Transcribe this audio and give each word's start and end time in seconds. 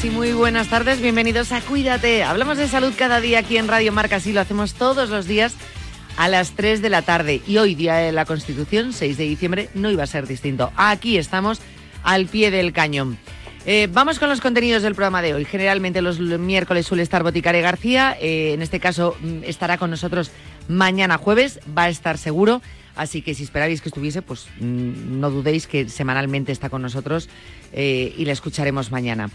Y 0.00 0.10
muy 0.10 0.32
buenas 0.32 0.68
tardes. 0.68 1.00
Bienvenidos 1.00 1.52
a 1.52 1.60
Cuídate. 1.60 2.24
Hablamos 2.24 2.56
de 2.56 2.66
salud 2.66 2.92
cada 2.96 3.20
día 3.20 3.40
aquí 3.40 3.58
en 3.58 3.68
Radio 3.68 3.92
Marca. 3.92 4.16
Así 4.16 4.32
lo 4.32 4.40
hacemos 4.40 4.72
todos 4.72 5.10
los 5.10 5.26
días 5.26 5.54
a 6.16 6.28
las 6.28 6.52
3 6.52 6.80
de 6.80 6.88
la 6.88 7.02
tarde. 7.02 7.42
Y 7.46 7.58
hoy, 7.58 7.74
día 7.74 7.96
de 7.96 8.10
la 8.10 8.24
Constitución, 8.24 8.94
6 8.94 9.16
de 9.16 9.24
diciembre, 9.24 9.68
no 9.74 9.90
iba 9.90 10.02
a 10.02 10.06
ser 10.06 10.26
distinto. 10.26 10.72
Aquí 10.76 11.18
estamos 11.18 11.60
al 12.02 12.26
pie 12.26 12.50
del 12.50 12.72
cañón. 12.72 13.18
Eh, 13.66 13.86
vamos 13.92 14.18
con 14.18 14.28
los 14.28 14.40
contenidos 14.40 14.82
del 14.82 14.94
programa 14.94 15.20
de 15.20 15.34
hoy. 15.34 15.44
Generalmente 15.44 16.00
los 16.00 16.18
miércoles 16.18 16.86
suele 16.86 17.02
estar 17.02 17.22
Boticare 17.22 17.60
García. 17.60 18.16
Eh, 18.20 18.54
en 18.54 18.62
este 18.62 18.80
caso 18.80 19.16
mm, 19.20 19.44
estará 19.44 19.76
con 19.76 19.90
nosotros 19.90 20.32
mañana 20.68 21.18
jueves. 21.18 21.60
Va 21.76 21.84
a 21.84 21.88
estar 21.90 22.18
seguro. 22.18 22.62
Así 22.96 23.22
que 23.22 23.34
si 23.34 23.42
esperáis 23.42 23.80
que 23.80 23.88
estuviese, 23.88 24.22
pues 24.22 24.46
mm, 24.58 25.20
no 25.20 25.30
dudéis 25.30 25.66
que 25.66 25.88
semanalmente 25.88 26.52
está 26.52 26.70
con 26.70 26.82
nosotros 26.82 27.28
eh, 27.72 28.14
y 28.16 28.24
la 28.24 28.32
escucharemos 28.32 28.90
mañana. 28.90 29.30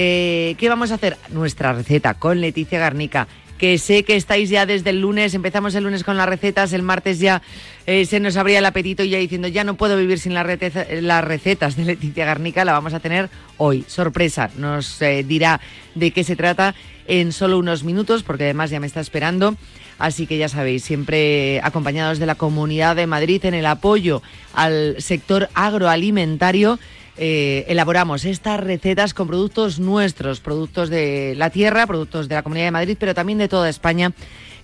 Eh, 0.00 0.54
¿Qué 0.58 0.68
vamos 0.68 0.92
a 0.92 0.94
hacer? 0.94 1.16
Nuestra 1.30 1.72
receta 1.72 2.14
con 2.14 2.40
Leticia 2.40 2.78
Garnica 2.78 3.26
que 3.58 3.78
sé 3.78 4.04
que 4.04 4.14
estáis 4.14 4.48
ya 4.48 4.64
desde 4.64 4.90
el 4.90 5.00
lunes, 5.00 5.34
empezamos 5.34 5.74
el 5.74 5.82
lunes 5.82 6.04
con 6.04 6.16
las 6.16 6.28
recetas, 6.28 6.72
el 6.72 6.84
martes 6.84 7.18
ya 7.18 7.42
eh, 7.84 8.06
se 8.06 8.20
nos 8.20 8.36
abría 8.36 8.60
el 8.60 8.66
apetito 8.66 9.02
y 9.02 9.08
ya 9.08 9.18
diciendo, 9.18 9.48
ya 9.48 9.64
no 9.64 9.74
puedo 9.74 9.96
vivir 9.96 10.20
sin 10.20 10.34
las 10.34 11.24
recetas 11.24 11.74
de 11.74 11.84
Leticia 11.84 12.24
Garnica, 12.24 12.64
la 12.64 12.74
vamos 12.74 12.94
a 12.94 13.00
tener 13.00 13.28
hoy. 13.56 13.84
Sorpresa, 13.88 14.52
nos 14.56 15.00
dirá 15.00 15.60
de 15.96 16.12
qué 16.12 16.22
se 16.22 16.36
trata 16.36 16.76
en 17.08 17.32
solo 17.32 17.58
unos 17.58 17.82
minutos, 17.82 18.22
porque 18.22 18.44
además 18.44 18.70
ya 18.70 18.78
me 18.78 18.86
está 18.86 19.00
esperando. 19.00 19.56
Así 19.98 20.28
que 20.28 20.38
ya 20.38 20.48
sabéis, 20.48 20.84
siempre 20.84 21.60
acompañados 21.64 22.20
de 22.20 22.26
la 22.26 22.36
Comunidad 22.36 22.94
de 22.94 23.08
Madrid 23.08 23.44
en 23.44 23.54
el 23.54 23.66
apoyo 23.66 24.22
al 24.54 24.94
sector 25.00 25.48
agroalimentario. 25.54 26.78
Eh, 27.20 27.64
elaboramos 27.66 28.24
estas 28.24 28.60
recetas 28.60 29.12
con 29.12 29.26
productos 29.26 29.80
nuestros, 29.80 30.38
productos 30.38 30.88
de 30.88 31.34
la 31.36 31.50
tierra, 31.50 31.84
productos 31.84 32.28
de 32.28 32.36
la 32.36 32.44
Comunidad 32.44 32.66
de 32.66 32.70
Madrid, 32.70 32.96
pero 32.98 33.12
también 33.12 33.38
de 33.40 33.48
toda 33.48 33.68
España, 33.68 34.12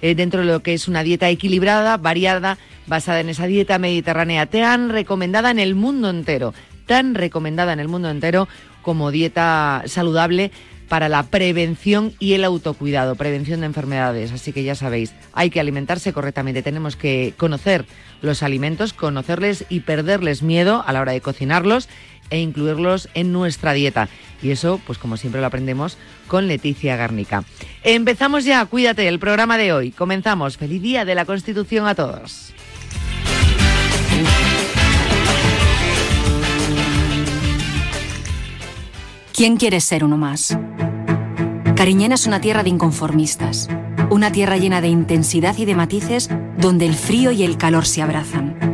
eh, 0.00 0.14
dentro 0.14 0.40
de 0.40 0.46
lo 0.46 0.60
que 0.60 0.72
es 0.72 0.86
una 0.86 1.02
dieta 1.02 1.28
equilibrada, 1.28 1.96
variada, 1.96 2.58
basada 2.86 3.18
en 3.18 3.28
esa 3.28 3.46
dieta 3.46 3.80
mediterránea 3.80 4.46
tan 4.46 4.90
recomendada 4.90 5.50
en 5.50 5.58
el 5.58 5.74
mundo 5.74 6.10
entero, 6.10 6.54
tan 6.86 7.16
recomendada 7.16 7.72
en 7.72 7.80
el 7.80 7.88
mundo 7.88 8.08
entero 8.08 8.46
como 8.82 9.10
dieta 9.10 9.82
saludable 9.86 10.52
para 10.88 11.08
la 11.08 11.24
prevención 11.24 12.12
y 12.20 12.34
el 12.34 12.44
autocuidado, 12.44 13.16
prevención 13.16 13.60
de 13.60 13.66
enfermedades. 13.66 14.30
Así 14.30 14.52
que 14.52 14.62
ya 14.62 14.74
sabéis, 14.74 15.12
hay 15.32 15.50
que 15.50 15.58
alimentarse 15.58 16.12
correctamente. 16.12 16.62
Tenemos 16.62 16.94
que 16.94 17.34
conocer 17.36 17.84
los 18.22 18.42
alimentos, 18.42 18.92
conocerles 18.92 19.64
y 19.68 19.80
perderles 19.80 20.42
miedo 20.42 20.84
a 20.86 20.92
la 20.92 21.00
hora 21.00 21.12
de 21.12 21.20
cocinarlos 21.20 21.88
e 22.30 22.40
incluirlos 22.40 23.08
en 23.14 23.32
nuestra 23.32 23.72
dieta. 23.72 24.08
Y 24.42 24.50
eso, 24.50 24.80
pues 24.86 24.98
como 24.98 25.16
siempre 25.16 25.40
lo 25.40 25.46
aprendemos 25.46 25.96
con 26.26 26.48
Leticia 26.48 26.96
Garnica. 26.96 27.44
Empezamos 27.82 28.44
ya, 28.44 28.64
cuídate, 28.66 29.08
el 29.08 29.18
programa 29.18 29.56
de 29.56 29.72
hoy. 29.72 29.90
Comenzamos. 29.90 30.56
Feliz 30.56 30.82
día 30.82 31.04
de 31.04 31.14
la 31.14 31.24
Constitución 31.24 31.86
a 31.86 31.94
todos. 31.94 32.52
¿Quién 39.32 39.56
quiere 39.56 39.80
ser 39.80 40.04
uno 40.04 40.16
más? 40.16 40.56
Cariñena 41.74 42.14
es 42.14 42.26
una 42.26 42.40
tierra 42.40 42.62
de 42.62 42.68
inconformistas, 42.68 43.68
una 44.08 44.30
tierra 44.30 44.58
llena 44.58 44.80
de 44.80 44.88
intensidad 44.88 45.58
y 45.58 45.64
de 45.64 45.74
matices 45.74 46.30
donde 46.56 46.86
el 46.86 46.94
frío 46.94 47.32
y 47.32 47.42
el 47.42 47.58
calor 47.58 47.84
se 47.84 48.00
abrazan. 48.00 48.73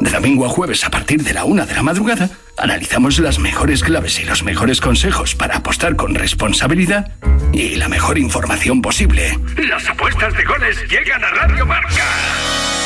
De 0.00 0.10
domingo 0.10 0.46
a 0.46 0.48
jueves 0.48 0.84
a 0.84 0.90
partir 0.90 1.22
de 1.22 1.34
la 1.34 1.44
una 1.44 1.66
de 1.66 1.74
la 1.74 1.82
madrugada, 1.82 2.30
analizamos 2.56 3.18
las 3.18 3.38
mejores 3.38 3.82
claves 3.82 4.20
y 4.20 4.24
los 4.24 4.42
mejores 4.42 4.80
consejos 4.80 5.34
para 5.34 5.56
apostar 5.56 5.96
con 5.96 6.14
responsabilidad 6.14 7.12
y 7.52 7.74
la 7.76 7.88
mejor 7.88 8.18
información 8.18 8.80
posible. 8.80 9.38
Las 9.68 9.88
apuestas 9.88 10.36
de 10.36 10.44
goles 10.44 10.78
llegan 10.88 11.24
a 11.24 11.30
Radio 11.30 11.66
Marca. 11.66 12.04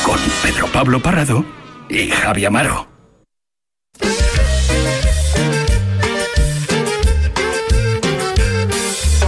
Con 0.05 0.19
Pedro 0.43 0.67
Pablo 0.69 1.01
Parrado 1.01 1.45
y 1.89 2.09
Javi 2.09 2.45
Amaro. 2.45 2.89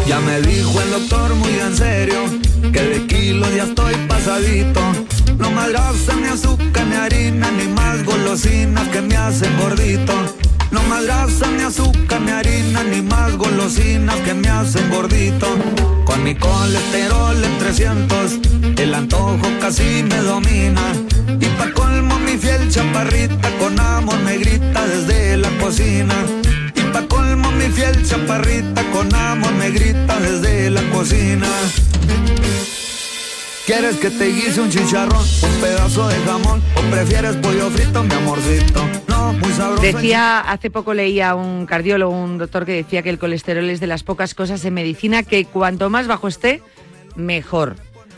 Ya 0.07 0.21
me 0.21 0.41
dijo 0.43 0.81
el 0.81 0.91
doctor 0.91 1.35
muy 1.35 1.59
en 1.59 1.77
serio 1.77 2.25
que 2.73 2.81
de 2.81 3.07
kilos 3.07 3.55
ya 3.55 3.65
estoy 3.65 3.95
pasadito. 4.09 5.04
No 5.39 5.51
más 5.51 5.69
grasa, 5.69 6.15
ni 6.17 6.29
azúcar, 6.29 6.87
ni 6.87 6.97
harina, 6.97 7.51
ni 7.51 7.69
más 7.69 8.05
golosinas 8.05 8.89
que 8.89 9.01
me 9.01 9.17
hacen 9.17 9.57
gordito. 9.59 10.13
No 10.71 10.83
más 10.85 11.05
grasa, 11.05 11.47
ni 11.57 11.63
azúcar, 11.63 12.21
ni 12.21 12.31
harina, 12.31 12.83
ni 12.85 13.03
más 13.03 13.37
golosinas 13.37 14.17
que 14.17 14.35
me 14.35 14.49
hacen 14.49 14.89
gordito. 14.91 15.47
Con 16.05 16.23
mi 16.23 16.35
colesterol 16.35 17.43
en 17.43 17.59
300, 17.59 18.39
el 18.79 18.95
antojo 18.95 19.47
casi 19.61 20.03
me 20.03 20.19
domina. 20.19 20.83
Y 21.41 21.47
pa' 21.59 21.73
colmo 21.73 22.19
mi 22.19 22.37
fiel 22.39 22.69
chaparrita 22.71 23.51
con 23.59 23.79
amor 23.79 24.19
me 24.21 24.39
grita 24.39 24.87
desde 24.87 25.37
la 25.37 25.49
cocina 25.59 26.15
colmo 27.09 27.51
mi 27.53 27.69
fiel 27.71 28.07
chaparrita 28.07 28.83
con 28.93 29.13
amor 29.15 29.53
me 29.53 29.71
grita 29.71 30.21
desde 30.21 30.71
la 30.71 30.83
cocina. 30.91 31.49
¿Quieres 33.67 33.97
que 33.97 34.11
te 34.11 34.27
guise 34.27 34.61
un 34.61 34.69
chicharrón, 34.69 35.23
un 35.43 35.61
pedazo 35.63 36.07
de 36.07 36.17
jamón 36.17 36.63
o 36.77 36.91
prefieres 36.91 37.35
pollo 37.37 37.71
frito, 37.71 38.03
mi 38.03 38.13
amorcito? 38.13 38.87
No, 39.09 39.33
muy 39.33 39.51
sabroso. 39.53 39.83
Decía, 39.83 40.41
hace 40.41 40.71
poco 40.71 40.93
leía 40.93 41.35
un 41.35 41.65
cardiólogo, 41.65 42.13
un 42.13 42.37
doctor 42.37 42.67
que 42.67 42.73
decía 42.73 43.01
que 43.01 43.09
el 43.09 43.19
colesterol 43.19 43.71
es 43.71 43.81
de 43.81 43.87
las 43.87 44.03
pocas 44.03 44.35
cosas 44.35 44.63
en 44.67 44.75
medicina 44.75 45.23
que 45.23 45.47
cuanto 45.47 45.89
más 45.89 46.07
bajo 46.07 46.29
esté, 46.29 46.61
mejor. 47.17 47.77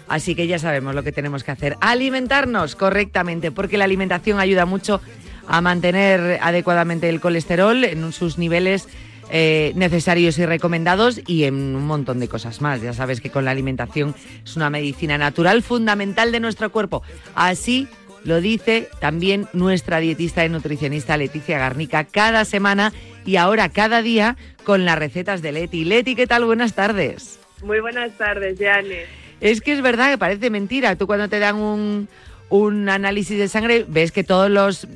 Así 0.09 0.35
que 0.35 0.49
ya 0.49 0.59
sabemos 0.59 0.97
lo 0.97 1.05
que 1.05 1.13
tenemos 1.13 1.45
que 1.45 1.53
hacer, 1.53 1.77
alimentarnos 1.81 2.75
correctamente, 2.75 3.53
porque 3.53 3.79
la 3.79 3.85
alimentación 3.85 4.41
ayuda 4.41 4.67
mucho 4.67 5.01
a 5.47 5.61
mantener 5.61 6.41
adecuadamente 6.43 7.09
el 7.09 7.21
colesterol 7.21 7.85
en 7.85 8.13
sus 8.13 8.37
niveles 8.37 8.89
eh, 9.31 9.73
necesarios 9.75 10.39
y 10.39 10.47
recomendados 10.47 11.21
y 11.27 11.45
en 11.45 11.55
un 11.55 11.87
montón 11.87 12.21
de 12.21 12.29
cosas 12.29 12.61
más. 12.61 12.81
Ya 12.81 12.93
sabes 12.93 13.21
que 13.21 13.31
con 13.31 13.45
la 13.45 13.51
alimentación 13.51 14.15
es 14.45 14.57
una 14.57 14.71
medicina 14.71 15.19
natural 15.19 15.63
fundamental 15.63 16.33
de 16.33 16.41
nuestro 16.41 16.71
cuerpo. 16.71 17.03
Así 17.35 17.89
lo 18.25 18.41
dice 18.41 18.89
también 19.01 19.49
nuestra 19.53 20.01
dietista 20.01 20.45
y 20.45 20.49
nutricionista 20.49 21.17
Leticia 21.17 21.59
Garnica 21.59 22.05
cada 22.05 22.45
semana 22.45 22.93
y 23.25 23.37
ahora 23.37 23.69
cada 23.69 24.03
día 24.03 24.37
con 24.65 24.85
las 24.85 24.99
recetas 24.99 25.43
de 25.43 25.53
Leti. 25.53 25.85
Leti, 25.85 26.15
¿qué 26.17 26.27
tal? 26.27 26.45
Buenas 26.45 26.75
tardes. 26.75 27.39
Muy 27.63 27.81
buenas 27.81 28.13
tardes, 28.19 28.59
Janet. 28.59 29.07
Es 29.41 29.61
que 29.61 29.73
es 29.73 29.83
verdad 29.83 30.11
que 30.11 30.19
parece 30.19 30.51
mentira. 30.51 30.97
Tú 30.97 31.07
cuando 31.07 31.29
te 31.29 31.39
dan 31.39 31.57
un, 31.57 32.09
un 32.49 32.89
análisis 32.89 33.39
de 33.39 33.49
sangre 33.49 33.85
ves 33.89 34.13
que 34.13 34.25
todos 34.25 34.51
los 34.51 34.87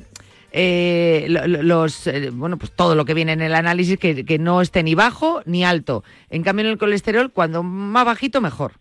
eh, 0.51 1.27
los, 1.27 2.07
eh, 2.07 2.29
bueno, 2.31 2.57
pues 2.57 2.71
todo 2.71 2.95
lo 2.95 3.05
que 3.05 3.13
viene 3.13 3.31
en 3.31 3.41
el 3.41 3.55
análisis 3.55 3.97
que, 3.97 4.37
no 4.39 4.61
esté 4.61 4.83
ni 4.83 4.95
bajo 4.95 5.41
ni 5.45 5.63
alto. 5.63 6.03
En 6.29 6.43
cambio, 6.43 6.65
en 6.65 6.71
el 6.71 6.77
colesterol, 6.77 7.31
cuando 7.31 7.63
más 7.63 8.05
bajito, 8.05 8.41
mejor. 8.41 8.73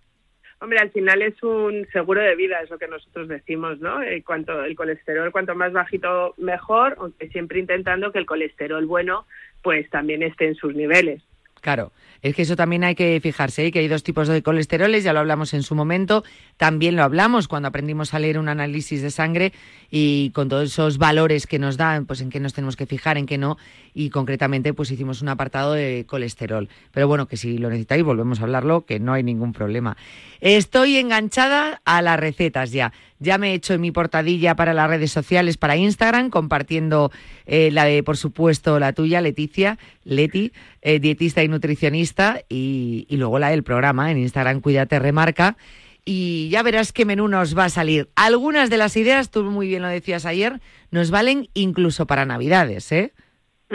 Hombre, 0.60 0.78
al 0.78 0.90
final 0.90 1.22
es 1.22 1.42
un 1.42 1.86
seguro 1.92 2.20
de 2.20 2.36
vida, 2.36 2.60
es 2.62 2.68
lo 2.68 2.78
que 2.78 2.88
nosotros 2.88 3.28
decimos, 3.28 3.80
¿no? 3.80 4.02
Eh, 4.02 4.22
cuanto 4.22 4.62
el 4.64 4.76
colesterol, 4.76 5.32
cuanto 5.32 5.54
más 5.54 5.72
bajito, 5.72 6.34
mejor, 6.36 6.96
aunque 6.98 7.28
siempre 7.28 7.60
intentando 7.60 8.12
que 8.12 8.18
el 8.18 8.26
colesterol 8.26 8.84
bueno, 8.84 9.26
pues 9.62 9.88
también 9.88 10.22
esté 10.22 10.48
en 10.48 10.56
sus 10.56 10.74
niveles. 10.74 11.22
Claro, 11.62 11.92
es 12.22 12.34
que 12.34 12.42
eso 12.42 12.56
también 12.56 12.84
hay 12.84 12.94
que 12.94 13.18
fijarse, 13.22 13.66
¿eh? 13.66 13.72
que 13.72 13.78
hay 13.78 13.88
dos 13.88 14.02
tipos 14.02 14.28
de 14.28 14.42
colesteroles, 14.42 15.04
ya 15.04 15.12
lo 15.12 15.20
hablamos 15.20 15.54
en 15.54 15.62
su 15.62 15.74
momento, 15.74 16.24
también 16.56 16.96
lo 16.96 17.02
hablamos 17.02 17.48
cuando 17.48 17.68
aprendimos 17.68 18.12
a 18.12 18.18
leer 18.18 18.38
un 18.38 18.48
análisis 18.48 19.02
de 19.02 19.10
sangre 19.10 19.52
y 19.90 20.30
con 20.30 20.48
todos 20.48 20.70
esos 20.70 20.98
valores 20.98 21.46
que 21.46 21.58
nos 21.58 21.76
dan, 21.76 22.06
pues 22.06 22.20
en 22.20 22.30
qué 22.30 22.40
nos 22.40 22.52
tenemos 22.52 22.76
que 22.76 22.86
fijar, 22.86 23.16
en 23.16 23.26
qué 23.26 23.38
no, 23.38 23.56
y 23.94 24.10
concretamente 24.10 24.74
pues 24.74 24.90
hicimos 24.90 25.22
un 25.22 25.28
apartado 25.28 25.72
de 25.72 26.04
colesterol. 26.06 26.68
Pero 26.92 27.08
bueno, 27.08 27.26
que 27.26 27.36
si 27.36 27.58
lo 27.58 27.68
necesitáis 27.68 28.04
volvemos 28.04 28.40
a 28.40 28.44
hablarlo, 28.44 28.84
que 28.84 29.00
no 29.00 29.12
hay 29.12 29.22
ningún 29.22 29.52
problema. 29.52 29.96
Estoy 30.40 30.96
enganchada 30.96 31.80
a 31.84 32.02
las 32.02 32.18
recetas 32.18 32.72
ya. 32.72 32.92
Ya 33.20 33.38
me 33.38 33.50
he 33.50 33.54
hecho 33.54 33.74
en 33.74 33.82
mi 33.82 33.92
portadilla 33.92 34.56
para 34.56 34.74
las 34.74 34.88
redes 34.88 35.12
sociales, 35.12 35.56
para 35.56 35.76
Instagram, 35.76 36.30
compartiendo 36.30 37.12
eh, 37.46 37.70
la 37.70 37.84
de, 37.84 38.02
por 38.02 38.16
supuesto, 38.16 38.80
la 38.80 38.92
tuya, 38.92 39.20
Leticia, 39.20 39.78
Leti, 40.02 40.52
eh, 40.82 40.98
dietista 40.98 41.44
y 41.44 41.48
nutricionista, 41.48 42.40
y, 42.48 43.06
y 43.08 43.16
luego 43.16 43.38
la 43.38 43.50
del 43.50 43.62
programa 43.62 44.10
en 44.10 44.18
Instagram, 44.18 44.60
Cuídate 44.60 44.98
Remarca 44.98 45.56
y 46.04 46.48
ya 46.48 46.62
verás 46.62 46.92
qué 46.92 47.04
menú 47.04 47.28
nos 47.28 47.56
va 47.56 47.66
a 47.66 47.68
salir. 47.68 48.08
Algunas 48.16 48.70
de 48.70 48.78
las 48.78 48.96
ideas, 48.96 49.30
tú 49.30 49.44
muy 49.44 49.68
bien 49.68 49.82
lo 49.82 49.88
decías 49.88 50.26
ayer, 50.26 50.60
nos 50.90 51.10
valen 51.10 51.48
incluso 51.54 52.06
para 52.06 52.24
Navidades, 52.24 52.90
¿eh? 52.90 53.12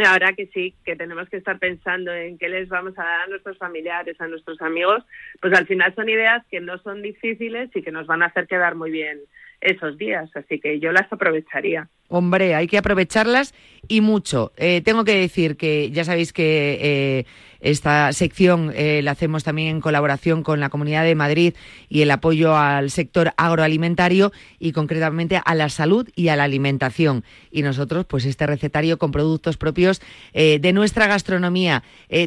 Ahora 0.03 0.33
que 0.33 0.47
sí, 0.47 0.75
que 0.83 0.95
tenemos 0.95 1.29
que 1.29 1.37
estar 1.37 1.57
pensando 1.57 2.13
en 2.13 2.37
qué 2.37 2.49
les 2.49 2.67
vamos 2.67 2.97
a 2.97 3.03
dar 3.03 3.21
a 3.21 3.27
nuestros 3.27 3.57
familiares, 3.57 4.19
a 4.19 4.27
nuestros 4.27 4.61
amigos, 4.61 5.03
pues 5.41 5.53
al 5.53 5.65
final 5.67 5.95
son 5.95 6.09
ideas 6.09 6.43
que 6.51 6.59
no 6.59 6.77
son 6.79 7.01
difíciles 7.01 7.69
y 7.73 7.81
que 7.81 7.91
nos 7.91 8.05
van 8.05 8.21
a 8.21 8.25
hacer 8.25 8.47
quedar 8.47 8.75
muy 8.75 8.91
bien 8.91 9.19
esos 9.61 9.97
días, 9.97 10.29
así 10.35 10.59
que 10.59 10.79
yo 10.79 10.91
las 10.91 11.11
aprovecharía. 11.11 11.87
Hombre, 12.09 12.55
hay 12.55 12.67
que 12.67 12.77
aprovecharlas 12.77 13.53
y 13.87 14.01
mucho. 14.01 14.51
Eh, 14.57 14.81
tengo 14.81 15.05
que 15.05 15.15
decir 15.15 15.55
que 15.57 15.89
ya 15.91 16.03
sabéis 16.03 16.33
que 16.33 16.77
eh, 16.81 17.25
esta 17.69 18.11
sección 18.13 18.71
eh, 18.75 19.01
la 19.03 19.11
hacemos 19.11 19.43
también 19.43 19.69
en 19.69 19.81
colaboración 19.81 20.43
con 20.43 20.59
la 20.59 20.69
Comunidad 20.69 21.03
de 21.03 21.15
Madrid 21.15 21.53
y 21.89 22.01
el 22.01 22.11
apoyo 22.11 22.55
al 22.55 22.89
sector 22.89 23.33
agroalimentario 23.37 24.31
y 24.59 24.71
concretamente 24.71 25.41
a 25.43 25.55
la 25.55 25.69
salud 25.69 26.09
y 26.15 26.29
a 26.29 26.35
la 26.35 26.43
alimentación. 26.43 27.23
Y 27.51 27.61
nosotros, 27.61 28.05
pues 28.05 28.25
este 28.25 28.45
recetario 28.47 28.97
con 28.97 29.11
productos 29.11 29.57
propios 29.57 30.01
de 30.33 30.73
nuestra 30.73 31.07
gastronomía, 31.07 31.83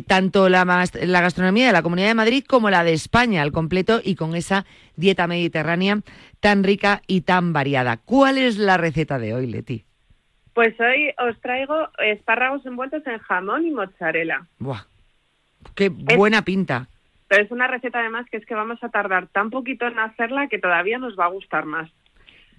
tanto 0.07 0.49
la, 0.49 0.65
la 0.65 1.21
gastronomía 1.21 1.67
de 1.67 1.73
la 1.73 1.83
Comunidad 1.83 2.09
de 2.09 2.15
Madrid 2.15 2.45
como 2.47 2.71
la 2.71 2.85
de 2.85 2.93
España 2.93 3.43
al 3.43 3.53
completo 3.53 4.01
y 4.03 4.15
con 4.15 4.35
esa 4.35 4.67
dieta 4.97 5.27
mediterránea 5.27 6.01
tan 6.41 6.65
rica 6.65 7.03
y 7.07 7.23
tan 7.23 7.53
variada. 7.53 7.97
¿Cuál 7.97 8.39
es 8.39 8.59
la 8.59 8.77
receta 8.77 9.19
de 9.19 9.35
hoy, 9.35 9.47
Leti? 9.47 9.85
Pues 10.55 10.75
hoy 10.81 11.15
os 11.19 11.41
traigo 11.41 11.89
espárragos 11.99 12.67
envueltos 12.67 13.07
en 13.07 13.19
jamón 13.19 13.65
y 13.65 13.71
mozzarella. 13.71 14.47
¡Buah! 14.59 14.83
¡Qué 15.79 15.91
buena 15.91 16.43
pinta! 16.43 16.89
Pero 17.29 17.45
es 17.45 17.53
una 17.53 17.69
receta 17.69 18.01
además 18.01 18.27
que 18.29 18.39
es 18.39 18.45
que 18.45 18.57
vamos 18.57 18.83
a 18.83 18.89
tardar 18.89 19.29
tan 19.29 19.49
poquito 19.49 19.87
en 19.87 19.97
hacerla 20.01 20.49
que 20.49 20.59
todavía 20.59 20.99
nos 20.99 21.17
va 21.17 21.27
a 21.27 21.29
gustar 21.29 21.67
más. 21.67 21.89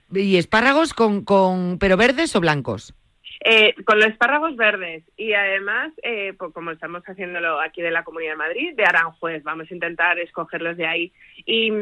¿Y 0.10 0.38
espárragos 0.38 0.94
con, 0.94 1.26
con 1.26 1.80
pero 1.80 1.98
verdes 1.98 2.34
o 2.38 2.40
blancos? 2.40 2.96
Eh, 3.44 3.76
con 3.84 4.00
los 4.00 4.08
espárragos 4.08 4.56
verdes 4.56 5.04
y 5.18 5.34
además, 5.34 5.92
eh, 6.02 6.34
pues 6.38 6.54
como 6.54 6.72
estamos 6.72 7.04
haciéndolo 7.04 7.60
aquí 7.60 7.82
de 7.82 7.92
la 7.92 8.06
Comunidad 8.06 8.32
de 8.32 8.38
Madrid, 8.38 8.74
de 8.74 8.86
Aranjuez, 8.86 9.44
vamos 9.44 9.70
a 9.70 9.74
intentar 9.74 10.18
escogerlos 10.18 10.78
de 10.78 10.88
ahí. 10.88 11.12
Y, 11.46 11.74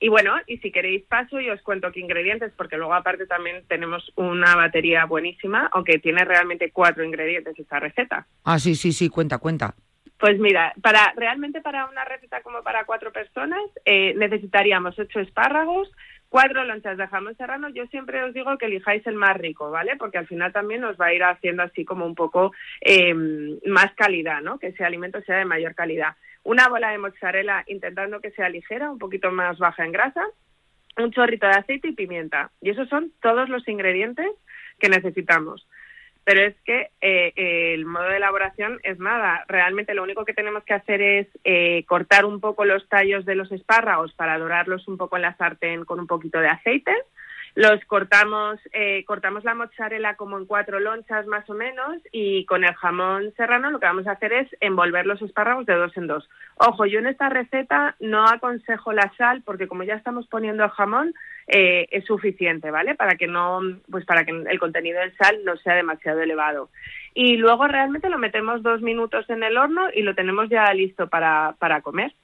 y, 0.00 0.08
bueno, 0.08 0.34
y 0.46 0.56
si 0.58 0.72
queréis 0.72 1.02
paso 1.04 1.38
y 1.38 1.50
os 1.50 1.60
cuento 1.60 1.92
qué 1.92 2.00
ingredientes, 2.00 2.52
porque 2.56 2.78
luego 2.78 2.94
aparte 2.94 3.26
también 3.26 3.62
tenemos 3.68 4.10
una 4.16 4.56
batería 4.56 5.04
buenísima, 5.04 5.68
aunque 5.74 5.98
tiene 5.98 6.24
realmente 6.24 6.70
cuatro 6.70 7.04
ingredientes 7.04 7.58
esta 7.58 7.78
receta. 7.78 8.26
Ah, 8.44 8.58
sí, 8.58 8.74
sí, 8.74 8.92
sí, 8.92 9.10
cuenta, 9.10 9.36
cuenta. 9.36 9.74
Pues 10.22 10.38
mira, 10.38 10.72
para 10.80 11.12
realmente 11.16 11.60
para 11.62 11.86
una 11.86 12.04
receta 12.04 12.42
como 12.42 12.62
para 12.62 12.84
cuatro 12.84 13.10
personas 13.10 13.60
eh, 13.84 14.14
necesitaríamos 14.14 14.96
ocho 14.96 15.18
espárragos, 15.18 15.90
Cuatro 16.28 16.64
lonchas 16.64 16.96
de 16.96 17.08
jamón 17.08 17.36
serrano, 17.36 17.68
yo 17.70 17.86
siempre 17.88 18.22
os 18.24 18.32
digo 18.32 18.56
que 18.56 18.64
elijáis 18.64 19.06
el 19.06 19.16
más 19.16 19.36
rico, 19.36 19.70
¿vale? 19.70 19.96
Porque 19.96 20.16
al 20.16 20.26
final 20.26 20.50
también 20.50 20.80
nos 20.80 20.96
va 20.96 21.06
a 21.06 21.12
ir 21.12 21.22
haciendo 21.22 21.62
así 21.62 21.84
como 21.84 22.06
un 22.06 22.14
poco 22.14 22.52
eh, 22.80 23.12
más 23.66 23.92
calidad, 23.96 24.40
¿no? 24.40 24.58
Que 24.58 24.68
ese 24.68 24.82
alimento 24.82 25.20
sea 25.22 25.36
de 25.36 25.44
mayor 25.44 25.74
calidad. 25.74 26.16
Una 26.42 26.68
bola 26.68 26.90
de 26.90 26.96
mozzarella 26.96 27.64
intentando 27.66 28.20
que 28.20 28.30
sea 28.30 28.48
ligera, 28.48 28.90
un 28.90 28.98
poquito 28.98 29.30
más 29.30 29.58
baja 29.58 29.84
en 29.84 29.92
grasa, 29.92 30.24
un 30.96 31.12
chorrito 31.12 31.46
de 31.46 31.52
aceite 31.52 31.88
y 31.88 31.92
pimienta. 31.92 32.50
Y 32.62 32.70
esos 32.70 32.88
son 32.88 33.12
todos 33.20 33.50
los 33.50 33.68
ingredientes 33.68 34.30
que 34.78 34.88
necesitamos 34.88 35.66
pero 36.24 36.40
es 36.42 36.54
que 36.64 36.90
eh, 37.00 37.32
el 37.74 37.84
modo 37.84 38.04
de 38.04 38.16
elaboración 38.16 38.78
es 38.82 38.98
nada. 38.98 39.44
Realmente 39.48 39.94
lo 39.94 40.02
único 40.02 40.24
que 40.24 40.34
tenemos 40.34 40.64
que 40.64 40.74
hacer 40.74 41.02
es 41.02 41.26
eh, 41.44 41.84
cortar 41.86 42.24
un 42.24 42.40
poco 42.40 42.64
los 42.64 42.88
tallos 42.88 43.24
de 43.24 43.34
los 43.34 43.50
espárragos 43.50 44.12
para 44.14 44.38
dorarlos 44.38 44.86
un 44.88 44.96
poco 44.96 45.16
en 45.16 45.22
la 45.22 45.36
sartén 45.36 45.84
con 45.84 45.98
un 46.00 46.06
poquito 46.06 46.38
de 46.38 46.48
aceite 46.48 46.92
los 47.54 47.84
cortamos, 47.84 48.58
eh, 48.72 49.04
cortamos 49.04 49.44
la 49.44 49.54
mozzarella 49.54 50.14
como 50.16 50.38
en 50.38 50.46
cuatro 50.46 50.80
lonchas 50.80 51.26
más 51.26 51.48
o 51.50 51.54
menos 51.54 51.98
y 52.10 52.46
con 52.46 52.64
el 52.64 52.74
jamón 52.74 53.32
serrano 53.36 53.70
lo 53.70 53.78
que 53.78 53.86
vamos 53.86 54.06
a 54.06 54.12
hacer 54.12 54.32
es 54.32 54.48
envolver 54.60 55.04
los 55.04 55.20
espárragos 55.20 55.66
de 55.66 55.74
dos 55.74 55.94
en 55.96 56.06
dos. 56.06 56.28
Ojo, 56.56 56.86
yo 56.86 56.98
en 56.98 57.06
esta 57.06 57.28
receta 57.28 57.94
no 58.00 58.26
aconsejo 58.26 58.92
la 58.92 59.12
sal 59.18 59.42
porque 59.44 59.68
como 59.68 59.82
ya 59.82 59.94
estamos 59.94 60.26
poniendo 60.28 60.64
el 60.64 60.70
jamón 60.70 61.12
eh, 61.46 61.86
es 61.90 62.04
suficiente, 62.04 62.70
¿vale? 62.70 62.94
Para 62.94 63.16
que 63.16 63.26
no, 63.26 63.60
pues 63.90 64.04
para 64.04 64.24
que 64.24 64.32
el 64.32 64.58
contenido 64.58 65.00
de 65.00 65.14
sal 65.16 65.40
no 65.44 65.56
sea 65.56 65.74
demasiado 65.74 66.20
elevado. 66.20 66.70
Y 67.14 67.36
luego 67.36 67.66
realmente 67.68 68.08
lo 68.08 68.18
metemos 68.18 68.62
dos 68.62 68.80
minutos 68.80 69.28
en 69.28 69.42
el 69.42 69.56
horno 69.56 69.82
y 69.94 70.02
lo 70.02 70.14
tenemos 70.14 70.48
ya 70.48 70.72
listo 70.72 71.08
para, 71.08 71.54
para 71.58 71.82
comer. 71.82 72.14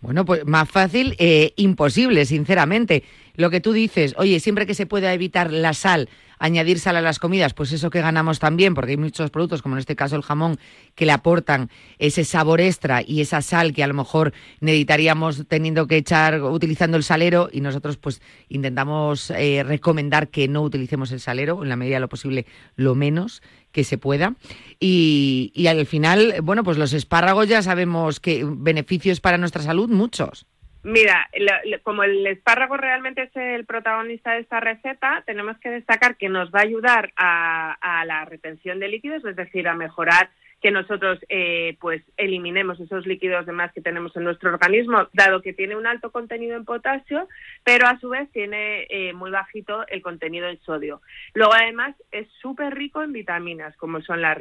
Bueno, 0.00 0.24
pues 0.24 0.46
más 0.46 0.70
fácil, 0.70 1.16
eh, 1.18 1.52
imposible, 1.56 2.24
sinceramente. 2.26 3.02
Lo 3.36 3.50
que 3.50 3.60
tú 3.60 3.72
dices, 3.72 4.14
oye, 4.18 4.40
siempre 4.40 4.66
que 4.66 4.74
se 4.74 4.86
pueda 4.86 5.12
evitar 5.12 5.52
la 5.52 5.74
sal, 5.74 6.08
añadir 6.38 6.78
sal 6.78 6.96
a 6.96 7.00
las 7.00 7.18
comidas, 7.18 7.54
pues 7.54 7.72
eso 7.72 7.90
que 7.90 8.00
ganamos 8.00 8.38
también, 8.38 8.74
porque 8.74 8.92
hay 8.92 8.96
muchos 8.96 9.30
productos, 9.30 9.62
como 9.62 9.74
en 9.74 9.80
este 9.80 9.96
caso 9.96 10.16
el 10.16 10.22
jamón, 10.22 10.58
que 10.94 11.06
le 11.06 11.12
aportan 11.12 11.70
ese 11.98 12.24
sabor 12.24 12.60
extra 12.60 13.02
y 13.06 13.20
esa 13.20 13.42
sal 13.42 13.72
que 13.72 13.82
a 13.82 13.86
lo 13.86 13.94
mejor 13.94 14.32
necesitaríamos 14.60 15.44
teniendo 15.48 15.86
que 15.86 15.96
echar 15.96 16.42
utilizando 16.42 16.96
el 16.96 17.04
salero 17.04 17.48
y 17.52 17.60
nosotros 17.60 17.96
pues 17.96 18.20
intentamos 18.48 19.30
eh, 19.30 19.62
recomendar 19.66 20.28
que 20.28 20.48
no 20.48 20.62
utilicemos 20.62 21.12
el 21.12 21.20
salero, 21.20 21.62
en 21.62 21.68
la 21.68 21.76
medida 21.76 21.96
de 21.96 22.00
lo 22.00 22.08
posible 22.08 22.46
lo 22.76 22.94
menos 22.94 23.42
que 23.72 23.84
se 23.84 23.98
pueda. 23.98 24.34
Y, 24.80 25.52
y 25.54 25.66
al 25.66 25.86
final, 25.86 26.36
bueno, 26.42 26.64
pues 26.64 26.78
los 26.78 26.92
espárragos 26.92 27.48
ya 27.48 27.62
sabemos 27.62 28.20
que 28.20 28.44
beneficios 28.46 29.20
para 29.20 29.38
nuestra 29.38 29.62
salud, 29.62 29.88
muchos. 29.88 30.46
Mira, 30.86 31.28
como 31.82 32.04
el 32.04 32.24
espárrago 32.28 32.76
realmente 32.76 33.24
es 33.24 33.34
el 33.34 33.66
protagonista 33.66 34.34
de 34.34 34.42
esta 34.42 34.60
receta, 34.60 35.24
tenemos 35.26 35.58
que 35.58 35.68
destacar 35.68 36.16
que 36.16 36.28
nos 36.28 36.52
va 36.52 36.60
a 36.60 36.62
ayudar 36.62 37.12
a, 37.16 38.04
la 38.06 38.24
retención 38.24 38.78
de 38.78 38.86
líquidos, 38.86 39.24
es 39.24 39.34
decir, 39.34 39.66
a 39.66 39.74
mejorar 39.74 40.30
que 40.62 40.70
nosotros 40.70 41.18
eh, 41.28 41.76
pues 41.80 42.04
eliminemos 42.16 42.78
esos 42.78 43.04
líquidos 43.04 43.46
de 43.46 43.52
más 43.52 43.72
que 43.72 43.80
tenemos 43.80 44.14
en 44.14 44.22
nuestro 44.22 44.52
organismo, 44.52 45.08
dado 45.12 45.42
que 45.42 45.52
tiene 45.52 45.74
un 45.74 45.88
alto 45.88 46.12
contenido 46.12 46.56
en 46.56 46.64
potasio, 46.64 47.26
pero 47.64 47.88
a 47.88 47.98
su 47.98 48.10
vez 48.10 48.30
tiene 48.30 48.86
eh, 48.88 49.12
muy 49.12 49.32
bajito 49.32 49.84
el 49.88 50.02
contenido 50.02 50.46
en 50.46 50.60
sodio. 50.60 51.02
Luego 51.34 51.52
además 51.52 51.96
es 52.12 52.28
súper 52.40 52.76
rico 52.76 53.02
en 53.02 53.12
vitaminas, 53.12 53.76
como 53.76 54.02
son 54.02 54.22
la, 54.22 54.38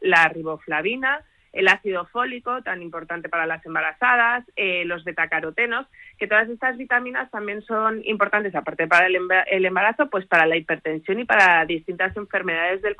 la 0.00 0.28
riboflavina, 0.28 1.22
el 1.54 1.68
ácido 1.68 2.04
fólico, 2.06 2.62
tan 2.62 2.82
importante 2.82 3.28
para 3.28 3.46
las 3.46 3.64
embarazadas, 3.64 4.44
eh, 4.56 4.84
los 4.84 5.04
betacarotenos, 5.04 5.86
que 6.18 6.26
todas 6.26 6.48
estas 6.48 6.76
vitaminas 6.76 7.30
también 7.30 7.62
son 7.62 8.02
importantes, 8.04 8.54
aparte 8.54 8.86
para 8.86 9.06
el 9.06 9.64
embarazo, 9.64 10.10
pues 10.10 10.26
para 10.26 10.46
la 10.46 10.56
hipertensión 10.56 11.20
y 11.20 11.24
para 11.24 11.64
distintas 11.64 12.16
enfermedades 12.16 12.82
del, 12.82 12.96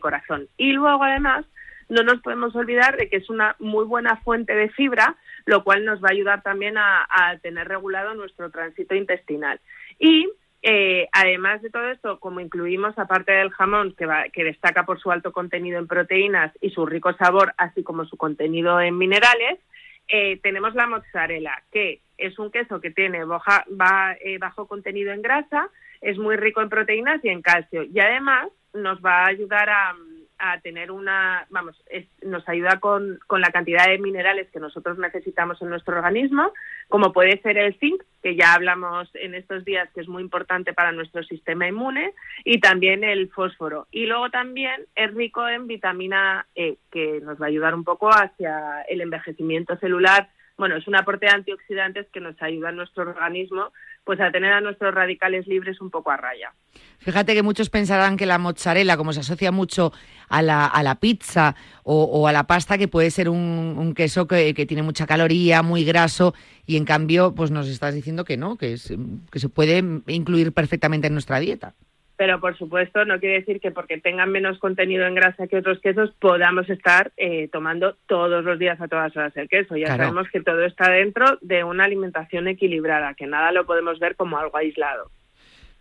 corazón. 0.00 0.48
Y 0.56 0.72
luego, 0.72 1.02
además, 1.02 1.44
no 1.88 2.02
nos 2.02 2.20
podemos 2.20 2.54
olvidar 2.54 2.96
de 2.96 3.08
que 3.08 3.16
es 3.16 3.28
una 3.30 3.56
muy 3.58 3.84
buena 3.84 4.16
fuente 4.18 4.54
de 4.54 4.68
fibra, 4.70 5.16
lo 5.44 5.64
cual 5.64 5.84
nos 5.84 6.02
va 6.02 6.08
a 6.08 6.12
ayudar 6.12 6.42
también 6.42 6.78
a, 6.78 7.06
a 7.08 7.36
tener 7.38 7.66
regulado 7.66 8.14
nuestro 8.14 8.50
tránsito 8.50 8.94
intestinal. 8.94 9.60
Y 9.98 10.28
eh, 10.62 11.08
además 11.12 11.62
de 11.62 11.70
todo 11.70 11.88
esto, 11.90 12.18
como 12.18 12.40
incluimos, 12.40 12.98
aparte 12.98 13.32
del 13.32 13.50
jamón, 13.50 13.94
que, 13.96 14.06
que 14.32 14.44
destaca 14.44 14.84
por 14.84 15.00
su 15.00 15.10
alto 15.10 15.32
contenido 15.32 15.78
en 15.78 15.86
proteínas 15.86 16.52
y 16.60 16.70
su 16.70 16.84
rico 16.84 17.12
sabor, 17.14 17.54
así 17.56 17.82
como 17.82 18.04
su 18.04 18.16
contenido 18.16 18.80
en 18.80 18.98
minerales, 18.98 19.60
eh, 20.08 20.40
tenemos 20.42 20.74
la 20.74 20.86
mozzarella, 20.86 21.62
que 21.70 22.00
es 22.16 22.38
un 22.38 22.50
queso 22.50 22.80
que 22.80 22.90
tiene 22.90 23.18
eh, 23.18 24.38
bajo 24.38 24.66
contenido 24.66 25.12
en 25.12 25.22
grasa, 25.22 25.68
es 26.00 26.18
muy 26.18 26.36
rico 26.36 26.60
en 26.60 26.70
proteínas 26.70 27.24
y 27.24 27.28
en 27.28 27.42
calcio, 27.42 27.84
y 27.84 28.00
además 28.00 28.48
nos 28.72 29.00
va 29.00 29.24
a 29.24 29.28
ayudar 29.28 29.68
a, 29.68 29.94
a 30.38 30.60
tener 30.60 30.90
una, 30.90 31.46
vamos, 31.50 31.76
nos 32.22 32.48
ayuda 32.48 32.80
con, 32.80 33.18
con, 33.26 33.40
la 33.40 33.50
cantidad 33.50 33.86
de 33.86 33.98
minerales 33.98 34.48
que 34.50 34.60
nosotros 34.60 34.98
necesitamos 34.98 35.60
en 35.62 35.70
nuestro 35.70 35.96
organismo, 35.96 36.52
como 36.88 37.12
puede 37.12 37.40
ser 37.42 37.58
el 37.58 37.78
zinc, 37.78 38.02
que 38.22 38.36
ya 38.36 38.54
hablamos 38.54 39.08
en 39.14 39.34
estos 39.34 39.64
días 39.64 39.88
que 39.94 40.00
es 40.00 40.08
muy 40.08 40.22
importante 40.22 40.72
para 40.72 40.92
nuestro 40.92 41.22
sistema 41.22 41.68
inmune, 41.68 42.14
y 42.44 42.60
también 42.60 43.04
el 43.04 43.28
fósforo. 43.30 43.86
Y 43.90 44.06
luego 44.06 44.30
también 44.30 44.86
es 44.94 45.12
rico 45.14 45.48
en 45.48 45.66
vitamina 45.66 46.46
E, 46.54 46.76
que 46.90 47.20
nos 47.20 47.40
va 47.40 47.46
a 47.46 47.48
ayudar 47.48 47.74
un 47.74 47.84
poco 47.84 48.08
hacia 48.10 48.82
el 48.88 49.00
envejecimiento 49.00 49.76
celular 49.76 50.28
bueno, 50.58 50.74
es 50.74 50.88
un 50.88 50.96
aporte 50.96 51.26
de 51.26 51.32
antioxidantes 51.32 52.08
que 52.08 52.18
nos 52.18 52.40
ayuda 52.42 52.70
en 52.70 52.76
nuestro 52.76 53.04
organismo 53.04 53.72
pues 54.08 54.20
a 54.20 54.30
tener 54.32 54.54
a 54.54 54.62
nuestros 54.62 54.94
radicales 54.94 55.46
libres 55.46 55.82
un 55.82 55.90
poco 55.90 56.10
a 56.10 56.16
raya. 56.16 56.54
Fíjate 56.96 57.34
que 57.34 57.42
muchos 57.42 57.68
pensarán 57.68 58.16
que 58.16 58.24
la 58.24 58.38
mozzarella, 58.38 58.96
como 58.96 59.12
se 59.12 59.20
asocia 59.20 59.52
mucho 59.52 59.92
a 60.30 60.40
la, 60.40 60.64
a 60.64 60.82
la 60.82 60.94
pizza 60.94 61.54
o, 61.82 62.26
a 62.26 62.32
la 62.32 62.46
pasta, 62.46 62.78
que 62.78 62.88
puede 62.88 63.10
ser 63.10 63.28
un, 63.28 63.92
queso 63.94 64.26
que, 64.26 64.54
que, 64.54 64.64
tiene 64.64 64.82
mucha 64.82 65.06
caloría, 65.06 65.62
muy 65.62 65.84
graso, 65.84 66.32
y 66.64 66.78
en 66.78 66.86
cambio, 66.86 67.34
pues 67.34 67.50
nos 67.50 67.68
estás 67.68 67.94
diciendo 67.94 68.24
que 68.24 68.38
no, 68.38 68.56
que, 68.56 68.72
es, 68.72 68.94
que 69.30 69.40
se 69.40 69.50
puede 69.50 69.84
incluir 70.06 70.52
perfectamente 70.52 71.08
en 71.08 71.12
nuestra 71.12 71.38
dieta 71.38 71.74
pero 72.18 72.40
por 72.40 72.58
supuesto 72.58 73.04
no 73.04 73.20
quiere 73.20 73.36
decir 73.36 73.60
que 73.60 73.70
porque 73.70 73.98
tengan 73.98 74.32
menos 74.32 74.58
contenido 74.58 75.06
en 75.06 75.14
grasa 75.14 75.46
que 75.46 75.56
otros 75.56 75.78
quesos 75.78 76.10
podamos 76.18 76.68
estar 76.68 77.12
eh, 77.16 77.48
tomando 77.52 77.94
todos 78.08 78.44
los 78.44 78.58
días 78.58 78.80
a 78.80 78.88
todas 78.88 79.16
horas 79.16 79.34
el 79.36 79.48
queso. 79.48 79.76
Ya 79.76 79.86
sabemos 79.86 80.26
que 80.32 80.42
todo 80.42 80.64
está 80.64 80.90
dentro 80.90 81.38
de 81.42 81.62
una 81.62 81.84
alimentación 81.84 82.48
equilibrada, 82.48 83.14
que 83.14 83.28
nada 83.28 83.52
lo 83.52 83.66
podemos 83.66 84.00
ver 84.00 84.16
como 84.16 84.36
algo 84.36 84.56
aislado. 84.58 85.12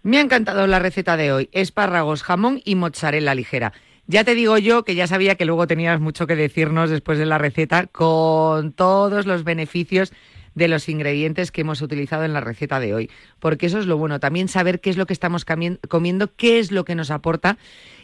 Me 0.04 0.20
ha 0.20 0.22
encantado 0.22 0.68
la 0.68 0.78
receta 0.78 1.18
de 1.18 1.32
hoy, 1.32 1.50
espárragos, 1.54 2.22
jamón 2.22 2.62
y 2.64 2.76
mozzarella 2.76 3.34
ligera. 3.34 3.74
Ya 4.06 4.24
te 4.24 4.36
digo 4.36 4.60
yo 4.60 4.84
que 4.84 4.94
ya 4.94 5.08
sabía 5.08 5.36
que 5.36 5.46
luego 5.46 5.66
tenías 5.66 6.00
mucho 6.00 6.28
que 6.28 6.36
decirnos 6.36 6.92
después 6.92 7.18
de 7.18 7.26
la 7.26 7.40
receta 7.40 7.88
con 7.88 8.74
todos 8.74 9.26
los 9.26 9.44
beneficios 9.44 10.14
de 10.58 10.68
los 10.68 10.90
ingredientes 10.90 11.52
que 11.52 11.62
hemos 11.62 11.84
utilizado 11.84 12.26
en 12.26 12.34
la 12.34 12.42
receta 12.42 12.80
de 12.80 12.94
hoy. 12.96 13.12
Porque 13.40 13.68
eso 13.68 13.78
es 13.78 13.86
lo 13.86 13.98
bueno, 13.98 14.20
también 14.20 14.48
saber 14.48 14.80
qué 14.82 14.90
es 14.90 14.98
lo 14.98 15.06
que 15.06 15.14
estamos 15.14 15.46
comiendo, 15.46 16.32
qué 16.36 16.58
es 16.58 16.72
lo 16.72 16.84
que 16.84 16.96
nos 16.96 17.12
aporta 17.12 17.58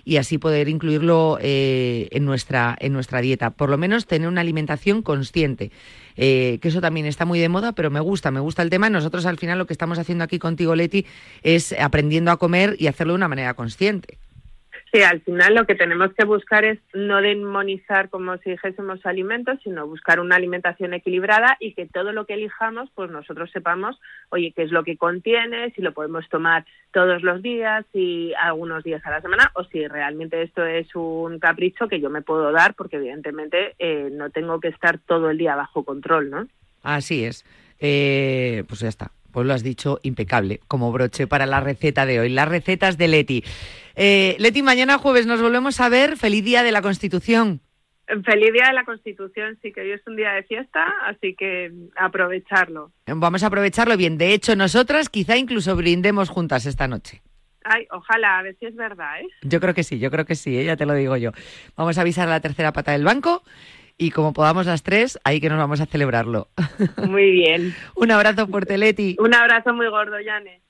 y 0.05 0.17
así 0.17 0.38
poder 0.38 0.69
incluirlo 0.69 1.39
eh, 1.41 2.10
en, 2.12 2.25
nuestra, 2.25 2.77
en 2.79 2.93
nuestra 2.93 3.22
dieta. 3.22 3.50
Por 3.50 3.69
lo 3.69 3.77
menos 3.79 4.05
tener 4.05 4.27
una 4.27 4.41
alimentación 4.41 5.01
consciente. 5.01 5.72
Eh, 6.15 6.60
que 6.62 6.67
eso 6.67 6.79
también 6.79 7.07
está 7.07 7.25
muy 7.25 7.39
de 7.39 7.50
moda, 7.50 7.72
pero 7.72 7.89
me 7.89 8.00
gusta, 8.00 8.29
me 8.29 8.39
gusta 8.39 8.62
el 8.62 8.69
tema. 8.69 8.88
Nosotros 8.91 9.25
al 9.25 9.39
final 9.39 9.57
lo 9.57 9.65
que 9.65 9.74
estamos 9.74 9.98
haciendo 9.98 10.24
aquí 10.24 10.38
contigo, 10.38 10.75
Leti, 10.75 11.07
es 11.41 11.74
aprendiendo 11.74 12.29
a 12.29 12.38
comer 12.38 12.75
y 12.77 12.86
hacerlo 12.86 13.13
de 13.13 13.17
una 13.17 13.27
manera 13.27 13.55
consciente. 13.55 14.19
Sí, 14.93 15.01
al 15.01 15.21
final 15.21 15.55
lo 15.55 15.65
que 15.65 15.73
tenemos 15.73 16.13
que 16.13 16.23
buscar 16.23 16.63
es 16.65 16.77
no 16.93 17.19
demonizar 17.19 18.12
como 18.12 18.38
si 18.38 18.51
dijésemos 18.51 19.03
alimentos, 19.07 19.57
sino 19.63 19.88
buscar 19.88 20.19
una 20.19 20.35
alimentación 20.35 20.93
equilibrada 20.93 21.57
y 21.59 21.73
que 21.73 21.88
todo 21.88 22.12
lo 22.12 22.27
que 22.27 22.35
elijamos, 22.35 22.91
pues 22.93 23.09
nosotros 23.09 23.50
sepamos, 23.51 24.00
oye, 24.29 24.53
qué 24.55 24.62
es 24.62 24.71
lo 24.71 24.83
que 24.83 24.95
contiene, 24.95 25.71
si 25.71 25.81
lo 25.81 25.95
podemos 25.95 26.29
tomar 26.29 26.67
todos 26.91 27.23
los 27.23 27.41
días, 27.41 27.83
y 27.91 28.33
algunos 28.39 28.83
días 28.83 29.03
a 29.03 29.09
la 29.09 29.21
semana, 29.21 29.51
o 29.55 29.63
si 29.63 29.88
realmente 29.88 30.43
esto 30.43 30.63
es 30.63 30.88
un 30.93 31.39
capricho 31.39 31.88
que 31.88 32.00
yo 32.00 32.12
me 32.12 32.21
puedo 32.21 32.51
dar, 32.51 32.75
porque 32.75 32.97
evidentemente 32.97 33.73
eh, 33.79 34.09
no 34.12 34.29
tengo 34.29 34.59
que 34.59 34.67
estar 34.67 35.00
todo 35.00 35.31
el 35.31 35.39
día 35.39 35.55
bajo 35.55 35.83
control, 35.83 36.29
¿no? 36.29 36.47
Así 36.83 37.25
es. 37.25 37.43
Eh, 37.79 38.63
pues 38.67 38.81
ya 38.81 38.89
está. 38.89 39.09
Pues 39.33 39.47
lo 39.47 39.53
has 39.55 39.63
dicho 39.63 39.99
impecable, 40.03 40.59
como 40.67 40.91
broche 40.91 41.25
para 41.25 41.47
la 41.47 41.59
receta 41.59 42.05
de 42.05 42.19
hoy. 42.19 42.29
Las 42.29 42.47
recetas 42.47 42.99
de 42.99 43.07
Leti. 43.07 43.43
Eh, 43.95 44.35
Leti, 44.37 44.61
mañana 44.61 44.99
jueves 44.99 45.25
nos 45.25 45.41
volvemos 45.41 45.81
a 45.81 45.89
ver. 45.89 46.17
Feliz 46.17 46.45
Día 46.45 46.61
de 46.61 46.71
la 46.71 46.83
Constitución. 46.83 47.59
Feliz 48.05 48.53
Día 48.53 48.67
de 48.67 48.73
la 48.73 48.85
Constitución, 48.85 49.57
sí 49.63 49.71
que 49.73 49.81
hoy 49.81 49.91
es 49.91 50.01
un 50.05 50.15
día 50.15 50.33
de 50.33 50.43
fiesta, 50.43 50.85
así 51.07 51.35
que 51.35 51.71
aprovecharlo. 51.95 52.91
Vamos 53.07 53.41
a 53.41 53.47
aprovecharlo 53.47 53.97
bien. 53.97 54.19
De 54.19 54.33
hecho, 54.33 54.55
nosotras 54.55 55.09
quizá 55.09 55.35
incluso 55.35 55.75
brindemos 55.75 56.29
juntas 56.29 56.67
esta 56.67 56.87
noche. 56.87 57.23
Ay, 57.63 57.87
ojalá, 57.89 58.37
a 58.37 58.43
ver 58.43 58.55
si 58.59 58.67
es 58.67 58.75
verdad, 58.75 59.19
¿eh? 59.19 59.27
Yo 59.41 59.59
creo 59.59 59.73
que 59.73 59.83
sí, 59.83 59.97
yo 59.97 60.11
creo 60.11 60.25
que 60.25 60.35
sí, 60.35 60.59
¿eh? 60.59 60.65
ya 60.65 60.77
te 60.77 60.85
lo 60.85 60.93
digo 60.93 61.17
yo. 61.17 61.31
Vamos 61.75 61.97
a 61.97 62.01
avisar 62.01 62.27
a 62.27 62.31
la 62.31 62.41
tercera 62.41 62.71
pata 62.71 62.91
del 62.91 63.03
banco 63.03 63.41
y 63.97 64.12
como 64.12 64.33
podamos 64.33 64.65
las 64.65 64.83
tres, 64.83 65.19
ahí 65.23 65.39
que 65.39 65.50
nos 65.50 65.57
vamos 65.57 65.81
a 65.81 65.85
celebrarlo. 65.85 66.50
Muy 67.07 67.31
bien. 67.31 67.75
Un 67.95 68.12
abrazo 68.12 68.47
fuerte, 68.47 68.77
Leti. 68.77 69.15
Un 69.19 69.33
abrazo 69.33 69.73
muy 69.73 69.88
gordo, 69.88 70.19
Yane. 70.19 70.63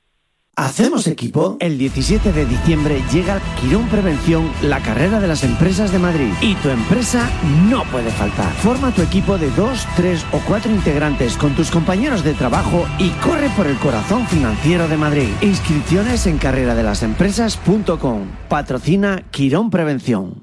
¿Hacemos 0.55 1.07
equipo? 1.07 1.57
El 1.59 1.79
17 1.79 2.31
de 2.31 2.45
diciembre 2.45 3.01
llega 3.11 3.41
Quirón 3.59 3.87
Prevención, 3.89 4.51
la 4.61 4.79
carrera 4.81 5.19
de 5.19 5.27
las 5.27 5.43
empresas 5.43 5.91
de 5.91 5.97
Madrid. 5.97 6.31
Y 6.41 6.53
tu 6.55 6.69
empresa 6.69 7.27
no 7.67 7.83
puede 7.85 8.11
faltar. 8.11 8.51
Forma 8.57 8.93
tu 8.93 9.01
equipo 9.01 9.39
de 9.39 9.49
dos, 9.51 9.87
tres 9.95 10.23
o 10.31 10.37
cuatro 10.47 10.71
integrantes 10.71 11.37
con 11.37 11.55
tus 11.55 11.71
compañeros 11.71 12.23
de 12.23 12.35
trabajo 12.35 12.85
y 12.99 13.09
corre 13.23 13.49
por 13.57 13.65
el 13.65 13.77
corazón 13.77 14.27
financiero 14.27 14.87
de 14.87 14.97
Madrid. 14.97 15.29
Inscripciones 15.41 16.27
en 16.27 16.37
carreradelasempresas.com. 16.37 18.27
Patrocina 18.47 19.23
Quirón 19.31 19.71
Prevención. 19.71 20.42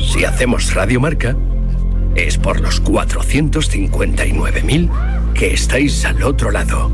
Si 0.00 0.24
hacemos 0.24 0.74
Radio 0.74 1.00
Marca, 1.00 1.36
es 2.14 2.36
por 2.36 2.60
los 2.60 2.82
459.000 2.82 5.32
que 5.34 5.54
estáis 5.54 6.04
al 6.04 6.22
otro 6.22 6.50
lado. 6.50 6.90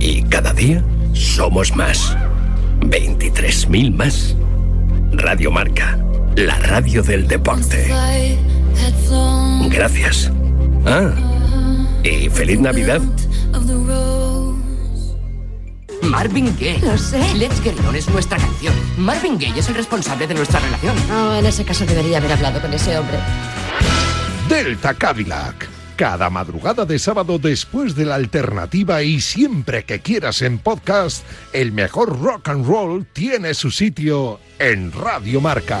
Y 0.00 0.22
cada 0.22 0.52
día 0.52 0.82
somos 1.12 1.74
más. 1.74 2.16
23.000 2.80 3.94
más. 3.94 4.36
Radio 5.12 5.50
Marca, 5.50 5.98
la 6.36 6.58
radio 6.58 7.02
del 7.02 7.26
deporte. 7.26 7.88
Gracias. 9.70 10.30
Ah, 10.86 11.10
y 12.04 12.28
feliz 12.28 12.60
Navidad. 12.60 13.00
Marvin 16.08 16.54
Gaye. 16.58 16.80
Lo 16.80 16.96
sé. 16.96 17.18
Let's 17.34 17.60
Get 17.62 17.78
On 17.86 17.94
es 17.94 18.08
nuestra 18.08 18.38
canción. 18.38 18.74
Marvin 18.96 19.38
Gaye 19.38 19.60
es 19.60 19.68
el 19.68 19.74
responsable 19.74 20.26
de 20.26 20.34
nuestra 20.34 20.60
relación. 20.60 20.96
Oh, 21.10 21.34
en 21.34 21.46
ese 21.46 21.64
caso 21.64 21.84
debería 21.84 22.18
haber 22.18 22.32
hablado 22.32 22.60
con 22.60 22.72
ese 22.72 22.98
hombre. 22.98 23.18
Delta 24.48 24.94
Cadillac. 24.94 25.68
Cada 25.96 26.30
madrugada 26.30 26.84
de 26.84 26.98
sábado 26.98 27.38
después 27.38 27.96
de 27.96 28.04
la 28.04 28.14
alternativa 28.14 29.02
y 29.02 29.20
siempre 29.20 29.84
que 29.84 29.98
quieras 29.98 30.42
en 30.42 30.58
podcast, 30.58 31.24
el 31.52 31.72
mejor 31.72 32.20
rock 32.20 32.48
and 32.50 32.66
roll 32.66 33.04
tiene 33.12 33.52
su 33.52 33.72
sitio 33.72 34.38
en 34.60 34.92
Radio 34.92 35.40
Marca. 35.40 35.80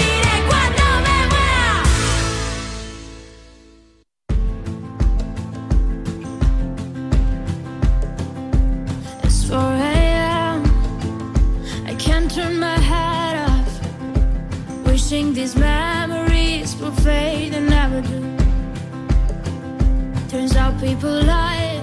Out 20.71 20.79
people 20.79 21.23
lie. 21.23 21.79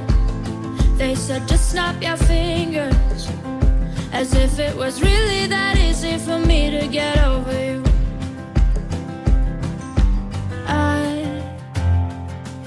They 0.96 1.14
said 1.14 1.46
just 1.48 1.70
snap 1.70 2.02
your 2.02 2.16
fingers. 2.16 3.28
As 4.12 4.34
if 4.34 4.58
it 4.58 4.76
was 4.76 5.02
really 5.02 5.46
that 5.46 5.76
easy 5.76 6.18
for 6.18 6.38
me 6.38 6.70
to 6.70 6.86
get 6.88 7.18
over 7.24 7.52
you. 7.52 7.82
I 10.66 11.42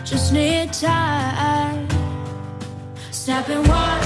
just 0.03 0.33
need 0.33 0.73
time. 0.73 1.87
Snapping 3.11 3.67
one? 3.67 4.01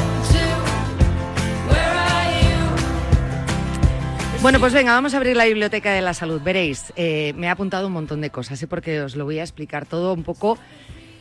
Bueno, 4.41 4.59
pues 4.59 4.73
venga, 4.73 4.93
vamos 4.93 5.15
a 5.15 5.17
abrir 5.17 5.35
la 5.35 5.45
biblioteca 5.45 5.91
de 5.91 6.03
la 6.03 6.13
salud. 6.13 6.39
Veréis, 6.39 6.93
eh, 6.95 7.33
me 7.35 7.47
he 7.47 7.49
apuntado 7.49 7.87
un 7.87 7.93
montón 7.93 8.21
de 8.21 8.29
cosas, 8.29 8.61
¿eh? 8.61 8.67
porque 8.67 9.01
os 9.01 9.15
lo 9.15 9.25
voy 9.25 9.39
a 9.39 9.41
explicar 9.41 9.87
todo 9.87 10.13
un 10.13 10.21
poco 10.21 10.59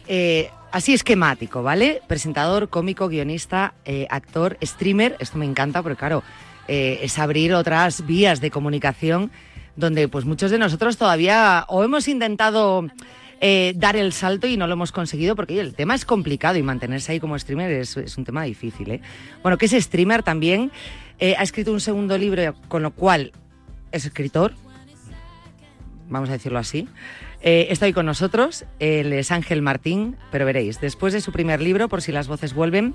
eh, 0.06 0.50
así 0.74 0.92
esquemático, 0.92 1.62
¿vale? 1.62 2.02
Presentador, 2.08 2.68
cómico, 2.68 3.06
guionista, 3.08 3.74
eh, 3.84 4.08
actor, 4.10 4.58
streamer. 4.60 5.16
Esto 5.20 5.38
me 5.38 5.44
encanta 5.44 5.82
porque, 5.82 5.96
claro, 5.96 6.24
eh, 6.66 6.98
es 7.02 7.16
abrir 7.20 7.54
otras 7.54 8.04
vías 8.06 8.40
de 8.40 8.50
comunicación 8.50 9.30
donde 9.76 10.08
pues 10.08 10.24
muchos 10.24 10.50
de 10.50 10.58
nosotros 10.58 10.96
todavía 10.96 11.64
o 11.68 11.84
hemos 11.84 12.08
intentado 12.08 12.88
eh, 13.40 13.72
dar 13.76 13.94
el 13.94 14.12
salto 14.12 14.48
y 14.48 14.56
no 14.56 14.66
lo 14.66 14.72
hemos 14.72 14.90
conseguido 14.90 15.36
porque 15.36 15.60
el 15.60 15.76
tema 15.76 15.94
es 15.94 16.04
complicado 16.04 16.58
y 16.58 16.64
mantenerse 16.64 17.12
ahí 17.12 17.20
como 17.20 17.38
streamer 17.38 17.70
es, 17.70 17.96
un 18.18 18.24
tema 18.24 18.42
difícil. 18.42 18.90
¿eh? 18.90 19.00
Bueno, 19.42 19.58
que 19.58 19.66
es 19.66 19.72
streamer 19.72 20.24
también. 20.24 20.72
Ha 21.20 21.42
escrito 21.42 21.72
un 21.72 21.80
segundo 21.80 22.18
libro, 22.18 22.54
con 22.66 22.82
lo 22.82 22.90
cual 22.90 23.30
es 23.92 24.04
escritor, 24.04 24.54
vamos 26.08 26.28
a 26.28 26.32
decirlo 26.32 26.58
así. 26.58 26.88
Eh, 27.46 27.66
está 27.68 27.84
hoy 27.84 27.92
con 27.92 28.06
nosotros, 28.06 28.64
él 28.78 29.12
es 29.12 29.30
Ángel 29.30 29.60
Martín, 29.60 30.16
pero 30.32 30.46
veréis, 30.46 30.80
después 30.80 31.12
de 31.12 31.20
su 31.20 31.30
primer 31.30 31.60
libro, 31.60 31.90
por 31.90 32.00
si 32.00 32.10
las 32.10 32.26
voces 32.26 32.54
vuelven, 32.54 32.94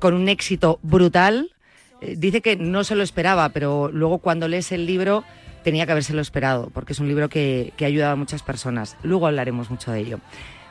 con 0.00 0.12
un 0.12 0.28
éxito 0.28 0.80
brutal, 0.82 1.52
eh, 2.00 2.16
dice 2.18 2.40
que 2.40 2.56
no 2.56 2.82
se 2.82 2.96
lo 2.96 3.04
esperaba, 3.04 3.50
pero 3.50 3.88
luego 3.92 4.18
cuando 4.18 4.48
lees 4.48 4.72
el 4.72 4.86
libro 4.86 5.22
tenía 5.62 5.86
que 5.86 5.92
habérselo 5.92 6.20
esperado, 6.20 6.68
porque 6.74 6.94
es 6.94 6.98
un 6.98 7.06
libro 7.06 7.28
que, 7.28 7.72
que 7.76 7.84
ha 7.84 7.86
ayudado 7.86 8.14
a 8.14 8.16
muchas 8.16 8.42
personas. 8.42 8.96
Luego 9.04 9.28
hablaremos 9.28 9.70
mucho 9.70 9.92
de 9.92 10.00
ello. 10.00 10.18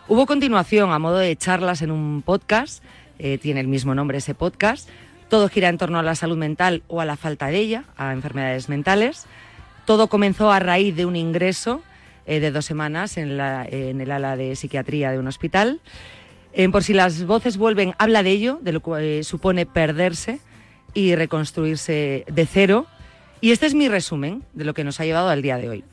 Hubo 0.10 0.26
continuación 0.26 0.92
a 0.92 1.00
modo 1.00 1.20
de 1.20 1.38
charlas 1.38 1.82
en 1.82 1.92
un 1.92 2.22
podcast, 2.22 2.84
eh, 3.18 3.38
tiene 3.38 3.62
el 3.62 3.70
mismo 3.70 3.96
nombre 3.96 4.18
ese 4.18 4.36
podcast. 4.36 4.90
Todo 5.30 5.48
gira 5.48 5.70
en 5.70 5.78
torno 5.78 6.00
a 6.00 6.04
la 6.04 6.16
salud 6.16 6.38
mental 6.38 6.84
o 6.90 7.00
a 7.00 7.06
la 7.06 7.16
falta 7.16 7.48
de 7.48 7.60
ella, 7.60 7.86
a 7.96 8.12
enfermedades 8.12 8.68
mentales. 8.68 9.26
Todo 9.86 10.08
comenzó 10.08 10.52
a 10.52 10.60
raíz 10.60 10.98
de 10.98 11.06
un 11.06 11.16
ingreso 11.16 11.82
eh, 12.26 12.40
de 12.40 12.52
dos 12.52 12.66
semanas 12.66 13.18
en, 13.18 13.38
la- 13.38 13.66
en 13.70 14.02
el 14.02 14.12
ala 14.12 14.36
de 14.36 14.56
psiquiatría 14.56 15.12
de 15.12 15.20
un 15.20 15.28
hospital. 15.28 15.80
Eh, 16.54 16.68
por 16.70 16.84
si 16.84 16.94
las 16.94 17.26
voces 17.26 17.58
vuelven, 17.58 17.94
habla 18.00 18.24
de 18.24 18.32
ello, 18.32 18.60
de 18.62 18.72
lo 18.74 18.82
que 18.82 19.20
eh, 19.20 19.24
supone 19.24 19.66
perderse 19.66 20.40
y 20.94 21.16
reconstruirse 21.16 22.26
de 22.32 22.46
cero. 22.46 22.88
Y 23.42 23.52
este 23.52 23.66
es 23.68 23.74
mi 23.76 23.88
resumen 23.88 24.44
de 24.54 24.66
lo 24.66 24.74
que 24.74 24.84
nos 24.84 25.00
ha 25.00 25.06
llevado 25.06 25.30
al 25.30 25.42
día 25.42 25.58
de 25.58 25.70
hoy. 25.70 25.84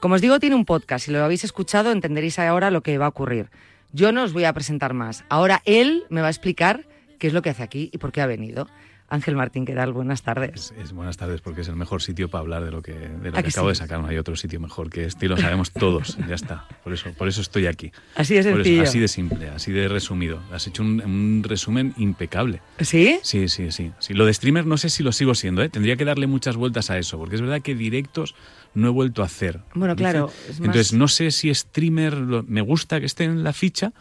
Como 0.00 0.14
os 0.16 0.20
digo, 0.20 0.40
tiene 0.40 0.56
un 0.56 0.64
podcast. 0.64 1.06
Si 1.06 1.12
lo 1.12 1.22
habéis 1.24 1.44
escuchado, 1.44 1.92
entenderéis 1.92 2.38
ahora 2.38 2.70
lo 2.70 2.82
que 2.82 2.98
va 2.98 3.06
a 3.06 3.10
ocurrir. 3.10 3.48
Yo 3.92 4.12
no 4.12 4.24
os 4.24 4.32
voy 4.32 4.44
a 4.44 4.52
presentar 4.52 4.92
más. 4.94 5.24
Ahora 5.28 5.62
él 5.64 6.04
me 6.10 6.20
va 6.20 6.26
a 6.26 6.30
explicar 6.30 6.84
qué 7.18 7.28
es 7.28 7.32
lo 7.32 7.40
que 7.42 7.50
hace 7.50 7.62
aquí 7.62 7.90
y 7.92 7.98
por 7.98 8.12
qué 8.12 8.20
ha 8.20 8.26
venido. 8.26 8.68
Ángel 9.08 9.36
Martín, 9.36 9.64
¿qué 9.64 9.72
tal? 9.72 9.92
Buenas 9.92 10.22
tardes. 10.22 10.74
Es 10.82 10.92
buenas 10.92 11.16
tardes 11.16 11.40
porque 11.40 11.60
es 11.60 11.68
el 11.68 11.76
mejor 11.76 12.02
sitio 12.02 12.28
para 12.28 12.40
hablar 12.42 12.64
de 12.64 12.72
lo 12.72 12.82
que, 12.82 12.92
de 12.92 13.30
lo 13.30 13.38
¿A 13.38 13.42
que 13.42 13.44
que 13.44 13.48
acabo 13.50 13.68
sí? 13.68 13.70
de 13.70 13.74
sacar. 13.76 14.00
No 14.00 14.08
hay 14.08 14.18
otro 14.18 14.34
sitio 14.34 14.58
mejor 14.58 14.90
que 14.90 15.04
este 15.04 15.26
y 15.26 15.28
lo 15.28 15.36
sabemos 15.36 15.70
todos. 15.70 16.18
ya 16.28 16.34
está. 16.34 16.66
Por 16.82 16.92
eso, 16.92 17.12
por 17.12 17.28
eso 17.28 17.40
estoy 17.40 17.66
aquí. 17.68 17.92
Así 18.16 18.34
de 18.34 18.42
Por 18.42 18.50
eso, 18.60 18.64
sencillo. 18.64 18.82
así 18.82 18.98
de 18.98 19.08
simple, 19.08 19.48
así 19.50 19.70
de 19.70 19.86
resumido. 19.86 20.42
Has 20.50 20.66
hecho 20.66 20.82
un, 20.82 21.00
un 21.04 21.42
resumen 21.44 21.94
impecable. 21.98 22.62
¿Sí? 22.80 23.20
Sí, 23.22 23.48
sí, 23.48 23.70
sí, 23.70 23.92
sí. 24.00 24.12
Lo 24.14 24.26
de 24.26 24.34
streamer 24.34 24.66
no 24.66 24.76
sé 24.76 24.88
si 24.90 25.04
lo 25.04 25.12
sigo 25.12 25.36
siendo. 25.36 25.62
¿eh? 25.62 25.68
Tendría 25.68 25.96
que 25.96 26.04
darle 26.04 26.26
muchas 26.26 26.56
vueltas 26.56 26.90
a 26.90 26.98
eso 26.98 27.16
porque 27.16 27.36
es 27.36 27.40
verdad 27.42 27.62
que 27.62 27.76
directos 27.76 28.34
no 28.74 28.88
he 28.88 28.90
vuelto 28.90 29.22
a 29.22 29.26
hacer. 29.26 29.60
Bueno, 29.74 29.94
claro, 29.94 30.32
más- 30.48 30.58
Entonces 30.58 30.92
no 30.92 31.06
sé 31.06 31.30
si 31.30 31.54
streamer 31.54 32.14
lo- 32.14 32.42
me 32.42 32.60
gusta 32.60 32.98
que 32.98 33.06
esté 33.06 33.22
en 33.22 33.44
la 33.44 33.52
ficha, 33.52 33.92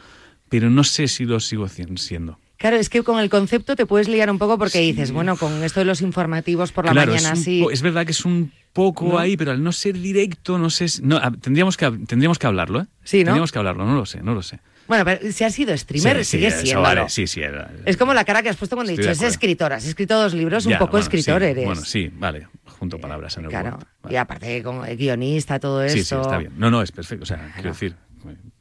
pero 0.49 0.71
no 0.71 0.83
sé 0.83 1.07
si 1.07 1.25
lo 1.25 1.39
sigo 1.39 1.67
siendo. 1.69 2.39
Claro, 2.65 2.77
es 2.77 2.89
que 2.89 3.03
con 3.03 3.19
el 3.19 3.29
concepto 3.29 3.75
te 3.75 3.85
puedes 3.85 4.07
liar 4.07 4.27
un 4.31 4.39
poco 4.39 4.57
porque 4.57 4.79
dices, 4.79 5.11
bueno, 5.11 5.37
con 5.37 5.63
esto 5.63 5.81
de 5.81 5.85
los 5.85 6.01
informativos 6.01 6.71
por 6.71 6.85
la 6.85 6.93
Claro, 6.93 7.11
mañana 7.11 7.33
es, 7.33 7.43
sí. 7.43 7.63
es 7.71 7.83
verdad 7.83 8.05
que 8.07 8.11
es 8.11 8.25
un 8.25 8.51
poco 8.73 9.05
¿No? 9.09 9.19
ahí, 9.19 9.37
pero 9.37 9.51
al 9.51 9.61
no 9.63 9.71
ser 9.71 9.99
directo, 9.99 10.57
no 10.57 10.71
sé. 10.71 10.87
si- 10.87 11.03
No, 11.03 11.21
tendríamos, 11.33 11.77
que, 11.77 11.91
tendríamos 12.07 12.39
que 12.39 12.47
hablarlo, 12.47 12.81
¿eh? 12.81 12.85
Sí, 13.03 13.17
¿no? 13.19 13.25
Tendríamos 13.25 13.51
que 13.51 13.59
hablarlo, 13.59 13.85
no 13.85 13.93
lo 13.93 14.07
sé, 14.07 14.23
no 14.23 14.33
lo 14.33 14.41
sé. 14.41 14.61
Bueno, 14.87 15.05
pero 15.05 15.31
si 15.31 15.43
has 15.43 15.53
sido 15.53 15.77
streamer, 15.77 16.17
Sí, 16.17 16.23
sí, 16.23 16.37
sigues 16.37 16.53
eso 16.55 16.63
siendo. 16.63 16.81
vale, 16.81 17.07
sí, 17.07 17.27
sí. 17.27 17.41
era- 17.41 17.69
Es 17.85 17.97
como 17.97 18.15
la 18.15 18.25
cara 18.25 18.41
que 18.41 18.49
has 18.49 18.57
puesto 18.57 18.75
cuando 18.75 18.91
he 18.93 18.97
dicho, 18.97 19.11
es 19.11 19.21
escritora, 19.21 19.75
has 19.75 19.85
escrito 19.85 20.19
dos 20.19 20.33
libros, 20.33 20.65
un 20.65 20.73
poco 20.79 20.93
bueno, 20.93 21.03
escritor 21.03 21.43
sí, 21.43 21.47
eres. 21.47 21.65
Bueno, 21.65 21.81
sí, 21.85 22.09
vale, 22.17 22.47
junto 22.79 22.97
palabras 22.97 23.37
en 23.37 23.43
el 23.43 23.49
Claro, 23.51 23.77
Word. 24.03 24.11
y 24.11 24.15
aparte 24.15 24.63
como 24.63 24.81
guionista, 24.81 25.59
todo 25.59 25.83
eso. 25.83 25.95
Sí, 25.97 26.03
sí, 26.03 26.15
está 26.15 26.39
bien. 26.39 26.53
No, 26.57 26.71
no, 26.71 26.81
es 26.81 26.91
perfecto. 26.91 27.21
O 27.21 27.27
sea, 27.27 27.51
quiero 27.53 27.69
decir, 27.69 27.95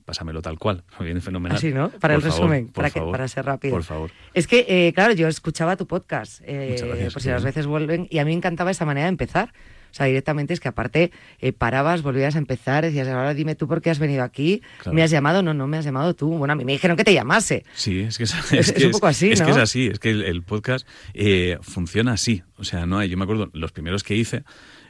pásamelo 0.05 0.43
tal 0.43 0.59
cual. 0.59 0.85
Me 0.99 1.07
viene 1.07 1.21
fenomenal. 1.21 1.57
Así, 1.59 1.73
¿no? 1.73 1.91
Para 1.91 2.15
Por 2.15 2.25
el 2.25 2.31
favor, 2.31 2.51
resumen, 2.51 2.69
para, 2.69 2.91
que- 2.91 2.99
favor, 3.01 3.13
para 3.13 3.29
ser 3.29 3.45
rápido. 3.47 3.73
Por 3.75 3.85
favor. 3.85 4.11
Es 4.35 4.47
que, 4.47 4.65
eh, 4.69 4.93
claro, 4.95 5.13
yo 5.15 5.29
escuchaba 5.29 5.77
tu 5.77 5.87
podcast, 5.87 6.41
eh, 6.45 6.69
Muchas 6.73 6.89
gracias, 6.89 7.13
por 7.13 7.23
si 7.23 7.29
las 7.29 7.45
veces 7.45 7.67
vuelven, 7.67 8.07
y 8.11 8.19
a 8.19 8.25
mí 8.25 8.31
me 8.33 8.37
encantaba 8.37 8.71
esa 8.71 8.85
manera 8.85 9.05
de 9.07 9.11
empezar. 9.11 9.53
O 9.91 9.97
sea, 9.97 10.07
directamente 10.07 10.53
es 10.53 10.59
que 10.59 10.67
aparte 10.67 11.13
eh, 11.39 11.53
parabas, 11.53 12.03
volvías 12.03 12.35
a 12.35 12.39
empezar, 12.39 12.85
decías, 12.85 13.07
ahora 13.07 13.33
dime 13.33 13.55
tú 13.55 13.69
por 13.69 13.81
qué 13.81 13.91
has 13.91 14.01
venido 14.01 14.25
aquí, 14.25 14.61
Claro. 14.79 14.93
me 14.93 15.05
has 15.05 15.11
llamado, 15.13 15.41
no, 15.41 15.55
no 15.55 15.69
me 15.69 15.77
has 15.77 15.85
llamado 15.85 16.15
tú. 16.15 16.31
Bueno, 16.37 16.53
a 16.53 16.57
mí 16.57 16.65
me 16.65 16.73
dijeron 16.73 16.97
que 16.97 17.05
te 17.05 17.15
llamase. 17.15 17.65
Sí, 17.75 18.01
es 18.01 18.19
que 18.19 18.25
es, 18.25 18.35
Es- 18.53 18.73
que 18.73 18.79
es 18.81 18.85
un 18.87 18.91
poco 18.91 19.07
así, 19.07 19.31
es 19.31 19.39
¿no? 19.39 19.47
que 19.47 19.53
es 19.53 19.57
así, 19.59 19.87
es 19.87 20.01
que 20.01 20.11
el, 20.11 20.23
el 20.25 20.43
podcast 20.43 20.85
eh, 21.15 21.59
funciona 21.63 22.15
así. 22.15 22.43
O 22.57 22.65
sea, 22.65 22.87
no 22.87 22.99
hay, 22.99 23.09
yo 23.09 23.17
me 23.17 23.23
acuerdo, 23.23 23.51
los 23.53 23.71
primeros 23.71 24.03
que 24.03 24.17
hice, 24.17 24.43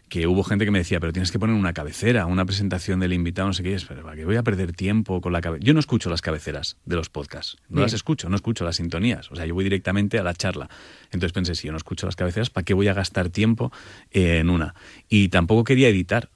que 0.09 0.27
hubo 0.27 0.45
gente 0.45 0.65
que 0.65 0.71
me 0.71 0.79
decía, 0.79 1.01
pero 1.01 1.13
tienes 1.13 1.33
que 1.33 1.39
poner 1.39 1.57
una 1.57 1.73
cabecera, 1.73 2.27
una 2.27 2.45
presentación 2.45 3.01
del 3.01 3.13
invitado, 3.13 3.49
no 3.49 3.55
sé 3.55 3.63
qué, 3.63 3.75
es, 3.75 3.85
pero 3.85 4.03
¿para 4.03 4.17
qué 4.17 4.25
voy 4.25 4.37
a 4.37 4.43
perder 4.43 4.73
tiempo 4.73 5.21
con 5.21 5.33
la 5.33 5.41
cabecera? 5.41 5.67
Yo 5.67 5.75
no 5.75 5.81
escucho 5.81 6.11
las 6.11 6.23
cabeceras 6.23 6.77
de 6.85 6.97
los 6.97 7.09
podcasts, 7.09 7.57
no 7.69 7.77
Bien. 7.77 7.83
las 7.83 7.95
escucho, 7.95 8.29
no 8.29 8.37
escucho 8.37 8.65
las 8.65 8.77
sintonías, 8.77 9.31
o 9.31 9.37
sea, 9.37 9.47
yo 9.47 9.55
voy 9.55 9.65
directamente 9.65 10.19
a 10.19 10.23
la 10.23 10.35
charla. 10.35 10.69
Entonces 11.07 11.33
pensé, 11.33 11.55
si 11.55 11.67
yo 11.67 11.73
no 11.73 11.79
escucho 11.79 12.07
las 12.07 12.17
cabeceras, 12.17 12.51
¿para 12.51 12.65
qué 12.65 12.75
voy 12.75 12.89
a 12.89 12.95
gastar 12.95 13.29
tiempo 13.31 13.73
eh, 14.11 14.39
en 14.39 14.51
una? 14.51 14.75
Y 15.09 15.29
tampoco 15.29 15.65
quería 15.65 15.89
editar 15.89 16.29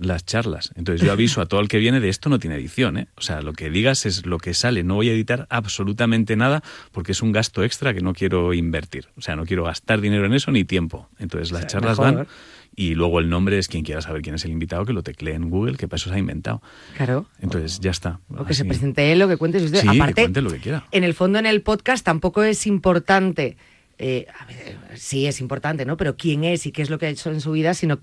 las 0.00 0.24
charlas. 0.24 0.72
Entonces 0.76 1.06
yo 1.06 1.12
aviso 1.12 1.40
a 1.42 1.46
todo 1.46 1.60
el 1.60 1.68
que 1.68 1.78
viene 1.78 2.00
de 2.00 2.08
esto 2.08 2.30
no 2.30 2.38
tiene 2.38 2.56
edición, 2.56 2.96
¿eh? 2.96 3.08
O 3.16 3.20
sea, 3.20 3.42
lo 3.42 3.52
que 3.52 3.68
digas 3.70 4.06
es 4.06 4.24
lo 4.24 4.38
que 4.38 4.54
sale. 4.54 4.82
No 4.82 4.94
voy 4.94 5.10
a 5.10 5.12
editar 5.12 5.46
absolutamente 5.50 6.36
nada 6.36 6.62
porque 6.90 7.12
es 7.12 7.20
un 7.20 7.32
gasto 7.32 7.62
extra 7.62 7.92
que 7.92 8.00
no 8.00 8.14
quiero 8.14 8.54
invertir. 8.54 9.08
O 9.16 9.20
sea, 9.20 9.36
no 9.36 9.44
quiero 9.44 9.64
gastar 9.64 10.00
dinero 10.00 10.24
en 10.24 10.32
eso 10.32 10.50
ni 10.52 10.64
tiempo. 10.64 11.10
Entonces 11.18 11.52
las 11.52 11.62
sea, 11.62 11.68
charlas 11.68 11.98
mejor. 11.98 12.14
van 12.14 12.26
y 12.74 12.94
luego 12.94 13.18
el 13.18 13.28
nombre 13.28 13.58
es 13.58 13.68
quien 13.68 13.84
quiera 13.84 14.00
saber 14.00 14.22
quién 14.22 14.34
es 14.34 14.44
el 14.44 14.52
invitado 14.52 14.84
que 14.84 14.92
lo 14.92 15.02
teclee 15.02 15.34
en 15.34 15.50
Google, 15.50 15.76
que 15.76 15.88
para 15.88 15.96
eso 15.96 16.08
se 16.08 16.16
ha 16.16 16.18
inventado. 16.18 16.62
Claro. 16.96 17.26
Entonces 17.40 17.80
ya 17.80 17.90
está. 17.90 18.20
O 18.36 18.44
que 18.44 18.54
se 18.54 18.64
presente 18.64 19.12
él, 19.12 19.20
o 19.22 19.28
que 19.28 19.36
cuentes 19.36 19.62
usted. 19.62 19.80
Sí, 19.80 19.88
que 19.88 19.96
Aparte, 19.96 20.22
cuente 20.22 20.42
lo 20.42 20.50
que 20.50 20.58
quiera. 20.58 20.86
en 20.90 21.04
el 21.04 21.14
fondo 21.14 21.38
en 21.38 21.46
el 21.46 21.62
podcast 21.62 22.04
tampoco 22.04 22.42
es 22.42 22.66
importante, 22.66 23.56
eh, 23.98 24.26
a 24.38 24.46
ver, 24.46 24.78
sí 24.94 25.26
es 25.26 25.40
importante, 25.40 25.84
¿no? 25.84 25.96
Pero 25.96 26.16
quién 26.16 26.44
es 26.44 26.64
y 26.66 26.72
qué 26.72 26.82
es 26.82 26.90
lo 26.90 26.98
que 26.98 27.06
ha 27.06 27.10
hecho 27.10 27.30
en 27.30 27.40
su 27.40 27.52
vida, 27.52 27.74
sino 27.74 28.00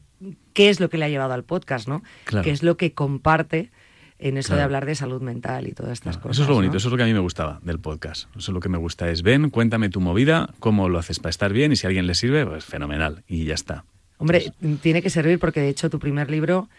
qué 0.53 0.69
es 0.69 0.79
lo 0.79 0.89
que 0.89 0.97
le 0.97 1.05
ha 1.05 1.09
llevado 1.09 1.33
al 1.33 1.43
podcast, 1.43 1.87
¿no? 1.87 2.03
Claro. 2.25 2.43
Qué 2.43 2.51
es 2.51 2.61
lo 2.61 2.77
que 2.77 2.93
comparte 2.93 3.71
en 4.19 4.37
eso 4.37 4.55
de 4.55 4.61
hablar 4.61 4.85
de 4.85 4.95
salud 4.95 5.21
mental 5.21 5.67
y 5.67 5.73
todas 5.73 5.93
estas 5.93 6.17
cosas. 6.17 6.37
Eso 6.37 6.43
es 6.43 6.49
lo 6.49 6.55
bonito, 6.55 6.73
¿no? 6.73 6.77
eso 6.77 6.87
es 6.87 6.91
lo 6.91 6.97
que 6.97 7.03
a 7.03 7.05
mí 7.05 7.13
me 7.13 7.19
gustaba 7.19 7.59
del 7.63 7.79
podcast. 7.79 8.29
Eso 8.35 8.51
es 8.51 8.53
lo 8.53 8.59
que 8.59 8.69
me 8.69 8.77
gusta, 8.77 9.09
es 9.09 9.21
ven, 9.21 9.49
cuéntame 9.49 9.89
tu 9.89 10.01
movida, 10.01 10.53
cómo 10.59 10.89
lo 10.89 10.97
haces 10.97 11.19
para 11.19 11.29
estar 11.29 11.53
bien 11.53 11.71
y 11.71 11.75
si 11.75 11.85
a 11.85 11.89
alguien 11.89 12.07
le 12.07 12.15
sirve, 12.15 12.45
pues 12.45 12.65
fenomenal. 12.65 13.23
Y 13.27 13.45
ya 13.45 13.53
está. 13.53 13.85
Hombre, 14.17 14.51
tiene 14.81 15.01
que 15.01 15.09
servir 15.09 15.39
porque 15.39 15.59
de 15.59 15.69
hecho 15.69 15.89
tu 15.89 15.99
primer 15.99 16.29
libro 16.29 16.69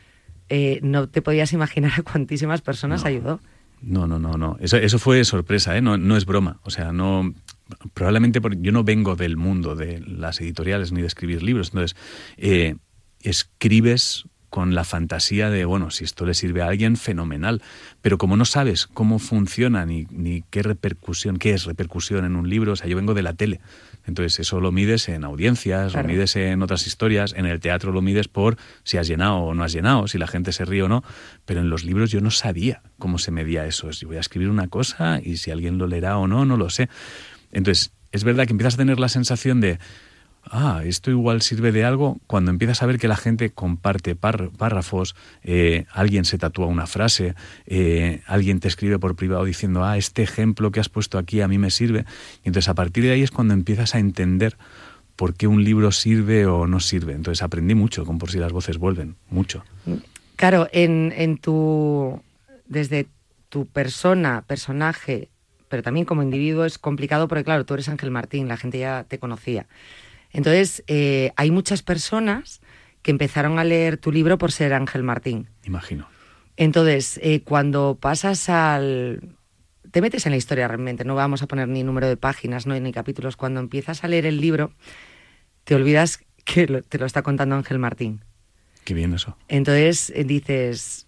eh, 0.49 0.81
no 0.83 1.09
te 1.09 1.23
podías 1.23 1.53
imaginar 1.53 1.93
a 1.97 2.03
cuantísimas 2.03 2.61
personas 2.63 3.05
ayudó. 3.05 3.41
No, 3.81 4.07
no, 4.07 4.19
no, 4.19 4.37
no. 4.37 4.57
Eso, 4.61 4.77
eso 4.77 4.99
fue 4.99 5.25
sorpresa, 5.25 5.77
¿eh? 5.77 5.83
No, 5.83 5.97
no 5.97 6.17
es 6.17 6.27
broma. 6.27 6.59
O 6.65 6.71
sea, 6.71 6.93
no. 6.93 7.33
Probablemente 7.95 8.41
porque 8.41 8.59
yo 8.61 8.73
no 8.73 8.83
vengo 8.83 9.15
del 9.15 9.37
mundo 9.37 9.77
de 9.77 10.01
las 10.01 10.41
editoriales 10.41 10.91
ni 10.91 11.01
de 11.01 11.07
escribir 11.07 11.43
libros. 11.43 11.69
Entonces, 11.69 11.97
eh, 12.39 12.77
escribes 13.21 14.25
con 14.51 14.75
la 14.75 14.85
fantasía 14.85 15.51
de, 15.51 15.65
bueno, 15.65 15.91
si 15.91 16.05
esto 16.05 16.25
le 16.25 16.35
sirve 16.35 16.63
a 16.63 16.69
alguien, 16.69 16.97
fenomenal. 16.97 17.63
Pero 18.01 18.19
como 18.19 18.37
no 18.37 18.45
sabes 18.45 18.87
cómo 18.87 19.19
funciona 19.19 19.85
ni, 19.85 20.07
ni 20.11 20.43
qué 20.51 20.63
repercusión, 20.63 21.37
qué 21.39 21.53
es 21.53 21.65
repercusión 21.65 22.25
en 22.25 22.37
un 22.37 22.49
libro, 22.49 22.73
o 22.73 22.77
sea, 22.77 22.87
yo 22.87 22.97
vengo 22.97 23.15
de 23.15 23.23
la 23.23 23.35
tele. 23.35 23.61
Entonces, 24.07 24.41
eso 24.41 24.61
lo 24.61 24.73
mides 24.73 25.09
en 25.11 25.25
audiencias, 25.25 25.93
Claro. 25.93 26.09
lo 26.09 26.15
mides 26.15 26.35
en 26.37 26.63
otras 26.63 26.87
historias, 26.87 27.35
en 27.37 27.45
el 27.45 27.61
teatro 27.61 27.93
lo 27.93 28.01
mides 28.01 28.27
por 28.27 28.57
si 28.83 28.97
has 28.97 29.07
llenado 29.07 29.37
o 29.37 29.55
no 29.55 29.65
has 29.65 29.73
llenado, 29.73 30.09
si 30.09 30.17
la 30.17 30.27
gente 30.27 30.53
se 30.53 30.65
ríe 30.65 30.83
o 30.83 30.89
no. 30.89 31.05
Pero 31.45 31.61
en 31.61 31.69
los 31.69 31.85
libros 31.85 32.11
yo 32.11 32.23
no 32.23 32.31
sabía 32.31 32.81
cómo 32.99 33.19
se 33.19 33.31
medía 33.31 33.67
eso. 33.67 33.91
Es, 33.91 34.01
yo 34.01 34.09
voy 34.09 34.17
a 34.17 34.21
escribir 34.21 34.49
una 34.49 34.69
cosa 34.69 35.21
y 35.23 35.37
si 35.37 35.51
alguien 35.51 35.77
lo 35.77 35.87
leerá 35.87 36.17
o 36.17 36.27
no, 36.27 36.47
no 36.47 36.57
lo 36.57 36.71
sé. 36.71 36.89
Entonces, 37.53 37.93
es 38.13 38.25
verdad 38.25 38.47
que 38.47 38.53
empiezas 38.53 38.75
a 38.75 38.79
tener 38.79 38.99
la 38.99 39.11
sensación 39.11 39.61
de, 39.61 39.79
ah, 40.51 40.83
esto 40.85 41.11
igual 41.11 41.43
sirve 41.43 41.73
de 41.73 41.85
algo, 41.85 42.19
cuando 42.27 42.51
empiezas 42.51 42.83
a 42.83 42.87
ver 42.87 42.99
que 42.99 43.09
la 43.09 43.17
gente 43.17 43.51
comparte 43.51 44.15
párrafos, 44.17 45.15
eh, 45.43 45.87
alguien 45.93 46.25
se 46.25 46.39
tatúa 46.39 46.67
una 46.67 46.87
frase, 46.87 47.35
eh, 47.67 48.23
alguien 48.27 48.61
te 48.61 48.69
escribe 48.69 48.99
por 48.99 49.17
privado 49.17 49.45
diciendo, 49.45 49.85
ah, 49.85 49.97
este 49.97 50.23
ejemplo 50.23 50.71
que 50.71 50.81
has 50.81 50.89
puesto 50.89 51.19
aquí 51.19 51.41
a 51.41 51.49
mí 51.49 51.59
me 51.59 51.71
sirve. 51.71 52.05
Y 52.45 52.49
entonces 52.49 52.69
a 52.69 52.75
partir 52.75 53.05
de 53.05 53.13
ahí 53.13 53.23
es 53.23 53.31
cuando 53.31 53.55
empiezas 53.55 53.95
a 53.95 53.99
entender 53.99 54.57
por 55.17 55.35
qué 55.35 55.47
un 55.47 55.65
libro 55.65 55.91
sirve 55.91 56.47
o 56.47 56.67
no 56.67 56.81
sirve. 56.81 57.13
Entonces 57.13 57.43
aprendí 57.43 57.75
mucho 57.75 58.05
con 58.05 58.19
Por 58.19 58.31
si 58.31 58.39
las 58.39 58.53
voces 58.53 58.79
vuelven, 58.79 59.17
mucho. 59.31 59.65
Claro, 60.37 60.69
en, 60.73 61.13
en 61.17 61.39
tu, 61.39 62.23
desde 62.67 63.07
tu 63.49 63.67
persona, 63.67 64.45
personaje, 64.47 65.29
pero 65.69 65.83
también 65.83 66.07
como 66.07 66.23
individuo 66.23 66.65
es 66.65 66.79
complicado 66.79 67.29
porque, 67.29 67.45
claro, 67.45 67.65
tú 67.65 67.75
eres 67.75 67.89
Ángel 67.89 68.11
Martín, 68.11 68.49
la 68.49 68.57
gente 68.57 68.79
ya 68.79 69.05
te 69.05 69.19
conocía. 69.19 69.67
Entonces, 70.33 70.85
eh, 70.87 71.33
hay 71.37 71.51
muchas 71.51 71.83
personas 71.83 72.61
que 73.03 73.11
empezaron 73.11 73.59
a 73.59 73.65
leer 73.65 73.97
tu 73.97 74.13
libro 74.13 74.39
por 74.39 74.53
ser 74.53 74.75
Ángel 74.75 75.03
Martín. 75.03 75.49
Imagino. 75.65 76.09
Entonces, 76.57 77.19
eh, 77.23 77.43
cuando 77.43 77.97
pasas 78.01 78.49
al... 78.49 79.37
Te 79.91 80.03
metes 80.03 80.27
en 80.27 80.33
la 80.33 80.37
historia 80.37 80.69
realmente, 80.69 81.05
no 81.05 81.15
vamos 81.15 81.43
a 81.43 81.47
poner 81.47 81.67
ni 81.69 81.83
número 81.83 82.09
de 82.09 82.19
páginas, 82.19 82.67
no 82.67 82.79
ni 82.79 82.93
capítulos. 82.93 83.37
Cuando 83.37 83.61
empiezas 83.61 84.05
a 84.05 84.09
leer 84.09 84.27
el 84.27 84.39
libro, 84.41 84.73
te 85.65 85.75
olvidas 85.75 86.21
que 86.45 86.67
te 86.67 86.99
lo 86.99 87.07
está 87.07 87.23
contando 87.23 87.55
Ángel 87.55 87.79
Martín. 87.79 88.23
Qué 88.85 88.93
bien 88.93 89.15
eso. 89.15 89.37
Entonces 89.49 90.11
eh, 90.15 90.25
dices, 90.25 91.07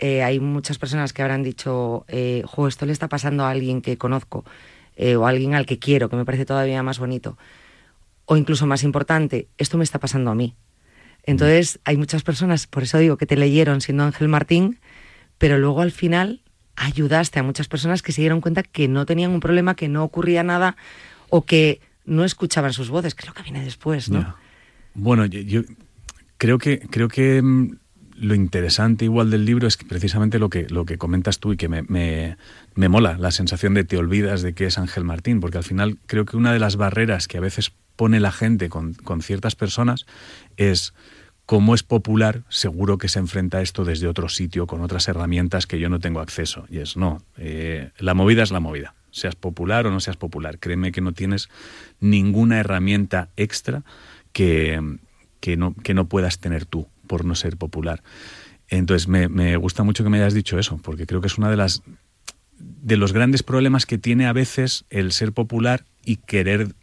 hay 0.00 0.38
muchas 0.38 0.76
personas 0.76 1.14
que 1.14 1.22
habrán 1.22 1.42
dicho, 1.42 2.04
eh, 2.08 2.44
esto 2.68 2.84
le 2.84 2.92
está 2.92 3.08
pasando 3.08 3.44
a 3.44 3.50
alguien 3.50 3.80
que 3.80 3.96
conozco 3.96 4.44
o 5.16 5.26
a 5.26 5.30
alguien 5.30 5.54
al 5.54 5.64
que 5.64 5.78
quiero, 5.78 6.10
que 6.10 6.16
me 6.16 6.26
parece 6.26 6.44
todavía 6.44 6.82
más 6.82 6.98
bonito 6.98 7.38
o 8.30 8.36
incluso 8.36 8.64
más 8.64 8.84
importante, 8.84 9.48
esto 9.58 9.76
me 9.76 9.82
está 9.82 9.98
pasando 9.98 10.30
a 10.30 10.36
mí. 10.36 10.54
Entonces, 11.24 11.80
hay 11.84 11.96
muchas 11.96 12.22
personas, 12.22 12.68
por 12.68 12.84
eso 12.84 12.96
digo 12.98 13.16
que 13.16 13.26
te 13.26 13.36
leyeron 13.36 13.80
siendo 13.80 14.04
Ángel 14.04 14.28
Martín, 14.28 14.78
pero 15.36 15.58
luego 15.58 15.80
al 15.80 15.90
final 15.90 16.40
ayudaste 16.76 17.40
a 17.40 17.42
muchas 17.42 17.66
personas 17.66 18.02
que 18.02 18.12
se 18.12 18.20
dieron 18.20 18.40
cuenta 18.40 18.62
que 18.62 18.86
no 18.86 19.04
tenían 19.04 19.32
un 19.32 19.40
problema, 19.40 19.74
que 19.74 19.88
no 19.88 20.04
ocurría 20.04 20.44
nada 20.44 20.76
o 21.28 21.44
que 21.44 21.80
no 22.04 22.24
escuchaban 22.24 22.72
sus 22.72 22.88
voces, 22.88 23.16
que 23.16 23.22
es 23.22 23.26
lo 23.26 23.34
que 23.34 23.42
viene 23.42 23.64
después, 23.64 24.08
¿no? 24.10 24.36
Bueno, 24.94 25.26
yo, 25.26 25.62
creo 26.36 26.58
que 26.58 26.78
creo 26.78 27.08
que 27.08 27.42
mm, 27.42 27.78
lo 28.14 28.36
interesante 28.36 29.06
igual 29.06 29.32
del 29.32 29.44
libro 29.44 29.66
es 29.66 29.76
que 29.76 29.86
precisamente 29.86 30.38
lo 30.38 30.50
que, 30.50 30.68
lo 30.68 30.84
que 30.84 30.98
comentas 30.98 31.40
tú 31.40 31.52
y 31.52 31.56
que 31.56 31.68
me, 31.68 31.82
me, 31.82 32.36
me, 32.76 32.88
mola, 32.88 33.18
la 33.18 33.32
sensación 33.32 33.74
de 33.74 33.82
te 33.82 33.96
olvidas 33.96 34.42
de 34.42 34.52
que 34.52 34.66
es 34.66 34.78
Ángel 34.78 35.02
Martín, 35.02 35.40
porque 35.40 35.58
al 35.58 35.64
final 35.64 35.98
creo 36.06 36.26
que 36.26 36.36
una 36.36 36.52
de 36.52 36.60
las 36.60 36.76
barreras 36.76 37.26
que 37.26 37.36
a 37.36 37.40
veces 37.40 37.72
pone 38.00 38.18
la 38.18 38.32
gente 38.32 38.70
con, 38.70 38.94
ciertas 39.20 39.56
personas 39.56 40.06
es 40.56 40.94
como 41.44 41.74
es 41.74 41.82
popular, 41.82 42.44
seguro 42.48 42.96
que 42.96 43.10
se 43.10 43.18
enfrenta 43.18 43.58
a 43.58 43.60
esto 43.60 43.84
desde 43.84 44.06
otro 44.06 44.30
sitio, 44.30 44.66
con 44.66 44.80
otras 44.80 45.06
herramientas 45.06 45.66
que 45.66 45.78
yo 45.78 45.90
no 45.90 46.00
tengo 46.00 46.20
acceso. 46.20 46.64
Y 46.70 46.78
es, 46.78 46.96
no, 46.96 47.22
eh, 47.36 47.90
la 47.98 48.14
movida 48.14 48.42
es 48.42 48.52
la 48.52 48.60
movida. 48.60 48.94
Seas 49.10 49.34
popular 49.34 49.86
o 49.86 49.90
no 49.90 50.00
seas 50.00 50.16
popular. 50.16 50.58
Créeme 50.58 50.92
que 50.92 51.02
no 51.02 51.12
tienes 51.12 51.50
ninguna 52.00 52.58
herramienta 52.58 53.28
extra 53.36 53.82
que, 54.32 54.80
que, 55.40 55.58
no, 55.58 55.74
que 55.74 55.92
no 55.92 56.06
puedas 56.08 56.38
tener 56.38 56.64
tú 56.64 56.88
por 57.06 57.26
no 57.26 57.34
ser 57.34 57.58
popular. 57.58 58.02
Entonces, 58.68 59.08
me, 59.08 59.28
me 59.28 59.58
gusta 59.58 59.82
mucho 59.82 60.04
que 60.04 60.08
me 60.08 60.16
hayas 60.16 60.32
dicho 60.32 60.58
eso, 60.58 60.80
porque 60.82 61.04
creo 61.04 61.20
que 61.20 61.26
es 61.26 61.36
una 61.36 61.50
de 61.50 61.58
las 61.58 61.82
de 62.58 62.96
los 62.96 63.12
grandes 63.12 63.42
problemas 63.42 63.84
que 63.84 63.98
tiene 63.98 64.26
a 64.26 64.32
veces 64.32 64.86
el 64.88 65.12
ser 65.12 65.32
popular 65.32 65.84
y 66.02 66.16
querer 66.16 66.74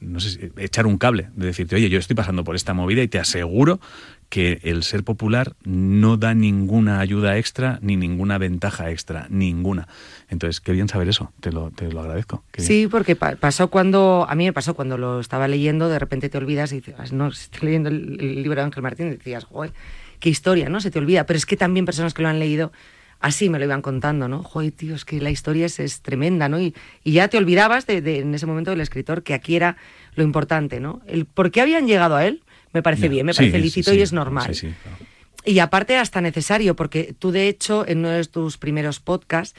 no 0.00 0.20
sé, 0.20 0.52
echar 0.56 0.86
un 0.86 0.98
cable, 0.98 1.28
de 1.34 1.46
decirte, 1.46 1.76
oye, 1.76 1.88
yo 1.88 1.98
estoy 1.98 2.16
pasando 2.16 2.44
por 2.44 2.56
esta 2.56 2.74
movida 2.74 3.02
y 3.02 3.08
te 3.08 3.18
aseguro 3.18 3.80
que 4.30 4.60
el 4.62 4.84
ser 4.84 5.02
popular 5.02 5.56
no 5.64 6.16
da 6.16 6.34
ninguna 6.34 7.00
ayuda 7.00 7.36
extra 7.36 7.80
ni 7.82 7.96
ninguna 7.96 8.38
ventaja 8.38 8.90
extra, 8.90 9.26
ninguna. 9.28 9.88
Entonces, 10.28 10.60
qué 10.60 10.72
bien 10.72 10.88
saber 10.88 11.08
eso, 11.08 11.32
te 11.40 11.50
lo, 11.50 11.72
te 11.72 11.90
lo 11.90 12.00
agradezco. 12.00 12.44
sí, 12.56 12.86
porque 12.88 13.16
pasó 13.16 13.68
cuando, 13.68 14.26
a 14.28 14.34
mí 14.36 14.44
me 14.44 14.52
pasó 14.52 14.74
cuando 14.74 14.96
lo 14.96 15.18
estaba 15.18 15.48
leyendo, 15.48 15.88
de 15.88 15.98
repente 15.98 16.28
te 16.28 16.38
olvidas 16.38 16.72
y 16.72 16.76
dices, 16.76 17.12
no, 17.12 17.28
estoy 17.28 17.66
leyendo 17.66 17.88
el, 17.88 18.42
libro 18.42 18.60
de 18.60 18.66
Ángel 18.66 18.84
Martín 18.84 19.08
y 19.08 19.10
decías, 19.10 19.44
joder, 19.44 19.72
qué 20.20 20.30
historia, 20.30 20.68
¿no? 20.68 20.80
Se 20.80 20.92
te 20.92 21.00
olvida, 21.00 21.26
pero 21.26 21.36
es 21.36 21.44
que 21.44 21.56
también 21.56 21.84
personas 21.84 22.14
que 22.14 22.22
lo 22.22 22.28
han 22.28 22.38
leído 22.38 22.72
así 23.20 23.48
me 23.48 23.58
lo 23.58 23.64
iban 23.66 23.82
contando, 23.82 24.28
¿no? 24.28 24.42
Joder, 24.42 24.72
tío, 24.72 24.94
es 24.94 25.04
que 25.04 25.20
la 25.20 25.30
historia 25.30 25.66
es, 25.66 26.00
tremenda, 26.00 26.48
¿no? 26.48 26.60
Y, 26.60 26.74
ya 27.04 27.28
te 27.28 27.38
olvidabas 27.38 27.86
de, 27.86 27.98
en 28.18 28.34
ese 28.34 28.46
momento 28.46 28.70
del 28.70 28.80
escritor 28.80 29.22
que 29.22 29.34
aquí 29.34 29.56
era 29.56 29.76
lo 30.14 30.24
importante, 30.24 30.80
¿no? 30.80 31.02
El 31.06 31.26
por 31.26 31.50
qué 31.50 31.60
habían 31.60 31.86
llegado 31.86 32.16
a 32.16 32.26
él 32.26 32.42
me 32.72 32.82
parece 32.82 33.08
bien, 33.08 33.26
me 33.26 33.34
parece 33.34 33.58
lícito 33.58 33.92
y 33.94 34.00
es 34.00 34.12
normal. 34.12 34.56
Y 35.44 35.58
aparte 35.58 35.96
hasta 35.96 36.20
necesario, 36.20 36.76
porque 36.76 37.14
tú 37.18 37.32
de 37.32 37.48
hecho 37.48 37.86
en 37.86 37.98
uno 37.98 38.10
de 38.10 38.24
tus 38.24 38.58
primeros 38.58 39.00
podcasts 39.00 39.58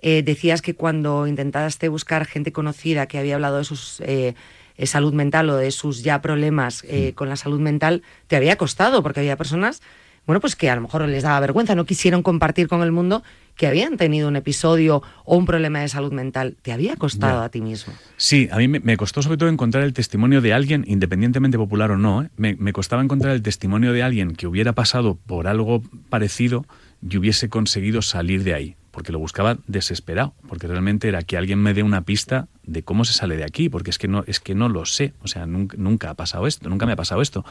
eh, 0.00 0.22
decías 0.22 0.62
que 0.62 0.74
cuando 0.74 1.26
intentaste 1.26 1.88
buscar 1.88 2.26
gente 2.26 2.52
conocida 2.52 3.06
que 3.06 3.18
había 3.18 3.36
hablado 3.36 3.58
de 3.58 3.64
sus 3.64 4.00
eh, 4.00 4.34
eh, 4.76 4.86
salud 4.86 5.14
mental 5.14 5.48
o 5.48 5.56
de 5.56 5.70
sus 5.70 6.02
ya 6.02 6.20
problemas 6.20 6.84
con 7.14 7.28
la 7.28 7.36
salud 7.36 7.60
mental, 7.60 8.02
te 8.26 8.36
había 8.36 8.56
costado, 8.56 9.02
porque 9.02 9.20
había 9.20 9.36
personas 9.36 9.80
bueno, 10.26 10.40
pues 10.40 10.56
que 10.56 10.70
a 10.70 10.74
lo 10.76 10.82
mejor 10.82 11.06
les 11.08 11.22
daba 11.22 11.40
vergüenza, 11.40 11.74
no 11.74 11.84
quisieron 11.84 12.22
compartir 12.22 12.68
con 12.68 12.82
el 12.82 12.92
mundo 12.92 13.22
que 13.56 13.66
habían 13.66 13.96
tenido 13.96 14.28
un 14.28 14.36
episodio 14.36 15.02
o 15.24 15.36
un 15.36 15.46
problema 15.46 15.80
de 15.80 15.88
salud 15.88 16.12
mental. 16.12 16.56
¿Te 16.62 16.72
había 16.72 16.96
costado 16.96 17.42
a 17.42 17.48
ti 17.48 17.60
mismo? 17.60 17.92
Sí, 18.16 18.48
a 18.50 18.56
mí 18.56 18.68
me, 18.68 18.96
costó 18.96 19.20
sobre 19.22 19.36
todo 19.36 19.48
encontrar 19.48 19.84
el 19.84 19.92
testimonio 19.92 20.40
de 20.40 20.52
alguien, 20.52 20.84
independientemente 20.86 21.58
popular 21.58 21.90
o 21.90 21.98
no, 21.98 22.22
¿eh? 22.22 22.30
me, 22.36 22.54
me 22.54 22.72
costaba 22.72 23.02
encontrar 23.02 23.34
el 23.34 23.42
testimonio 23.42 23.92
de 23.92 24.02
alguien 24.02 24.34
que 24.34 24.46
hubiera 24.46 24.72
pasado 24.72 25.16
por 25.26 25.48
algo 25.48 25.82
parecido 26.08 26.64
y 27.06 27.16
hubiese 27.16 27.48
conseguido 27.48 28.00
salir 28.00 28.44
de 28.44 28.54
ahí 28.54 28.76
porque 28.92 29.10
lo 29.10 29.18
buscaba 29.18 29.56
desesperado, 29.66 30.34
porque 30.46 30.68
realmente 30.68 31.08
era 31.08 31.22
que 31.22 31.38
alguien 31.38 31.58
me 31.58 31.72
dé 31.74 31.82
una 31.82 32.02
pista 32.02 32.48
de 32.62 32.84
cómo 32.84 33.06
se 33.06 33.14
sale 33.14 33.36
de 33.36 33.44
aquí, 33.44 33.70
porque 33.70 33.88
es 33.88 33.96
que 33.98 34.06
no, 34.06 34.22
es 34.26 34.38
que 34.38 34.54
no 34.54 34.68
lo 34.68 34.84
sé, 34.84 35.14
o 35.22 35.28
sea, 35.28 35.46
nunca, 35.46 35.78
nunca 35.78 36.10
ha 36.10 36.14
pasado 36.14 36.46
esto, 36.46 36.68
nunca 36.68 36.84
me 36.84 36.92
ha 36.92 36.96
pasado 36.96 37.22
esto. 37.22 37.42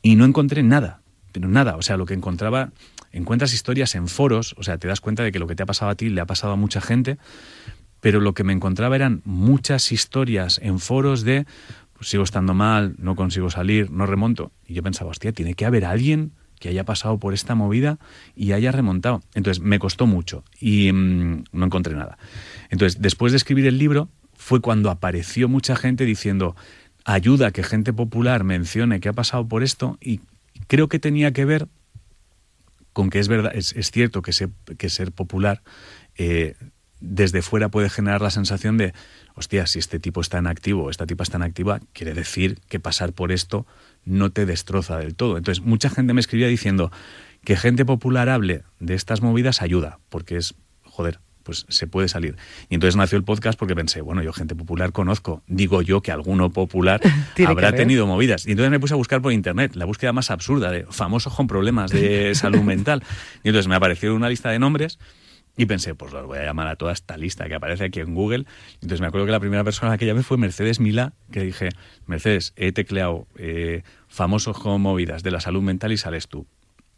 Y 0.00 0.16
no 0.16 0.24
encontré 0.24 0.62
nada, 0.62 1.02
pero 1.32 1.48
nada, 1.48 1.76
o 1.76 1.82
sea, 1.82 1.96
lo 1.96 2.06
que 2.06 2.14
encontraba, 2.14 2.70
encuentras 3.12 3.52
historias 3.52 3.94
en 3.94 4.08
foros, 4.08 4.54
o 4.58 4.62
sea, 4.62 4.78
te 4.78 4.88
das 4.88 5.00
cuenta 5.00 5.22
de 5.22 5.32
que 5.32 5.38
lo 5.38 5.46
que 5.46 5.54
te 5.54 5.62
ha 5.62 5.66
pasado 5.66 5.90
a 5.90 5.94
ti 5.94 6.08
le 6.08 6.20
ha 6.20 6.26
pasado 6.26 6.52
a 6.52 6.56
mucha 6.56 6.80
gente, 6.80 7.18
pero 8.00 8.20
lo 8.20 8.34
que 8.34 8.44
me 8.44 8.52
encontraba 8.52 8.96
eran 8.96 9.20
muchas 9.24 9.92
historias 9.92 10.58
en 10.62 10.78
foros 10.78 11.22
de 11.22 11.46
pues, 11.94 12.08
sigo 12.08 12.24
estando 12.24 12.54
mal, 12.54 12.94
no 12.98 13.14
consigo 13.14 13.50
salir, 13.50 13.90
no 13.90 14.06
remonto. 14.06 14.52
Y 14.66 14.74
yo 14.74 14.82
pensaba, 14.82 15.10
hostia, 15.10 15.32
tiene 15.32 15.54
que 15.54 15.66
haber 15.66 15.84
alguien 15.84 16.32
que 16.58 16.68
haya 16.68 16.84
pasado 16.84 17.18
por 17.18 17.34
esta 17.34 17.54
movida 17.54 17.98
y 18.34 18.52
haya 18.52 18.72
remontado. 18.72 19.22
Entonces 19.34 19.62
me 19.62 19.78
costó 19.78 20.06
mucho 20.06 20.44
y 20.58 20.92
mm, 20.92 21.44
no 21.52 21.66
encontré 21.66 21.94
nada. 21.94 22.18
Entonces, 22.70 23.00
después 23.02 23.32
de 23.32 23.36
escribir 23.36 23.66
el 23.66 23.78
libro, 23.78 24.08
fue 24.34 24.60
cuando 24.60 24.90
apareció 24.90 25.48
mucha 25.48 25.76
gente 25.76 26.04
diciendo, 26.06 26.56
ayuda 27.04 27.50
que 27.50 27.62
gente 27.62 27.92
popular 27.92 28.44
mencione 28.44 29.00
que 29.00 29.08
ha 29.10 29.12
pasado 29.12 29.46
por 29.46 29.62
esto 29.62 29.98
y 30.00 30.20
creo 30.70 30.88
que 30.88 31.00
tenía 31.00 31.32
que 31.32 31.44
ver 31.44 31.66
con 32.92 33.10
que 33.10 33.18
es 33.18 33.26
verdad, 33.26 33.50
es, 33.54 33.74
cierto 33.90 34.22
que, 34.22 34.32
que, 34.78 34.88
ser 34.88 35.10
popular 35.10 35.62
eh, 36.16 36.54
desde 37.00 37.42
fuera 37.42 37.70
puede 37.70 37.90
generar 37.90 38.20
la 38.20 38.30
sensación 38.30 38.78
de, 38.78 38.94
hostia, 39.34 39.66
si 39.66 39.80
este 39.80 39.98
tipo 39.98 40.20
está 40.20 40.38
en 40.38 40.46
activo, 40.46 40.88
esta 40.88 41.06
tipa 41.06 41.24
está 41.24 41.38
en 41.38 41.42
activa, 41.42 41.80
quiere 41.92 42.14
decir 42.14 42.60
que 42.68 42.78
pasar 42.78 43.12
por 43.12 43.32
esto 43.32 43.66
no 44.04 44.30
te 44.30 44.46
destroza 44.46 44.96
del 44.96 45.16
todo. 45.16 45.38
Entonces, 45.38 45.64
mucha 45.64 45.90
gente 45.90 46.14
me 46.14 46.20
escribía 46.20 46.46
diciendo 46.46 46.92
que 47.42 47.56
gente 47.56 47.84
popular 47.84 48.28
hable 48.28 48.62
de 48.78 48.94
estas 48.94 49.22
movidas 49.22 49.62
ayuda, 49.62 49.98
porque 50.08 50.36
es, 50.36 50.54
joder, 50.84 51.18
pues 51.50 51.66
se 51.68 51.88
puede 51.88 52.06
salir. 52.06 52.36
Y 52.68 52.76
entonces 52.76 52.94
nació 52.94 53.18
el 53.18 53.24
podcast 53.24 53.58
porque 53.58 53.74
pensé, 53.74 54.02
bueno, 54.02 54.22
yo 54.22 54.32
gente 54.32 54.54
popular 54.54 54.92
conozco, 54.92 55.42
digo 55.48 55.82
yo 55.82 56.00
que 56.00 56.12
alguno 56.12 56.50
popular 56.50 57.00
habrá 57.44 57.72
tenido 57.72 58.06
movidas. 58.06 58.46
Y 58.46 58.52
entonces 58.52 58.70
me 58.70 58.78
puse 58.78 58.94
a 58.94 58.96
buscar 58.96 59.20
por 59.20 59.32
internet 59.32 59.74
la 59.74 59.84
búsqueda 59.84 60.12
más 60.12 60.30
absurda 60.30 60.70
de 60.70 60.86
famosos 60.90 61.34
con 61.34 61.48
problemas 61.48 61.90
de 61.90 62.32
salud 62.36 62.60
mental. 62.60 63.02
Y 63.42 63.48
entonces 63.48 63.66
me 63.66 63.74
apareció 63.74 64.14
una 64.14 64.28
lista 64.28 64.50
de 64.50 64.60
nombres 64.60 65.00
y 65.56 65.66
pensé, 65.66 65.96
pues 65.96 66.12
los 66.12 66.24
voy 66.24 66.38
a 66.38 66.44
llamar 66.44 66.68
a 66.68 66.76
toda 66.76 66.92
esta 66.92 67.16
lista 67.16 67.48
que 67.48 67.56
aparece 67.56 67.86
aquí 67.86 67.98
en 67.98 68.14
Google. 68.14 68.46
Entonces 68.74 69.00
me 69.00 69.08
acuerdo 69.08 69.26
que 69.26 69.32
la 69.32 69.40
primera 69.40 69.64
persona 69.64 69.88
a 69.88 69.94
la 69.94 69.98
que 69.98 70.06
llamé 70.06 70.22
fue 70.22 70.36
Mercedes 70.36 70.78
Mila, 70.78 71.14
que 71.32 71.42
dije, 71.42 71.70
Mercedes, 72.06 72.52
he 72.54 72.70
tecleado 72.70 73.26
eh, 73.38 73.82
famosos 74.06 74.56
con 74.56 74.80
movidas 74.80 75.24
de 75.24 75.32
la 75.32 75.40
salud 75.40 75.62
mental 75.62 75.90
y 75.90 75.96
sales 75.96 76.28
tú. 76.28 76.46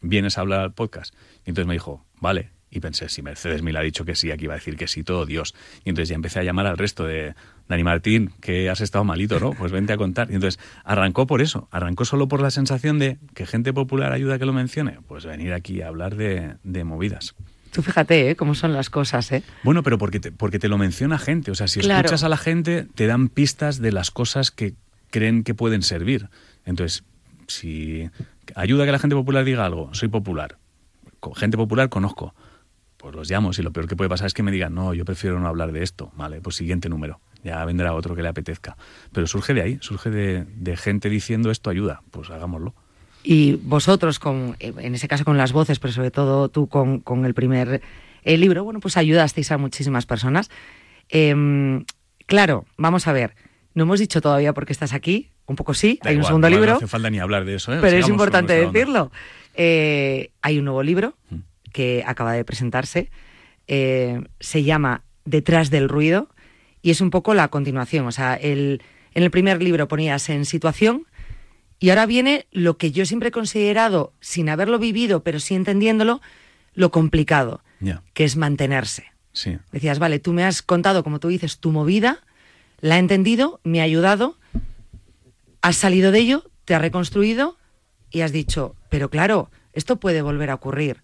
¿Vienes 0.03 0.37
a 0.37 0.43
hablar 0.43 0.61
al 0.61 0.75
podcast? 0.75 1.15
Y 1.47 1.51
entonces 1.51 1.67
me 1.67 1.73
dijo, 1.73 2.05
vale. 2.21 2.51
Y 2.75 2.81
pensé, 2.81 3.11
si 3.11 3.21
Mercedes 3.21 3.63
me 3.63 3.77
ha 3.77 3.83
dicho 3.83 4.07
que 4.07 4.17
sí, 4.17 4.31
aquí 4.31 4.45
iba 4.45 4.55
a 4.55 4.57
decir 4.57 4.77
que 4.77 4.89
sí, 4.89 5.05
todo 5.05 5.27
Dios. 5.27 5.55
Y 5.85 5.91
entonces 5.91 6.09
ya 6.09 6.15
empecé 6.15 6.39
a 6.41 6.43
llamar 6.43 6.67
al 6.67 6.79
resto 6.79 7.05
de 7.05 7.35
Dani 7.69 7.85
Martín, 7.85 8.33
que 8.41 8.71
has 8.71 8.81
estado 8.81 9.05
malito, 9.05 9.39
¿no? 9.39 9.53
Pues 9.53 9.71
vente 9.73 9.93
a 9.93 9.99
contar. 9.99 10.31
Y 10.31 10.35
entonces 10.37 10.59
arrancó 10.83 11.27
por 11.27 11.43
eso, 11.43 11.69
arrancó 11.71 12.07
solo 12.07 12.29
por 12.29 12.41
la 12.41 12.51
sensación 12.51 12.99
de 12.99 13.19
que 13.35 13.45
gente 13.45 13.75
popular 13.75 14.13
ayuda 14.13 14.37
a 14.37 14.39
que 14.39 14.47
lo 14.47 14.55
mencione. 14.55 14.99
Pues 15.07 15.27
venir 15.27 15.53
aquí 15.53 15.83
a 15.83 15.89
hablar 15.89 16.17
de, 16.17 16.85
movidas. 16.85 17.35
Tú 17.73 17.83
fíjate, 17.83 18.31
¿eh? 18.31 18.37
Cómo 18.37 18.55
son 18.55 18.73
las 18.73 18.89
cosas, 18.89 19.31
¿eh? 19.33 19.43
Bueno, 19.65 19.83
pero 19.83 19.99
porque 19.99 20.19
te, 20.19 20.33
porque 20.33 20.59
te 20.59 20.69
lo 20.69 20.79
menciona 20.79 21.19
gente. 21.19 21.51
O 21.51 21.55
sea, 21.55 21.69
si 21.69 21.81
escuchas 21.81 22.25
a 22.25 22.31
la 22.31 22.39
gente, 22.39 22.87
te 22.95 23.07
dan 23.07 23.29
pistas 23.29 23.81
de 23.81 23.93
las 23.93 24.11
cosas 24.11 24.51
que 24.51 24.73
creen 25.11 25.45
que 25.45 25.53
pueden 25.53 25.83
servir. 25.83 26.31
Entonces, 26.65 27.05
si 27.49 28.09
ayuda 28.55 28.85
a 28.85 28.87
que 28.87 28.93
la 28.93 28.99
gente 28.99 29.15
popular 29.15 29.45
diga 29.45 29.67
algo, 29.67 29.93
soy 29.93 30.09
popular, 30.09 30.57
gente 31.37 31.57
popular 31.57 31.89
conozco, 31.89 32.35
pues 33.03 33.15
los 33.15 33.29
llamo. 33.29 33.53
Si 33.53 33.63
lo 33.63 33.73
peor 33.73 33.89
que 33.89 33.97
puede 33.97 34.09
pasar 34.09 34.29
es 34.29 34.35
que 34.35 34.43
me 34.43 34.53
digan, 34.53 34.75
no, 34.75 34.95
yo 34.95 35.05
prefiero 35.05 35.41
no 35.41 35.49
hablar 35.49 35.73
de 35.73 35.83
esto. 35.83 36.13
Vale, 36.17 36.41
pues 36.41 36.57
siguiente 36.57 36.89
número. 36.89 37.21
Ya 37.43 37.65
vendrá 37.65 37.93
otro 37.95 38.15
que 38.15 38.23
le 38.23 38.29
apetezca. 38.29 38.77
Pero 39.13 39.27
surge 39.27 39.53
de 39.55 39.63
ahí, 39.63 39.79
surge 39.81 40.11
de, 40.11 40.45
de 40.45 40.77
gente 40.77 41.11
diciendo 41.11 41.51
esto 41.51 41.69
ayuda. 41.69 42.03
Pues 42.13 42.31
hagámoslo. 42.31 42.75
Y 43.25 43.55
vosotros, 43.63 44.19
con, 44.19 44.57
en 44.61 44.95
ese 44.95 45.09
caso 45.09 45.25
con 45.25 45.37
las 45.37 45.53
voces, 45.53 45.79
pero 45.79 45.93
sobre 45.93 46.11
todo 46.11 46.49
tú 46.49 46.69
con, 46.69 47.01
con 47.01 47.25
el 47.25 47.35
primer 47.35 47.83
eh, 48.23 48.37
libro, 48.39 48.65
bueno, 48.65 48.81
pues 48.81 48.97
ayudasteis 48.97 49.51
a 49.53 49.59
muchísimas 49.59 50.07
personas. 50.07 50.51
Em, 51.09 51.85
claro, 52.27 52.65
vamos 52.77 53.07
a 53.07 53.13
ver, 53.13 53.35
no 53.75 53.85
hemos 53.85 54.01
dicho 54.01 54.21
todavía 54.21 54.53
por 54.53 54.67
qué 54.67 54.73
estás 54.73 54.93
aquí, 54.93 55.31
un 55.47 55.57
poco 55.57 55.75
sí, 55.75 55.99
Da 56.03 56.11
hay 56.11 56.17
un 56.17 56.25
segundo 56.25 56.49
libro. 56.49 56.73
No 56.73 56.77
hace 56.77 56.87
falta 56.87 57.11
ni 57.11 57.19
hablar 57.21 57.45
de 57.45 57.57
eso, 57.57 57.73
¿eh? 57.73 57.79
Pero 57.81 57.97
es 57.97 58.05
Sigamos 58.05 58.11
importante 58.11 58.55
decirlo. 58.55 59.13
Eh, 59.55 60.31
hay 60.41 60.59
un 60.59 60.65
nuevo 60.65 60.83
libro 60.83 61.15
Mm. 61.31 61.52
Que 61.73 62.05
acaba 62.07 62.33
de 62.33 62.45
presentarse. 62.45 63.11
eh, 63.69 64.21
se 64.41 64.65
llama 64.65 65.03
Detrás 65.25 65.71
del 65.71 65.89
ruido 65.89 66.29
y 66.83 66.91
es 66.91 67.01
un 67.01 67.11
poco 67.11 67.33
la 67.33 67.49
continuación. 67.49 68.07
O 68.07 68.13
sea, 68.13 68.35
el, 68.35 68.83
en 69.15 69.23
el 69.23 69.31
primer 69.31 69.63
libro 69.63 69.87
ponías 69.89 70.29
en 70.31 70.45
situación 70.45 71.07
y 71.79 71.91
ahora 71.91 72.07
viene 72.07 72.47
lo 72.51 72.77
que 72.77 72.91
yo 72.93 73.07
siempre 73.07 73.29
he 73.29 73.33
considerado, 73.33 74.13
sin 74.21 74.49
haberlo 74.49 74.79
vivido, 74.79 75.23
pero 75.23 75.39
sí 75.41 75.55
entendiéndolo, 75.55 76.21
lo 76.75 76.91
complicado, 76.91 77.63
que 78.15 78.25
es 78.25 78.37
mantenerse. 78.37 79.05
sí. 79.33 79.59
Decías, 79.73 79.99
vale, 79.99 80.19
tú 80.19 80.33
me 80.33 80.45
has 80.45 80.63
contado, 80.63 81.03
como 81.05 81.19
tú 81.21 81.29
dices, 81.29 81.59
tu 81.59 81.71
movida, 81.73 82.21
la 82.81 82.97
he 82.97 82.99
entendido, 82.99 83.61
me 83.65 83.81
ha 83.81 83.85
ayudado, 83.85 84.37
has 85.61 85.77
salido 85.77 86.11
de 86.13 86.19
ello, 86.21 86.51
te 86.65 86.75
has 86.75 86.83
reconstruido 86.83 87.57
y 88.11 88.21
has 88.23 88.33
dicho, 88.33 88.75
pero 88.89 89.09
claro, 89.11 89.51
esto 89.73 89.97
puede 90.01 90.23
volver 90.23 90.51
a 90.51 90.55
ocurrir. 90.55 91.03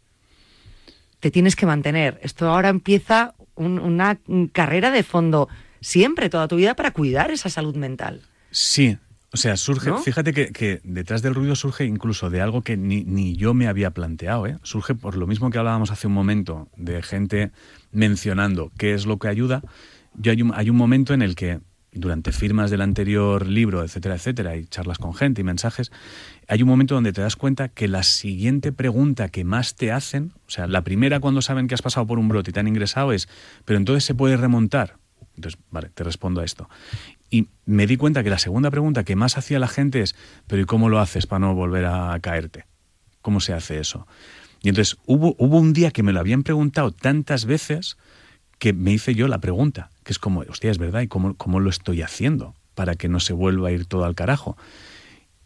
Te 1.21 1.31
tienes 1.31 1.57
que 1.57 1.67
mantener. 1.67 2.19
Esto 2.23 2.49
ahora 2.49 2.69
empieza 2.69 3.35
un- 3.55 3.79
una 3.79 4.19
carrera 4.53 4.91
de 4.91 5.03
fondo 5.03 5.49
siempre, 5.81 6.29
toda 6.31 6.49
tu 6.49 6.57
vida, 6.57 6.75
para 6.75 6.93
cuidar 6.93 7.31
esa 7.31 7.49
salud 7.49 7.75
mental. 7.77 8.23
Sí, 8.51 8.97
o 9.33 9.37
sea, 9.37 9.57
surge, 9.57 9.91
¿No? 9.91 9.99
fíjate 9.99 10.33
que, 10.33 10.53
que 10.53 10.81
detrás 10.85 11.21
del 11.23 11.35
ruido 11.35 11.55
surge 11.55 11.85
incluso 11.85 12.31
de 12.31 12.41
algo 12.41 12.63
que 12.63 12.77
ni, 12.77 13.05
ni 13.05 13.37
yo 13.37 13.53
me 13.53 13.69
había 13.69 13.91
planteado, 13.91 14.47
¿eh? 14.47 14.57
Surge 14.63 14.95
por 14.95 15.17
lo 15.17 15.27
mismo 15.27 15.51
que 15.51 15.59
hablábamos 15.59 15.91
hace 15.91 16.07
un 16.07 16.15
momento, 16.15 16.69
de 16.77 17.03
gente 17.03 17.51
mencionando 17.93 18.71
qué 18.79 18.95
es 18.95 19.05
lo 19.07 19.19
que 19.19 19.29
ayuda. 19.29 19.63
Yo 20.15 20.33
hay 20.33 20.43
un, 20.43 20.53
hay 20.55 20.71
un 20.71 20.77
momento 20.77 21.15
en 21.15 21.23
el 21.23 21.35
que, 21.35 21.61
durante 21.99 22.33
firmas 22.33 22.71
del 22.71 22.81
anterior 22.81 23.47
libro, 23.47 23.83
etcétera, 23.83 24.15
etcétera, 24.15 24.57
y 24.57 24.67
charlas 24.67 24.99
con 24.99 25.15
gente 25.15 25.41
y 25.41 25.45
mensajes, 25.45 25.91
hay 26.47 26.63
un 26.63 26.69
momento 26.69 26.95
donde 26.95 27.13
te 27.13 27.21
das 27.21 27.37
cuenta 27.37 27.69
que 27.69 27.89
la 27.89 28.03
siguiente 28.03 28.73
pregunta 28.73 29.29
que 29.29 29.45
más 29.45 29.75
te 29.75 29.93
hacen, 29.93 30.33
o 30.47 30.51
sea, 30.51 30.67
la 30.67 30.83
primera 30.83 31.21
cuando 31.21 31.43
saben 31.43 31.69
que 31.69 31.75
has 31.75 31.83
pasado 31.83 32.07
por 32.07 32.19
un 32.19 32.29
brote 32.29 32.51
y 32.51 32.53
te 32.53 32.61
han 32.61 32.69
ingresado 32.69 33.13
es, 33.13 33.29
pero 33.65 33.79
entonces 33.79 34.05
se 34.05 34.15
puede 34.15 34.37
remontar. 34.37 34.97
Entonces, 35.37 35.61
vale, 35.71 35.91
te 35.91 36.03
respondo 36.03 36.41
a 36.41 36.45
esto. 36.45 36.69
Y 37.31 37.49
me 37.65 37.87
di 37.87 37.97
cuenta 37.97 38.25
que 38.25 38.31
la 38.31 38.39
segunda 38.39 38.71
pregunta 38.71 39.05
que 39.05 39.15
más 39.15 39.37
hacía 39.37 39.59
la 39.59 39.69
gente 39.69 40.01
es, 40.01 40.17
pero 40.47 40.63
¿y 40.63 40.65
cómo 40.65 40.89
lo 40.89 40.99
haces 40.99 41.27
para 41.27 41.41
no 41.41 41.55
volver 41.55 41.85
a 41.85 42.19
caerte? 42.21 42.65
¿Cómo 43.23 43.41
se 43.41 43.53
hace 43.53 43.79
eso? 43.79 44.07
Y 44.63 44.69
entonces 44.69 44.99
hubo, 45.07 45.37
hubo 45.39 45.59
un 45.59 45.73
día 45.73 45.91
que 45.91 46.03
me 46.03 46.13
lo 46.13 46.21
habían 46.21 46.43
preguntado 46.43 46.91
tantas 46.91 47.45
veces 47.45 47.97
que 48.59 48.73
me 48.73 48.93
hice 48.93 49.15
yo 49.15 49.29
la 49.29 49.39
pregunta, 49.39 49.91
que 50.05 50.13
es 50.13 50.19
como, 50.19 50.41
hostia, 50.41 50.71
es 50.71 50.79
verdad, 50.79 51.03
¿y 51.03 51.09
cómo, 51.09 51.35
cómo 51.35 51.61
lo 51.61 51.71
estoy 51.71 52.03
haciendo 52.03 52.55
para 52.75 52.95
que 52.95 53.09
no 53.09 53.21
se 53.21 53.33
vuelva 53.33 53.69
a 53.69 53.73
ir 53.73 53.87
todo 53.87 54.05
al 54.05 54.15
carajo? 54.15 54.57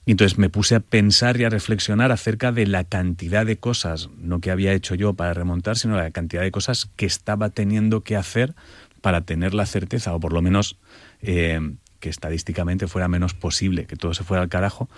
Y 0.04 0.12
entonces 0.12 0.36
me 0.36 0.48
puse 0.48 0.74
a 0.74 0.80
pensar 0.80 1.40
y 1.40 1.44
a 1.44 1.48
reflexionar 1.48 2.10
acerca 2.10 2.50
de 2.50 2.66
la 2.66 2.84
cantidad 2.84 3.46
de 3.46 3.58
cosas, 3.58 4.10
no 4.18 4.40
que 4.40 4.50
había 4.50 4.72
hecho 4.72 4.94
yo 4.96 5.14
para 5.14 5.32
remontar, 5.32 5.78
sino 5.78 5.96
la 5.96 6.10
cantidad 6.10 6.42
de 6.42 6.50
cosas 6.50 6.90
que 6.96 7.06
estaba 7.06 7.50
teniendo 7.50 8.02
que 8.02 8.16
hacer 8.16 8.54
para 9.00 9.20
tener 9.20 9.54
la 9.54 9.66
certeza, 9.66 10.14
o 10.14 10.20
por 10.20 10.32
lo 10.32 10.42
menos 10.42 10.76
eh, 11.20 11.60
que 12.00 12.08
estadísticamente 12.08 12.88
fuera 12.88 13.06
menos 13.06 13.34
posible, 13.34 13.86
que 13.86 13.96
todo 13.96 14.12
se 14.12 14.24
fuera 14.24 14.42
al 14.42 14.48
carajo, 14.48 14.90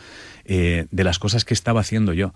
eh, 0.46 0.86
de 0.90 1.04
las 1.04 1.18
cosas 1.18 1.44
que 1.44 1.52
estaba 1.52 1.80
haciendo 1.80 2.14
yo. 2.14 2.32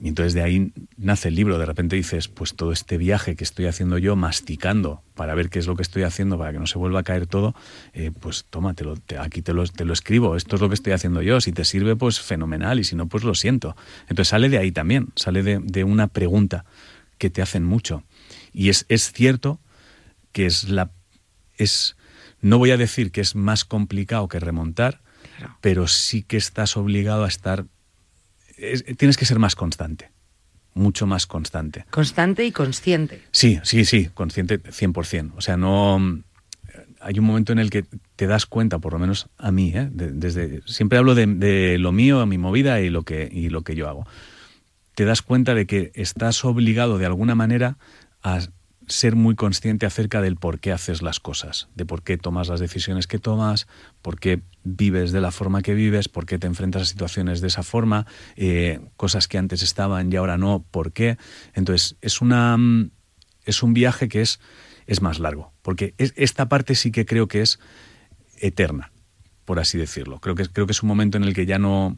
Y 0.00 0.08
entonces 0.08 0.34
de 0.34 0.42
ahí 0.42 0.72
nace 0.96 1.28
el 1.28 1.34
libro. 1.34 1.58
De 1.58 1.66
repente 1.66 1.96
dices, 1.96 2.28
pues 2.28 2.54
todo 2.54 2.72
este 2.72 2.98
viaje 2.98 3.34
que 3.34 3.44
estoy 3.44 3.66
haciendo 3.66 3.98
yo, 3.98 4.14
masticando 4.14 5.02
para 5.14 5.34
ver 5.34 5.50
qué 5.50 5.58
es 5.58 5.66
lo 5.66 5.74
que 5.74 5.82
estoy 5.82 6.04
haciendo, 6.04 6.38
para 6.38 6.52
que 6.52 6.58
no 6.60 6.66
se 6.66 6.78
vuelva 6.78 7.00
a 7.00 7.02
caer 7.02 7.26
todo, 7.26 7.54
eh, 7.92 8.12
pues 8.18 8.44
tómatelo, 8.48 8.96
te, 8.96 9.18
aquí 9.18 9.42
te 9.42 9.52
lo, 9.52 9.66
te 9.66 9.84
lo 9.84 9.92
escribo, 9.92 10.36
esto 10.36 10.54
es 10.54 10.62
lo 10.62 10.68
que 10.68 10.74
estoy 10.74 10.92
haciendo 10.92 11.20
yo. 11.22 11.40
Si 11.40 11.52
te 11.52 11.64
sirve, 11.64 11.96
pues 11.96 12.20
fenomenal, 12.20 12.78
y 12.78 12.84
si 12.84 12.94
no, 12.94 13.08
pues 13.08 13.24
lo 13.24 13.34
siento. 13.34 13.76
Entonces 14.02 14.28
sale 14.28 14.48
de 14.48 14.58
ahí 14.58 14.70
también, 14.70 15.08
sale 15.16 15.42
de, 15.42 15.58
de 15.60 15.84
una 15.84 16.06
pregunta 16.06 16.64
que 17.18 17.30
te 17.30 17.42
hacen 17.42 17.64
mucho. 17.64 18.04
Y 18.52 18.68
es, 18.68 18.86
es 18.88 19.12
cierto 19.12 19.60
que 20.32 20.46
es 20.46 20.68
la. 20.68 20.90
es. 21.56 21.96
No 22.40 22.58
voy 22.58 22.70
a 22.70 22.76
decir 22.76 23.10
que 23.10 23.20
es 23.20 23.34
más 23.34 23.64
complicado 23.64 24.28
que 24.28 24.38
remontar, 24.38 25.00
pero 25.60 25.88
sí 25.88 26.22
que 26.22 26.36
estás 26.36 26.76
obligado 26.76 27.24
a 27.24 27.28
estar 27.28 27.66
es- 28.58 28.84
tienes 28.96 29.16
que 29.16 29.24
ser 29.24 29.38
más 29.38 29.54
constante, 29.54 30.10
mucho 30.74 31.06
más 31.06 31.26
constante. 31.26 31.84
Constante 31.90 32.44
y 32.44 32.52
consciente. 32.52 33.22
Sí, 33.30 33.58
sí, 33.62 33.84
sí, 33.84 34.08
consciente 34.14 34.58
100%. 34.62 35.32
O 35.36 35.40
sea, 35.40 35.56
no... 35.56 36.22
Hay 37.00 37.16
un 37.20 37.24
momento 37.26 37.52
en 37.52 37.60
el 37.60 37.70
que 37.70 37.84
te 38.16 38.26
das 38.26 38.44
cuenta, 38.46 38.80
por 38.80 38.92
lo 38.92 38.98
menos 38.98 39.28
a 39.38 39.52
mí, 39.52 39.72
¿eh? 39.74 39.88
De- 39.92 40.10
desde 40.10 40.62
siempre 40.66 40.98
hablo 40.98 41.14
de, 41.14 41.26
de 41.26 41.78
lo 41.78 41.92
mío, 41.92 42.26
mi 42.26 42.38
movida 42.38 42.80
y 42.80 42.90
lo, 42.90 43.04
que, 43.04 43.28
y 43.30 43.50
lo 43.50 43.62
que 43.62 43.76
yo 43.76 43.88
hago. 43.88 44.04
Te 44.96 45.04
das 45.04 45.22
cuenta 45.22 45.54
de 45.54 45.66
que 45.66 45.92
estás 45.94 46.44
obligado 46.44 46.98
de 46.98 47.06
alguna 47.06 47.36
manera 47.36 47.78
a 48.20 48.40
ser 48.88 49.16
muy 49.16 49.34
consciente 49.34 49.86
acerca 49.86 50.20
del 50.22 50.36
por 50.36 50.60
qué 50.60 50.72
haces 50.72 51.02
las 51.02 51.20
cosas, 51.20 51.68
de 51.74 51.84
por 51.84 52.02
qué 52.02 52.16
tomas 52.18 52.48
las 52.48 52.60
decisiones 52.60 53.06
que 53.06 53.18
tomas, 53.18 53.66
por 54.02 54.18
qué 54.18 54.42
vives 54.64 55.12
de 55.12 55.20
la 55.20 55.30
forma 55.30 55.62
que 55.62 55.74
vives, 55.74 56.08
por 56.08 56.26
qué 56.26 56.38
te 56.38 56.46
enfrentas 56.46 56.82
a 56.82 56.84
situaciones 56.86 57.40
de 57.40 57.48
esa 57.48 57.62
forma, 57.62 58.06
eh, 58.36 58.80
cosas 58.96 59.28
que 59.28 59.38
antes 59.38 59.62
estaban 59.62 60.12
y 60.12 60.16
ahora 60.16 60.38
no, 60.38 60.64
por 60.70 60.92
qué. 60.92 61.18
Entonces, 61.54 61.96
es 62.00 62.20
una 62.20 62.56
mm, 62.56 62.90
es 63.44 63.62
un 63.62 63.72
viaje 63.74 64.08
que 64.08 64.20
es, 64.20 64.40
es 64.86 65.00
más 65.00 65.18
largo, 65.18 65.52
porque 65.62 65.94
es- 65.98 66.12
esta 66.16 66.48
parte 66.48 66.74
sí 66.74 66.90
que 66.92 67.06
creo 67.06 67.28
que 67.28 67.40
es 67.40 67.58
eterna, 68.40 68.92
por 69.44 69.58
así 69.58 69.78
decirlo. 69.78 70.20
Creo 70.20 70.34
que, 70.34 70.46
creo 70.46 70.66
que 70.66 70.72
es 70.72 70.82
un 70.82 70.88
momento 70.88 71.16
en 71.18 71.24
el 71.24 71.34
que 71.34 71.46
ya 71.46 71.58
no... 71.58 71.96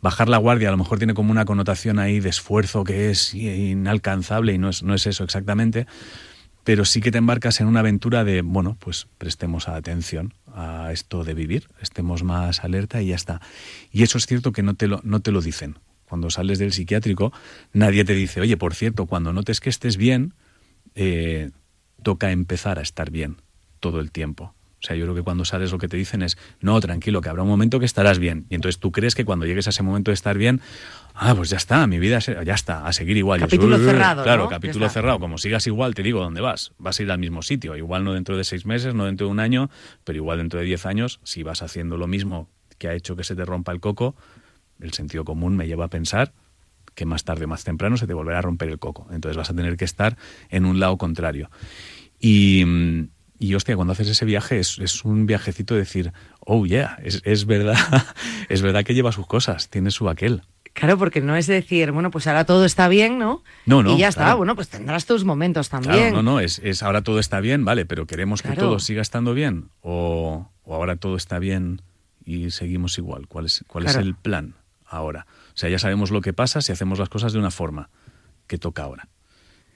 Bajar 0.00 0.28
la 0.28 0.38
guardia 0.38 0.68
a 0.68 0.70
lo 0.70 0.78
mejor 0.78 0.98
tiene 0.98 1.14
como 1.14 1.32
una 1.32 1.44
connotación 1.44 1.98
ahí 1.98 2.20
de 2.20 2.28
esfuerzo 2.28 2.84
que 2.84 3.10
es 3.10 3.34
inalcanzable 3.34 4.52
y 4.52 4.58
no 4.58 4.68
es, 4.68 4.82
no 4.82 4.94
es 4.94 5.06
eso 5.06 5.24
exactamente, 5.24 5.86
pero 6.62 6.84
sí 6.84 7.00
que 7.00 7.10
te 7.10 7.18
embarcas 7.18 7.60
en 7.60 7.66
una 7.66 7.80
aventura 7.80 8.24
de, 8.24 8.42
bueno, 8.42 8.76
pues 8.78 9.08
prestemos 9.16 9.68
atención 9.68 10.34
a 10.54 10.92
esto 10.92 11.24
de 11.24 11.34
vivir, 11.34 11.66
estemos 11.80 12.22
más 12.22 12.62
alerta 12.62 13.00
y 13.00 13.08
ya 13.08 13.16
está. 13.16 13.40
Y 13.90 14.02
eso 14.02 14.18
es 14.18 14.26
cierto 14.26 14.52
que 14.52 14.62
no 14.62 14.74
te 14.74 14.86
lo, 14.86 15.00
no 15.02 15.20
te 15.20 15.32
lo 15.32 15.40
dicen. 15.40 15.78
Cuando 16.04 16.30
sales 16.30 16.58
del 16.58 16.72
psiquiátrico, 16.72 17.32
nadie 17.72 18.04
te 18.04 18.14
dice, 18.14 18.40
oye, 18.40 18.56
por 18.56 18.74
cierto, 18.74 19.06
cuando 19.06 19.32
notes 19.32 19.60
que 19.60 19.70
estés 19.70 19.96
bien, 19.96 20.34
eh, 20.94 21.50
toca 22.02 22.32
empezar 22.32 22.78
a 22.78 22.82
estar 22.82 23.10
bien 23.10 23.36
todo 23.80 24.00
el 24.00 24.10
tiempo. 24.10 24.54
O 24.80 24.86
sea, 24.86 24.94
yo 24.94 25.04
creo 25.04 25.14
que 25.16 25.22
cuando 25.22 25.44
sales 25.44 25.72
lo 25.72 25.78
que 25.78 25.88
te 25.88 25.96
dicen 25.96 26.22
es, 26.22 26.38
no, 26.60 26.78
tranquilo, 26.80 27.20
que 27.20 27.28
habrá 27.28 27.42
un 27.42 27.48
momento 27.48 27.80
que 27.80 27.86
estarás 27.86 28.18
bien. 28.20 28.46
Y 28.48 28.54
entonces 28.54 28.78
tú 28.78 28.92
crees 28.92 29.16
que 29.16 29.24
cuando 29.24 29.44
llegues 29.44 29.66
a 29.66 29.70
ese 29.70 29.82
momento 29.82 30.12
de 30.12 30.14
estar 30.14 30.38
bien, 30.38 30.60
ah, 31.14 31.34
pues 31.34 31.50
ya 31.50 31.56
está, 31.56 31.86
mi 31.88 31.98
vida 31.98 32.20
ya 32.20 32.54
está, 32.54 32.86
a 32.86 32.92
seguir 32.92 33.16
igual. 33.16 33.40
Capítulo 33.40 33.76
cerrado, 33.78 34.22
Claro, 34.22 34.48
capítulo 34.48 34.88
cerrado. 34.88 35.18
Como 35.18 35.36
sigas 35.38 35.66
igual, 35.66 35.94
te 35.94 36.04
digo 36.04 36.20
dónde 36.20 36.40
vas. 36.40 36.72
Vas 36.78 37.00
a 37.00 37.02
ir 37.02 37.10
al 37.10 37.18
mismo 37.18 37.42
sitio. 37.42 37.76
Igual 37.76 38.04
no 38.04 38.12
dentro 38.12 38.36
de 38.36 38.44
seis 38.44 38.66
meses, 38.66 38.94
no 38.94 39.06
dentro 39.06 39.26
de 39.26 39.32
un 39.32 39.40
año, 39.40 39.68
pero 40.04 40.16
igual 40.16 40.38
dentro 40.38 40.60
de 40.60 40.66
diez 40.66 40.86
años, 40.86 41.18
si 41.24 41.42
vas 41.42 41.62
haciendo 41.62 41.96
lo 41.96 42.06
mismo 42.06 42.48
que 42.78 42.88
ha 42.88 42.94
hecho 42.94 43.16
que 43.16 43.24
se 43.24 43.34
te 43.34 43.44
rompa 43.44 43.72
el 43.72 43.80
coco, 43.80 44.14
el 44.80 44.92
sentido 44.92 45.24
común 45.24 45.56
me 45.56 45.66
lleva 45.66 45.86
a 45.86 45.88
pensar 45.88 46.32
que 46.94 47.04
más 47.04 47.24
tarde 47.24 47.44
o 47.44 47.48
más 47.48 47.64
temprano 47.64 47.96
se 47.96 48.06
te 48.06 48.14
volverá 48.14 48.38
a 48.38 48.42
romper 48.42 48.68
el 48.68 48.78
coco. 48.78 49.08
Entonces 49.10 49.36
vas 49.36 49.50
a 49.50 49.54
tener 49.54 49.76
que 49.76 49.84
estar 49.84 50.16
en 50.50 50.64
un 50.64 50.78
lado 50.78 50.96
contrario. 50.98 51.50
Y, 52.20 52.64
mm, 52.64 53.08
y 53.38 53.54
hostia, 53.54 53.76
cuando 53.76 53.92
haces 53.92 54.08
ese 54.08 54.24
viaje 54.24 54.58
es, 54.58 54.78
es 54.78 55.04
un 55.04 55.26
viajecito 55.26 55.74
de 55.74 55.80
decir, 55.80 56.12
oh 56.40 56.66
yeah, 56.66 56.98
es, 57.02 57.22
es 57.24 57.46
verdad, 57.46 57.76
es 58.48 58.62
verdad 58.62 58.84
que 58.84 58.94
lleva 58.94 59.12
sus 59.12 59.26
cosas, 59.26 59.68
tiene 59.68 59.90
su 59.90 60.08
aquel. 60.08 60.42
Claro, 60.72 60.96
porque 60.96 61.20
no 61.20 61.34
es 61.34 61.48
decir, 61.48 61.90
bueno, 61.90 62.10
pues 62.10 62.26
ahora 62.28 62.44
todo 62.44 62.64
está 62.64 62.86
bien, 62.88 63.18
¿no? 63.18 63.42
No, 63.66 63.82
no, 63.82 63.94
Y 63.94 63.98
ya 63.98 64.08
está, 64.08 64.34
bueno, 64.34 64.54
pues 64.54 64.68
tendrás 64.68 65.06
tus 65.06 65.24
momentos 65.24 65.68
también. 65.68 65.94
Claro, 65.94 66.16
no, 66.16 66.22
no, 66.22 66.40
es, 66.40 66.60
es 66.62 66.82
ahora 66.84 67.02
todo 67.02 67.18
está 67.18 67.40
bien, 67.40 67.64
vale, 67.64 67.84
pero 67.84 68.06
queremos 68.06 68.42
que 68.42 68.52
todo 68.52 68.78
siga 68.78 69.02
estando 69.02 69.34
bien 69.34 69.70
o, 69.80 70.48
o 70.62 70.74
ahora 70.74 70.96
todo 70.96 71.16
está 71.16 71.40
bien 71.40 71.82
y 72.24 72.50
seguimos 72.50 72.98
igual. 72.98 73.26
¿Cuál 73.26 73.46
es, 73.46 73.64
cuál 73.66 73.86
es 73.86 73.96
el 73.96 74.14
plan 74.14 74.54
ahora? 74.86 75.26
O 75.48 75.56
sea, 75.56 75.68
ya 75.68 75.78
sabemos 75.78 76.10
lo 76.10 76.20
que 76.20 76.32
pasa 76.32 76.60
si 76.60 76.70
hacemos 76.70 76.98
las 76.98 77.08
cosas 77.08 77.32
de 77.32 77.38
una 77.38 77.50
forma 77.50 77.90
que 78.46 78.58
toca 78.58 78.82
ahora. 78.82 79.08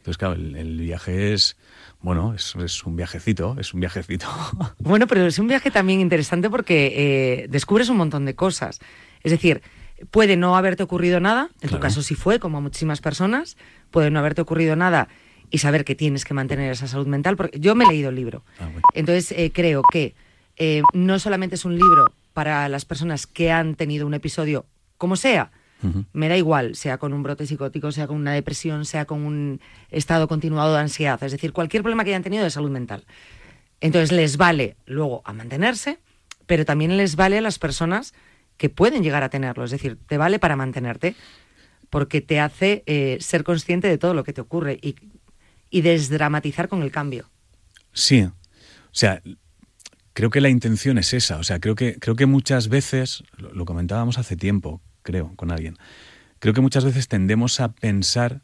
Entonces, 0.02 0.18
claro, 0.18 0.34
el, 0.34 0.78
viaje 0.78 1.32
es, 1.32 1.56
bueno, 2.02 2.34
es, 2.34 2.84
un 2.84 2.96
viajecito, 2.96 3.56
es 3.58 3.72
un 3.74 3.80
viajecito. 3.80 4.26
Bueno, 4.78 5.06
pero 5.06 5.26
es 5.26 5.38
un 5.38 5.46
viaje 5.46 5.70
también 5.70 6.00
interesante 6.00 6.50
porque 6.50 6.92
eh, 6.94 7.46
descubres 7.48 7.88
un 7.88 7.96
montón 7.96 8.24
de 8.24 8.34
cosas. 8.34 8.80
Es 9.22 9.30
decir, 9.30 9.62
puede 10.10 10.36
no 10.36 10.56
haberte 10.56 10.82
ocurrido 10.82 11.20
nada, 11.20 11.50
en 11.60 11.70
tu 11.70 11.78
caso 11.78 12.02
sí 12.02 12.14
fue, 12.14 12.38
como 12.38 12.58
a 12.58 12.60
muchísimas 12.60 13.00
personas, 13.00 13.56
puede 13.90 14.10
no 14.10 14.18
haberte 14.18 14.42
ocurrido 14.42 14.76
nada 14.76 15.08
y 15.50 15.58
saber 15.58 15.84
que 15.84 15.94
tienes 15.94 16.24
que 16.24 16.34
mantener 16.34 16.72
esa 16.72 16.88
salud 16.88 17.06
mental, 17.06 17.36
porque 17.36 17.60
yo 17.60 17.74
me 17.74 17.84
he 17.84 17.88
leído 17.88 18.08
el 18.08 18.16
libro. 18.16 18.42
Ah, 18.58 18.68
Entonces, 18.94 19.32
eh, 19.32 19.52
creo 19.54 19.82
que 19.90 20.14
eh, 20.56 20.82
no 20.94 21.18
solamente 21.18 21.54
es 21.54 21.64
un 21.64 21.76
libro 21.76 22.12
para 22.32 22.68
las 22.68 22.84
personas 22.84 23.26
que 23.26 23.52
han 23.52 23.74
tenido 23.74 24.06
un 24.06 24.14
episodio, 24.14 24.66
como 24.96 25.16
sea, 25.16 25.52
me 26.12 26.28
da 26.28 26.36
igual, 26.36 26.74
sea 26.74 26.98
con 26.98 27.12
un 27.12 27.22
brote 27.22 27.46
psicótico, 27.46 27.92
sea 27.92 28.06
con 28.06 28.16
una 28.16 28.32
depresión, 28.32 28.84
sea 28.84 29.04
con 29.04 29.24
un 29.24 29.60
estado 29.90 30.28
continuado 30.28 30.74
de 30.74 30.80
ansiedad, 30.80 31.22
es 31.22 31.32
decir, 31.32 31.52
cualquier 31.52 31.82
problema 31.82 32.04
que 32.04 32.10
hayan 32.10 32.22
tenido 32.22 32.44
de 32.44 32.50
salud 32.50 32.70
mental. 32.70 33.04
Entonces 33.80 34.12
les 34.12 34.36
vale 34.36 34.76
luego 34.86 35.22
a 35.24 35.32
mantenerse, 35.32 35.98
pero 36.46 36.64
también 36.64 36.96
les 36.96 37.16
vale 37.16 37.38
a 37.38 37.40
las 37.40 37.58
personas 37.58 38.14
que 38.56 38.68
pueden 38.68 39.02
llegar 39.02 39.22
a 39.22 39.28
tenerlo, 39.28 39.64
es 39.64 39.70
decir, 39.70 39.98
te 40.06 40.18
vale 40.18 40.38
para 40.38 40.56
mantenerte 40.56 41.16
porque 41.90 42.20
te 42.20 42.40
hace 42.40 42.84
eh, 42.86 43.18
ser 43.20 43.44
consciente 43.44 43.88
de 43.88 43.98
todo 43.98 44.14
lo 44.14 44.24
que 44.24 44.32
te 44.32 44.40
ocurre 44.40 44.78
y, 44.80 44.94
y 45.68 45.82
desdramatizar 45.82 46.68
con 46.68 46.82
el 46.82 46.90
cambio. 46.90 47.28
Sí, 47.92 48.22
o 48.22 48.32
sea, 48.92 49.20
creo 50.12 50.30
que 50.30 50.40
la 50.40 50.48
intención 50.48 50.98
es 50.98 51.12
esa. 51.12 51.38
O 51.38 51.44
sea, 51.44 51.60
creo 51.60 51.74
que, 51.74 51.98
creo 51.98 52.16
que 52.16 52.26
muchas 52.26 52.68
veces, 52.68 53.24
lo, 53.36 53.64
comentábamos 53.64 54.18
hace 54.18 54.36
tiempo, 54.36 54.80
creo, 55.02 55.32
con 55.36 55.50
alguien, 55.50 55.76
creo 56.38 56.54
que 56.54 56.60
muchas 56.60 56.84
veces 56.84 57.08
tendemos 57.08 57.60
a 57.60 57.72
pensar 57.72 58.42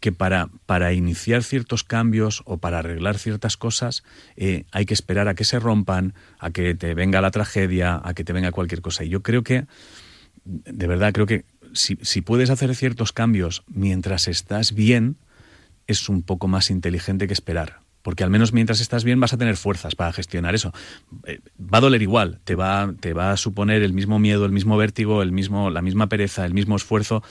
que 0.00 0.12
para, 0.12 0.48
para 0.66 0.92
iniciar 0.92 1.42
ciertos 1.42 1.82
cambios 1.82 2.42
o 2.44 2.58
para 2.58 2.78
arreglar 2.78 3.18
ciertas 3.18 3.56
cosas 3.56 4.04
eh, 4.36 4.64
hay 4.70 4.86
que 4.86 4.94
esperar 4.94 5.26
a 5.26 5.34
que 5.34 5.44
se 5.44 5.58
rompan, 5.58 6.14
a 6.38 6.50
que 6.50 6.74
te 6.74 6.94
venga 6.94 7.20
la 7.20 7.32
tragedia, 7.32 8.00
a 8.04 8.14
que 8.14 8.24
te 8.24 8.32
venga 8.32 8.52
cualquier 8.52 8.80
cosa. 8.80 9.04
Y 9.04 9.08
yo 9.08 9.22
creo 9.22 9.42
que, 9.42 9.66
de 10.44 10.86
verdad, 10.86 11.12
creo 11.12 11.26
que 11.26 11.44
si, 11.72 11.98
si 12.02 12.20
puedes 12.20 12.50
hacer 12.50 12.74
ciertos 12.76 13.12
cambios 13.12 13.64
mientras 13.66 14.28
estás 14.28 14.72
bien, 14.72 15.16
es 15.88 16.08
un 16.08 16.22
poco 16.22 16.46
más 16.46 16.70
inteligente 16.70 17.26
que 17.26 17.32
esperar 17.32 17.87
porque 18.02 18.24
al 18.24 18.30
menos 18.30 18.52
mientras 18.52 18.80
estás 18.80 19.04
bien 19.04 19.20
vas 19.20 19.32
a 19.32 19.38
tener 19.38 19.56
fuerzas 19.56 19.94
para 19.94 20.12
gestionar 20.12 20.54
eso. 20.54 20.72
Eh, 21.26 21.40
va 21.60 21.78
a 21.78 21.80
doler 21.82 22.02
igual, 22.02 22.40
te 22.44 22.54
va, 22.54 22.92
te 23.00 23.12
va 23.12 23.32
a 23.32 23.36
suponer 23.36 23.82
el 23.82 23.92
mismo 23.92 24.18
miedo, 24.18 24.44
el 24.44 24.52
mismo 24.52 24.76
vértigo, 24.76 25.22
el 25.22 25.32
mismo, 25.32 25.70
la 25.70 25.82
misma 25.82 26.08
pereza, 26.08 26.44
el 26.44 26.54
mismo 26.54 26.76
esfuerzo, 26.76 27.22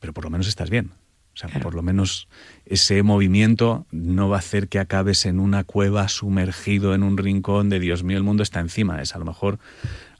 pero 0.00 0.12
por 0.12 0.24
lo 0.24 0.30
menos 0.30 0.48
estás 0.48 0.70
bien. 0.70 0.92
O 1.34 1.38
sea, 1.38 1.48
por 1.62 1.74
lo 1.74 1.82
menos 1.82 2.28
ese 2.66 3.02
movimiento 3.02 3.86
no 3.90 4.28
va 4.28 4.36
a 4.36 4.38
hacer 4.40 4.68
que 4.68 4.78
acabes 4.78 5.24
en 5.24 5.40
una 5.40 5.64
cueva 5.64 6.08
sumergido 6.08 6.94
en 6.94 7.02
un 7.02 7.16
rincón 7.16 7.70
de 7.70 7.80
Dios 7.80 8.02
mío, 8.02 8.18
el 8.18 8.22
mundo 8.22 8.42
está 8.42 8.60
encima. 8.60 9.00
Es 9.00 9.14
a 9.14 9.18
lo 9.18 9.24
mejor 9.24 9.58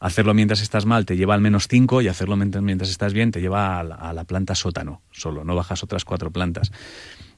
hacerlo 0.01 0.33
mientras 0.33 0.63
estás 0.63 0.87
mal 0.87 1.05
te 1.05 1.19
lleva 1.19 1.35
al 1.35 1.43
menos 1.43 1.69
cinco 1.69 2.01
y 2.01 2.09
hacerlo 2.09 2.37
mientras, 2.37 2.89
estás 2.89 3.13
bien 3.13 3.31
te 3.31 3.43
lleva 3.43 3.79
a 3.79 3.85
la, 3.85 3.95
a 3.95 4.15
la 4.15 4.25
planta 4.25 4.55
sótano, 4.55 5.03
solo, 5.11 5.45
no 5.45 5.55
bajas 5.55 5.83
otras 5.83 6.07
cuatro 6.07 6.31
plantas. 6.31 6.73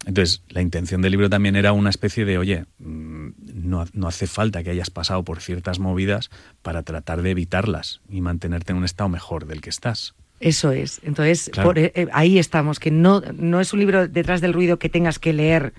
Entonces, 0.06 0.42
la 0.48 0.60
intención 0.60 1.02
del 1.02 1.12
libro 1.12 1.30
también 1.30 1.56
era 1.56 1.72
una 1.72 1.90
especie 1.90 2.24
de, 2.24 2.38
oye, 2.38 2.64
mm, 2.78 3.28
no, 3.54 3.86
no, 3.92 4.08
hace 4.08 4.26
falta 4.26 4.62
que 4.62 4.70
hayas 4.70 4.90
pasado 4.90 5.24
por 5.24 5.40
ciertas 5.40 5.78
movidas 5.78 6.30
para 6.62 6.82
tratar 6.82 7.22
de 7.22 7.30
evitarlas 7.30 8.00
y 8.08 8.20
mantenerte 8.20 8.72
en 8.72 8.78
un 8.78 8.84
estado 8.84 9.08
mejor 9.08 9.46
del 9.46 9.60
que 9.60 9.70
estás. 9.70 10.14
Eso 10.40 10.72
es. 10.72 11.00
Entonces, 11.04 11.50
eh, 11.76 11.92
eh, 11.94 12.08
ahí 12.12 12.38
estamos, 12.38 12.78
que 12.78 12.90
no, 12.90 13.22
no 13.34 13.60
es 13.60 13.72
un 13.72 13.80
libro 13.80 14.08
detrás 14.08 14.40
del 14.40 14.52
ruido 14.52 14.78
que 14.78 14.88
tengas 14.88 15.18
que 15.18 15.32
leer 15.32 15.72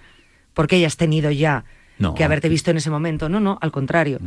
porque 0.53 0.77
hayas 0.77 0.97
tenido 0.97 1.29
ya 1.29 1.65
que 2.15 2.23
haberte 2.23 2.49
visto 2.49 2.71
en 2.71 2.77
ese 2.77 2.89
momento. 2.89 3.29
No, 3.29 3.39
no, 3.39 3.57
al 3.61 3.71
contrario. 3.71 4.19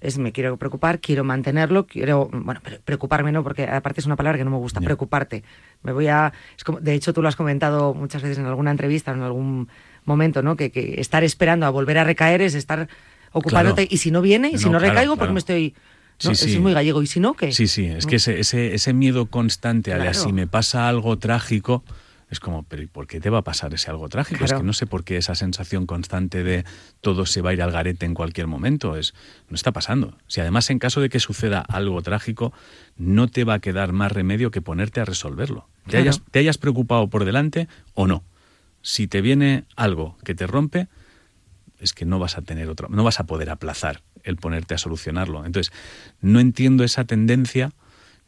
Es 0.00 0.18
me 0.18 0.32
quiero 0.32 0.56
preocupar, 0.56 1.00
quiero 1.00 1.24
mantenerlo, 1.24 1.86
quiero, 1.86 2.28
bueno, 2.32 2.60
preocuparme 2.84 3.32
no, 3.32 3.42
porque 3.42 3.64
aparte 3.64 4.00
es 4.00 4.06
una 4.06 4.16
palabra 4.16 4.38
que 4.38 4.44
no 4.44 4.50
me 4.50 4.58
gusta, 4.58 4.80
preocuparte. 4.80 5.42
Me 5.82 5.92
voy 5.92 6.08
a, 6.08 6.32
es 6.56 6.64
como, 6.64 6.80
de 6.80 6.94
hecho 6.94 7.12
tú 7.12 7.22
lo 7.22 7.28
has 7.28 7.36
comentado 7.36 7.94
muchas 7.94 8.22
veces 8.22 8.38
en 8.38 8.46
alguna 8.46 8.70
entrevista, 8.70 9.12
en 9.12 9.22
algún 9.22 9.68
momento, 10.04 10.42
¿no? 10.42 10.56
Que, 10.56 10.70
estar 10.98 11.24
esperando 11.24 11.66
a 11.66 11.70
volver 11.70 11.98
a 11.98 12.04
recaer 12.04 12.42
es 12.42 12.54
estar 12.54 12.88
ocupándote 13.32 13.86
y 13.90 13.98
si 13.98 14.10
no 14.10 14.22
viene 14.22 14.50
y 14.50 14.58
si 14.58 14.70
no, 14.70 14.78
recaigo 14.78 15.16
porque 15.16 15.32
me 15.32 15.38
estoy 15.38 15.74
Sí, 16.18 16.30
Es 16.30 16.60
muy 16.60 16.72
gallego. 16.72 17.02
¿Y 17.02 17.06
si 17.06 17.20
no, 17.20 17.34
qué? 17.34 17.52
Sí, 17.52 17.66
sí. 17.66 17.86
Es 17.86 18.06
que 18.06 18.16
ese, 18.16 18.40
ese, 18.40 18.74
ese 18.74 18.92
miedo 18.94 19.26
constante 19.26 19.92
a 19.92 20.14
si 20.14 20.32
me 20.32 20.46
pasa 20.46 20.88
algo 20.88 21.18
trágico, 21.18 21.84
es 22.28 22.40
como, 22.40 22.64
pero 22.64 22.82
¿y 22.82 22.86
por 22.86 23.06
qué 23.06 23.20
te 23.20 23.30
va 23.30 23.38
a 23.38 23.42
pasar 23.42 23.72
ese 23.72 23.88
algo 23.88 24.08
trágico? 24.08 24.44
Es 24.44 24.52
que 24.52 24.62
no 24.62 24.72
sé 24.72 24.86
por 24.86 25.04
qué 25.04 25.16
esa 25.16 25.36
sensación 25.36 25.86
constante 25.86 26.42
de 26.42 26.64
todo 27.00 27.24
se 27.24 27.40
va 27.40 27.50
a 27.50 27.52
ir 27.52 27.62
al 27.62 27.70
garete 27.70 28.04
en 28.04 28.14
cualquier 28.14 28.48
momento. 28.48 28.96
Es, 28.96 29.14
no 29.48 29.54
está 29.54 29.72
pasando. 29.72 30.16
Si 30.26 30.40
además 30.40 30.68
en 30.70 30.80
caso 30.80 31.00
de 31.00 31.08
que 31.08 31.20
suceda 31.20 31.60
algo 31.60 32.02
trágico, 32.02 32.52
no 32.96 33.28
te 33.28 33.44
va 33.44 33.54
a 33.54 33.58
quedar 33.60 33.92
más 33.92 34.10
remedio 34.10 34.50
que 34.50 34.60
ponerte 34.60 35.00
a 35.00 35.04
resolverlo. 35.04 35.68
Te, 35.88 35.98
hayas, 35.98 36.20
te 36.32 36.40
hayas 36.40 36.58
preocupado 36.58 37.08
por 37.08 37.24
delante 37.24 37.68
o 37.94 38.08
no. 38.08 38.24
Si 38.82 39.06
te 39.06 39.20
viene 39.20 39.64
algo 39.76 40.16
que 40.24 40.34
te 40.34 40.48
rompe, 40.48 40.88
es 41.78 41.92
que 41.92 42.06
no 42.06 42.18
vas 42.18 42.38
a 42.38 42.42
tener 42.42 42.68
otro, 42.68 42.88
no 42.88 43.04
vas 43.04 43.20
a 43.20 43.26
poder 43.26 43.50
aplazar 43.50 44.02
el 44.24 44.36
ponerte 44.36 44.74
a 44.74 44.78
solucionarlo. 44.78 45.44
Entonces, 45.44 45.72
no 46.20 46.40
entiendo 46.40 46.82
esa 46.82 47.04
tendencia, 47.04 47.70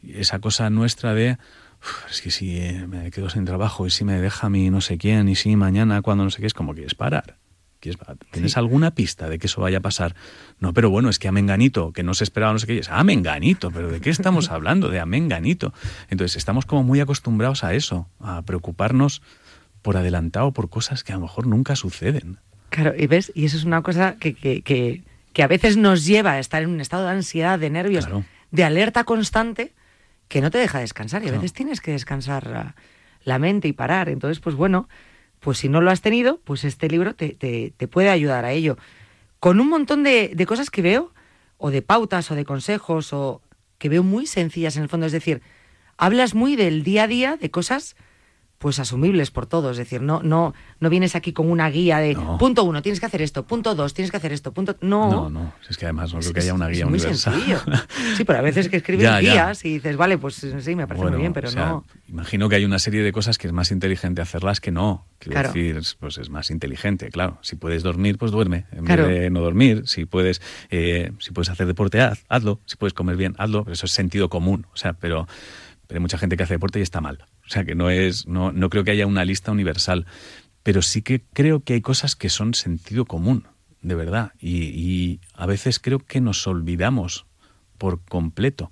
esa 0.07 0.39
cosa 0.39 0.69
nuestra 0.69 1.13
de 1.13 1.37
es 2.09 2.21
que 2.21 2.31
si 2.31 2.57
eh, 2.57 2.85
me 2.87 3.11
quedo 3.11 3.29
sin 3.29 3.45
trabajo 3.45 3.87
y 3.87 3.89
si 3.89 4.03
me 4.03 4.19
deja 4.19 4.49
mi 4.49 4.69
no 4.69 4.81
sé 4.81 4.97
quién 4.97 5.29
y 5.29 5.35
si 5.35 5.55
mañana 5.55 6.01
cuando 6.01 6.23
no 6.23 6.29
sé 6.29 6.41
qué 6.41 6.47
es 6.47 6.53
como 6.53 6.73
quieres 6.73 6.95
parar. 6.95 7.37
¿Tienes 8.31 8.57
alguna 8.57 8.91
pista 8.91 9.29
de 9.29 9.39
que 9.39 9.47
eso 9.47 9.61
vaya 9.61 9.77
a 9.77 9.81
pasar? 9.81 10.13
No, 10.59 10.73
pero 10.73 10.89
bueno, 10.89 11.09
es 11.09 11.17
que 11.17 11.29
a 11.29 11.31
Menganito, 11.31 11.93
que 11.93 12.03
no 12.03 12.13
se 12.13 12.25
esperaba 12.25 12.51
no 12.51 12.59
sé 12.59 12.67
qué, 12.67 12.79
es 12.79 12.89
a 12.89 13.01
Menganito, 13.05 13.71
pero 13.71 13.89
¿de 13.89 14.01
qué 14.01 14.09
estamos 14.09 14.51
hablando? 14.51 14.89
De 14.89 14.99
a 14.99 15.05
Menganito. 15.05 15.73
Entonces 16.09 16.35
estamos 16.35 16.65
como 16.65 16.83
muy 16.83 16.99
acostumbrados 16.99 17.63
a 17.63 17.73
eso, 17.73 18.09
a 18.19 18.41
preocuparnos 18.41 19.21
por 19.81 19.95
adelantado 19.95 20.51
por 20.51 20.69
cosas 20.69 21.05
que 21.05 21.13
a 21.13 21.15
lo 21.15 21.21
mejor 21.21 21.47
nunca 21.47 21.77
suceden. 21.77 22.39
Claro, 22.69 22.93
y 22.97 23.07
ves, 23.07 23.31
y 23.33 23.45
eso 23.45 23.55
es 23.55 23.63
una 23.63 23.81
cosa 23.81 24.17
que, 24.17 24.33
que, 24.33 24.61
que, 24.61 25.43
a 25.43 25.47
veces 25.47 25.77
nos 25.77 26.05
lleva 26.05 26.33
a 26.33 26.39
estar 26.39 26.61
en 26.61 26.69
un 26.69 26.81
estado 26.81 27.05
de 27.05 27.11
ansiedad, 27.11 27.57
de 27.57 27.69
nervios, 27.69 28.09
de 28.51 28.63
alerta 28.65 29.05
constante, 29.05 29.73
que 30.29 30.41
no 30.41 30.51
te 30.51 30.59
deja 30.59 30.79
descansar 30.79 31.23
y 31.23 31.27
a 31.27 31.31
veces 31.31 31.51
tienes 31.51 31.81
que 31.81 31.91
descansar 31.91 32.75
la, 33.25 33.39
mente 33.39 33.67
y 33.67 33.73
parar. 33.73 34.07
Entonces, 34.07 34.39
pues 34.39 34.55
bueno, 34.55 34.87
pues 35.39 35.57
si 35.57 35.67
no 35.67 35.81
lo 35.81 35.91
has 35.91 36.01
tenido, 36.01 36.39
pues 36.45 36.63
este 36.63 36.87
libro 36.87 37.15
te, 37.15 37.31
te, 37.31 37.87
puede 37.87 38.09
ayudar 38.09 38.45
a 38.45 38.51
ello. 38.51 38.77
Con 39.39 39.59
un 39.59 39.67
montón 39.67 40.03
de, 40.03 40.31
de, 40.33 40.45
cosas 40.45 40.69
que 40.69 40.81
veo, 40.81 41.11
o 41.57 41.71
de 41.71 41.81
pautas, 41.81 42.29
o 42.31 42.35
de 42.35 42.45
consejos, 42.45 43.11
o 43.11 43.41
que 43.79 43.89
veo 43.89 44.03
muy 44.03 44.27
sencillas 44.27 44.77
en 44.77 44.83
el 44.83 44.89
fondo. 44.89 45.07
Es 45.07 45.11
decir, 45.11 45.41
hablas 45.97 46.35
muy 46.35 46.55
del 46.55 46.83
día 46.83 47.03
a 47.03 47.07
día, 47.07 47.35
de 47.35 47.49
cosas 47.49 47.95
pues 48.59 48.77
asumibles 48.77 49.31
por 49.31 49.47
todos. 49.47 49.71
Es 49.71 49.77
decir, 49.77 50.01
no, 50.01 50.21
no, 50.21 50.53
no 50.79 50.89
vienes 50.89 51.15
aquí 51.15 51.33
con 51.33 51.49
una 51.49 51.69
guía 51.69 51.97
de 51.99 52.15
punto 52.37 52.63
uno, 52.65 52.81
tienes 52.81 52.99
que 52.99 53.05
hacer 53.05 53.21
esto, 53.21 53.47
punto 53.47 53.73
dos, 53.73 53.93
tienes 53.93 54.11
que 54.11 54.17
hacer 54.17 54.33
esto, 54.33 54.51
punto. 54.51 54.75
No, 54.81 55.09
no, 55.09 55.29
no. 55.29 55.53
Es 55.69 55.77
que 55.77 55.85
además 55.85 56.13
no 56.13 56.19
creo 56.19 56.33
que 56.33 56.41
haya 56.41 56.53
una 56.53 56.67
guía 56.67 56.83
es 56.83 56.89
muy 56.89 56.99
sencillo. 56.99 57.59
Sí, 58.15 58.25
pero 58.25 58.39
a 58.39 58.41
veces 58.41 58.69
que 58.69 58.77
escribes 58.77 59.19
guías 59.21 59.63
y 59.65 59.75
dices, 59.75 59.95
vale, 59.95 60.17
pues 60.17 60.35
sí, 60.35 60.75
me 60.75 60.87
parece 60.87 61.07
muy 61.07 61.19
bien, 61.19 61.33
pero 61.33 61.49
no. 61.51 61.85
Imagino 62.07 62.49
que 62.49 62.55
hay 62.55 62.65
una 62.65 62.79
serie 62.79 63.01
de 63.01 63.11
cosas 63.11 63.37
que 63.37 63.47
es 63.47 63.53
más 63.53 63.71
inteligente 63.71 64.21
hacerlas 64.21 64.59
que 64.59 64.71
no. 64.71 65.05
Quiero 65.19 65.41
decir, 65.41 65.81
pues 65.99 66.17
es 66.17 66.29
más 66.29 66.51
inteligente, 66.51 67.09
claro. 67.09 67.37
Si 67.41 67.55
puedes 67.55 67.81
dormir, 67.81 68.17
pues 68.17 68.31
duerme, 68.31 68.65
en 68.71 68.85
vez 68.85 69.07
de 69.07 69.29
no 69.29 69.41
dormir. 69.41 69.83
Si 69.85 70.05
puedes, 70.05 70.41
eh, 70.69 71.11
si 71.19 71.31
puedes 71.31 71.49
hacer 71.49 71.65
deporte, 71.65 72.01
hazlo. 72.27 72.59
Si 72.65 72.75
puedes 72.75 72.93
comer 72.93 73.15
bien, 73.15 73.35
hazlo. 73.37 73.65
Eso 73.71 73.85
es 73.85 73.91
sentido 73.93 74.29
común. 74.29 74.67
O 74.73 74.77
sea, 74.77 74.93
pero, 74.93 75.27
pero 75.87 75.97
hay 75.97 76.01
mucha 76.01 76.17
gente 76.17 76.35
que 76.35 76.43
hace 76.43 76.55
deporte 76.55 76.79
y 76.79 76.81
está 76.81 76.99
mal. 76.99 77.25
O 77.49 77.51
sea 77.51 77.65
que 77.65 77.73
no 77.73 77.89
es, 77.89 78.27
no, 78.27 78.51
no 78.51 78.69
creo 78.69 78.83
que 78.83 78.91
haya 78.91 79.07
una 79.07 79.25
lista 79.25 79.51
universal. 79.51 80.05
Pero 80.61 80.83
sí 80.83 81.01
que 81.01 81.23
creo 81.33 81.63
que 81.63 81.73
hay 81.73 81.81
cosas 81.81 82.15
que 82.15 82.29
son 82.29 82.53
sentido 82.53 83.05
común, 83.05 83.47
de 83.81 83.95
verdad. 83.95 84.33
Y, 84.39 85.19
a 85.33 85.47
veces 85.47 85.79
creo 85.79 85.97
que 85.97 86.21
nos 86.21 86.45
olvidamos 86.45 87.25
por 87.79 88.03
completo 88.05 88.71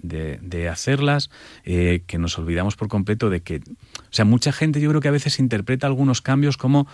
de, 0.00 0.68
hacerlas, 0.68 1.30
eh, 1.64 2.02
que 2.06 2.18
nos 2.18 2.36
olvidamos 2.38 2.74
por 2.74 2.88
completo 2.88 3.30
de 3.30 3.42
que. 3.42 3.58
O 3.58 4.10
sea, 4.10 4.24
mucha 4.24 4.50
gente 4.50 4.80
yo 4.80 4.88
creo 4.88 5.00
que 5.00 5.08
a 5.08 5.12
veces 5.12 5.38
interpreta 5.38 5.86
algunos 5.86 6.20
cambios 6.20 6.56
como. 6.56 6.88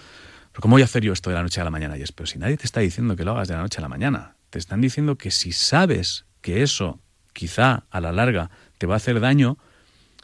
¿Cómo 0.61 0.75
voy 0.75 0.83
a 0.83 0.85
hacer 0.85 1.03
yo 1.03 1.15
esto 1.15 1.31
de 1.31 1.37
la 1.37 1.43
noche 1.43 1.63
a 1.63 1.65
la 1.65 1.71
mañana? 1.71 1.97
Y 1.97 2.03
es, 2.03 2.13
pero 2.13 2.27
si 2.27 2.39
nadie 2.39 2.59
te 2.59 2.67
está 2.67 2.81
diciendo 2.81 3.17
que 3.17 3.25
lo 3.25 3.31
hagas 3.31 3.49
de 3.49 3.55
la 3.55 3.63
noche 3.63 3.79
a 3.79 3.81
la 3.81 3.89
mañana, 3.89 4.37
te 4.51 4.59
están 4.59 4.83
diciendo 4.83 5.17
que 5.17 5.31
si 5.31 5.53
sabes 5.53 6.27
que 6.43 6.63
eso 6.63 7.01
quizá 7.33 7.85
a 7.89 8.03
la 8.03 8.13
larga 8.13 8.51
te 8.77 8.87
va 8.87 8.95
a 8.95 8.97
hacer 8.99 9.19
daño, 9.21 9.57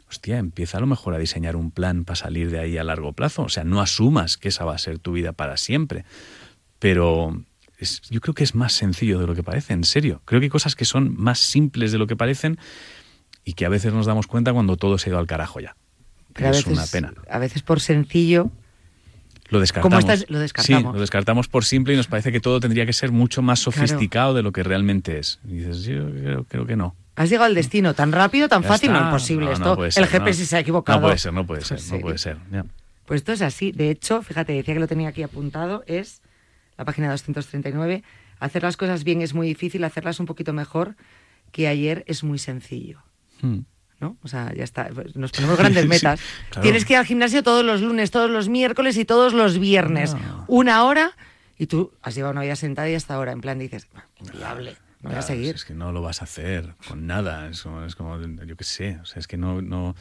hostia, 0.09 0.37
empieza 0.37 0.77
a 0.77 0.81
lo 0.81 0.87
mejor 0.87 1.13
a 1.13 1.17
diseñar 1.17 1.55
un 1.55 1.71
plan 1.71 2.03
para 2.03 2.15
salir 2.15 2.49
de 2.49 2.59
ahí 2.59 2.77
a 2.77 2.83
largo 2.83 3.13
plazo. 3.13 3.43
O 3.43 3.49
sea, 3.49 3.63
no 3.63 3.81
asumas 3.81 4.37
que 4.37 4.49
esa 4.49 4.65
va 4.65 4.75
a 4.75 4.77
ser 4.77 4.99
tu 4.99 5.13
vida 5.13 5.33
para 5.33 5.57
siempre. 5.57 6.05
Pero 6.79 7.43
yo 8.09 8.21
creo 8.21 8.33
que 8.33 8.43
es 8.43 8.55
más 8.55 8.73
sencillo 8.73 9.19
de 9.19 9.27
lo 9.27 9.35
que 9.35 9.43
parece, 9.43 9.73
en 9.73 9.83
serio. 9.83 10.21
Creo 10.25 10.41
que 10.41 10.45
hay 10.45 10.49
cosas 10.49 10.75
que 10.75 10.85
son 10.85 11.15
más 11.17 11.39
simples 11.39 11.91
de 11.91 11.97
lo 11.97 12.07
que 12.07 12.15
parecen 12.15 12.57
y 13.45 13.53
que 13.53 13.65
a 13.65 13.69
veces 13.69 13.93
nos 13.93 14.05
damos 14.05 14.27
cuenta 14.27 14.51
cuando 14.51 14.77
todo 14.77 14.97
se 14.97 15.09
ha 15.09 15.11
ido 15.11 15.19
al 15.19 15.27
carajo 15.27 15.59
ya. 15.59 15.75
Pero 16.33 16.51
es 16.51 16.65
una 16.65 16.85
pena. 16.85 17.13
A 17.29 17.39
veces 17.39 17.61
por 17.61 17.79
sencillo 17.79 18.51
lo 19.49 19.59
descartamos. 19.59 19.99
¿Cómo 19.99 20.11
estás? 20.11 20.29
Lo 20.29 20.39
descartamos. 20.39 20.91
Sí, 20.91 20.93
lo 20.93 21.01
descartamos 21.01 21.47
por 21.47 21.65
simple 21.65 21.93
y 21.93 21.97
nos 21.97 22.07
parece 22.07 22.31
que 22.31 22.39
todo 22.39 22.59
tendría 22.59 22.85
que 22.85 22.93
ser 22.93 23.11
mucho 23.11 23.41
más 23.41 23.59
sofisticado 23.59 24.33
de 24.33 24.43
lo 24.43 24.51
que 24.51 24.63
realmente 24.63 25.17
es. 25.17 25.39
Y 25.47 25.57
dices, 25.57 25.83
yo 25.83 26.09
creo, 26.11 26.43
creo 26.45 26.65
que 26.65 26.75
no. 26.75 26.95
Has 27.19 27.29
llegado 27.29 27.45
al 27.47 27.53
destino 27.55 27.93
tan 27.93 28.11
rápido, 28.13 28.47
tan 28.47 28.61
Ya 28.61 28.67
fácil, 28.69 28.91
está. 28.91 29.01
no 29.01 29.07
es 29.07 29.13
posible 29.21 29.45
No, 29.47 29.51
esto. 29.51 29.65
no 29.65 29.75
puede 29.75 29.91
ser, 29.91 30.03
el 30.03 30.09
GPS 30.09 30.39
no. 30.41 30.45
se 30.47 30.55
ha 30.55 30.59
equivocado. 30.61 30.99
No 30.99 31.05
puede 31.07 31.17
ser, 31.17 31.33
no 31.33 31.45
puede 31.45 31.61
ser, 31.65 31.77
Pues 31.77 31.91
no 31.91 31.99
puede 31.99 32.17
ser. 32.17 32.37
Pues 33.05 33.17
esto 33.21 33.33
es 33.33 33.41
así. 33.41 33.71
De 33.73 33.89
hecho, 33.91 34.21
fíjate, 34.21 34.53
decía 34.53 34.73
que 34.73 34.79
lo 34.79 34.87
tenía 34.87 35.09
aquí 35.09 35.21
apuntado, 35.23 35.83
es 35.85 36.21
la 36.77 36.85
página 36.85 37.09
239. 37.11 38.03
Hacer 38.39 38.63
las 38.63 38.77
cosas 38.77 39.03
bien 39.03 39.21
es 39.21 39.33
muy 39.33 39.47
difícil, 39.47 39.83
hacerlas 39.83 40.19
un 40.21 40.27
poquito 40.27 40.53
mejor 40.53 40.95
que 41.51 41.67
ayer 41.67 42.03
es 42.07 42.23
muy 42.23 42.39
sencillo. 42.39 43.01
Hmm. 43.41 43.59
¿No? 43.99 44.15
O 44.23 44.29
sea, 44.29 44.53
ya 44.55 44.63
está. 44.63 44.87
Pues 44.95 45.17
Nos 45.17 45.31
ponemos 45.33 45.57
grandes 45.57 45.83
Sí, 45.83 45.89
metas. 45.89 46.21
claro. 46.51 46.61
Tienes 46.63 46.85
que 46.85 46.93
ir 46.93 46.99
al 46.99 47.05
gimnasio 47.05 47.43
todos 47.43 47.65
los 47.65 47.81
lunes, 47.81 48.11
todos 48.11 48.29
los 48.29 48.47
miércoles 48.47 48.95
y 48.95 49.03
todos 49.03 49.33
los 49.33 49.59
viernes. 49.59 50.15
Una 50.47 50.83
hora 50.85 51.11
y 51.57 51.67
tú 51.67 51.91
has 52.01 52.15
llevado 52.15 52.31
una 52.31 52.43
vida 52.43 52.55
sentada 52.55 52.89
y 52.89 52.95
hasta 52.95 53.15
ahora. 53.15 53.33
En 53.33 53.41
plan 53.41 53.59
dices, 53.59 53.87
"Ah, 53.93 54.05
voy 55.01 55.11
a 55.11 55.15
Claro, 55.19 55.27
seguir. 55.27 55.55
Es 55.55 55.65
que 55.65 55.73
no 55.73 55.91
lo 55.91 56.01
vas 56.01 56.21
a 56.21 56.25
hacer 56.25 56.75
con 56.87 57.07
nada. 57.07 57.47
Es 57.49 57.61
como, 57.63 57.83
es 57.83 57.95
como, 57.95 58.19
yo 58.45 58.55
qué 58.55 58.63
sé. 58.63 58.97
O 59.01 59.05
sea, 59.05 59.19
es 59.19 59.27
que 59.27 59.37
no, 59.37 59.61
no, 59.61 59.95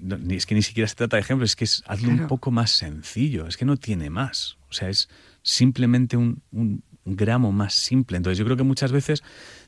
no- 0.00 0.18
ni, 0.18 0.34
es 0.36 0.46
que 0.46 0.54
ni 0.54 0.62
siquiera 0.62 0.86
se 0.88 0.94
trata 0.94 1.16
de 1.16 1.20
ejemplos. 1.22 1.50
Es 1.50 1.56
que 1.56 1.64
es 1.64 1.82
hazlo 1.86 2.08
un 2.08 2.14
Claro. 2.16 2.28
poco 2.28 2.50
más 2.50 2.70
sencillo. 2.70 3.46
Es 3.46 3.56
que 3.56 3.64
no 3.64 3.76
tiene 3.76 4.10
más. 4.10 4.58
O 4.70 4.72
sea, 4.72 4.88
es 4.90 5.08
simplemente 5.42 6.16
un, 6.16 6.42
un 6.52 6.82
gramo 7.04 7.52
más 7.52 7.74
simple. 7.74 8.16
Entonces, 8.18 8.38
yo 8.38 8.44
creo 8.44 8.56
que 8.56 8.64
muchas 8.64 8.92
veces 8.92 9.22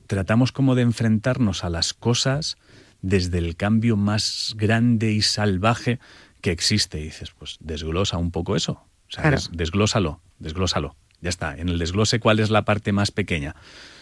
tratamos 0.07 0.53
como 0.53 0.75
de 0.75 0.83
enfrentarnos 0.83 1.65
a 1.65 1.71
las 1.71 1.95
cosas 1.95 2.57
desde 3.03 3.39
el 3.39 3.57
cambio 3.57 3.97
más 3.97 4.55
grande 4.59 5.11
y 5.13 5.23
salvaje 5.23 5.99
que 6.43 6.51
existe. 6.51 7.01
Y 7.01 7.05
dices, 7.05 7.31
pues 7.31 7.57
desglosa 7.61 8.19
un 8.19 8.31
poco 8.31 8.57
eso. 8.57 8.73
O 8.73 9.11
sea, 9.13 9.23
Claro. 9.23 9.37
des- 9.39 9.51
desglósalo, 9.53 10.21
desglósalo. 10.39 10.97
Ya 11.23 11.29
está. 11.31 11.57
En 11.57 11.69
el 11.71 11.79
desglose, 11.79 12.21
¿cuál 12.21 12.41
es 12.41 12.51
la 12.51 12.65
parte 12.65 12.93
más 12.93 13.11
pequeña? 13.11 13.55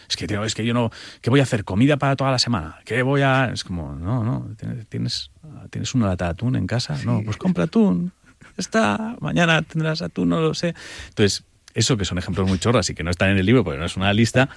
Es 0.09 0.17
que, 0.17 0.27
tío, 0.27 0.43
es 0.45 0.55
que 0.55 0.65
yo 0.65 0.73
no. 0.73 0.91
¿Qué 1.21 1.29
voy 1.29 1.41
a 1.41 1.43
hacer? 1.43 1.65
¿Comida 1.65 1.99
para 1.99 2.17
toda 2.17 2.31
la 2.31 2.39
semana? 2.39 2.79
¿Qué 2.85 3.03
voy 3.03 3.23
a.? 3.23 3.51
Es 3.53 3.63
como, 3.63 3.95
no, 3.95 4.25
no. 4.25 4.49
Tienes, 4.89 5.31
tienes, 5.71 5.95
una 5.95 6.07
lata 6.07 6.27
de 6.27 6.31
atún 6.31 6.57
en 6.57 6.67
casa. 6.67 6.99
No, 7.05 7.23
pues 7.23 7.37
compra 7.37 7.65
atún. 7.65 8.13
Está. 8.57 9.17
Mañana 9.21 9.61
tendrás 9.63 10.01
atún, 10.01 10.31
no 10.31 10.41
lo 10.41 10.55
sé. 10.55 10.75
Entonces, 11.11 11.45
eso 11.75 11.97
que 11.97 12.07
son 12.07 12.19
ejemplos 12.19 12.49
muy 12.49 12.59
chorras 12.59 12.89
y 12.89 12.95
que 12.95 13.05
no 13.05 13.11
están 13.11 13.31
en 13.31 13.39
el 13.39 13.45
libro 13.45 13.65
porque 13.65 13.79
no 13.79 13.85
es 13.85 13.97
una 13.97 14.13
lista, 14.13 14.49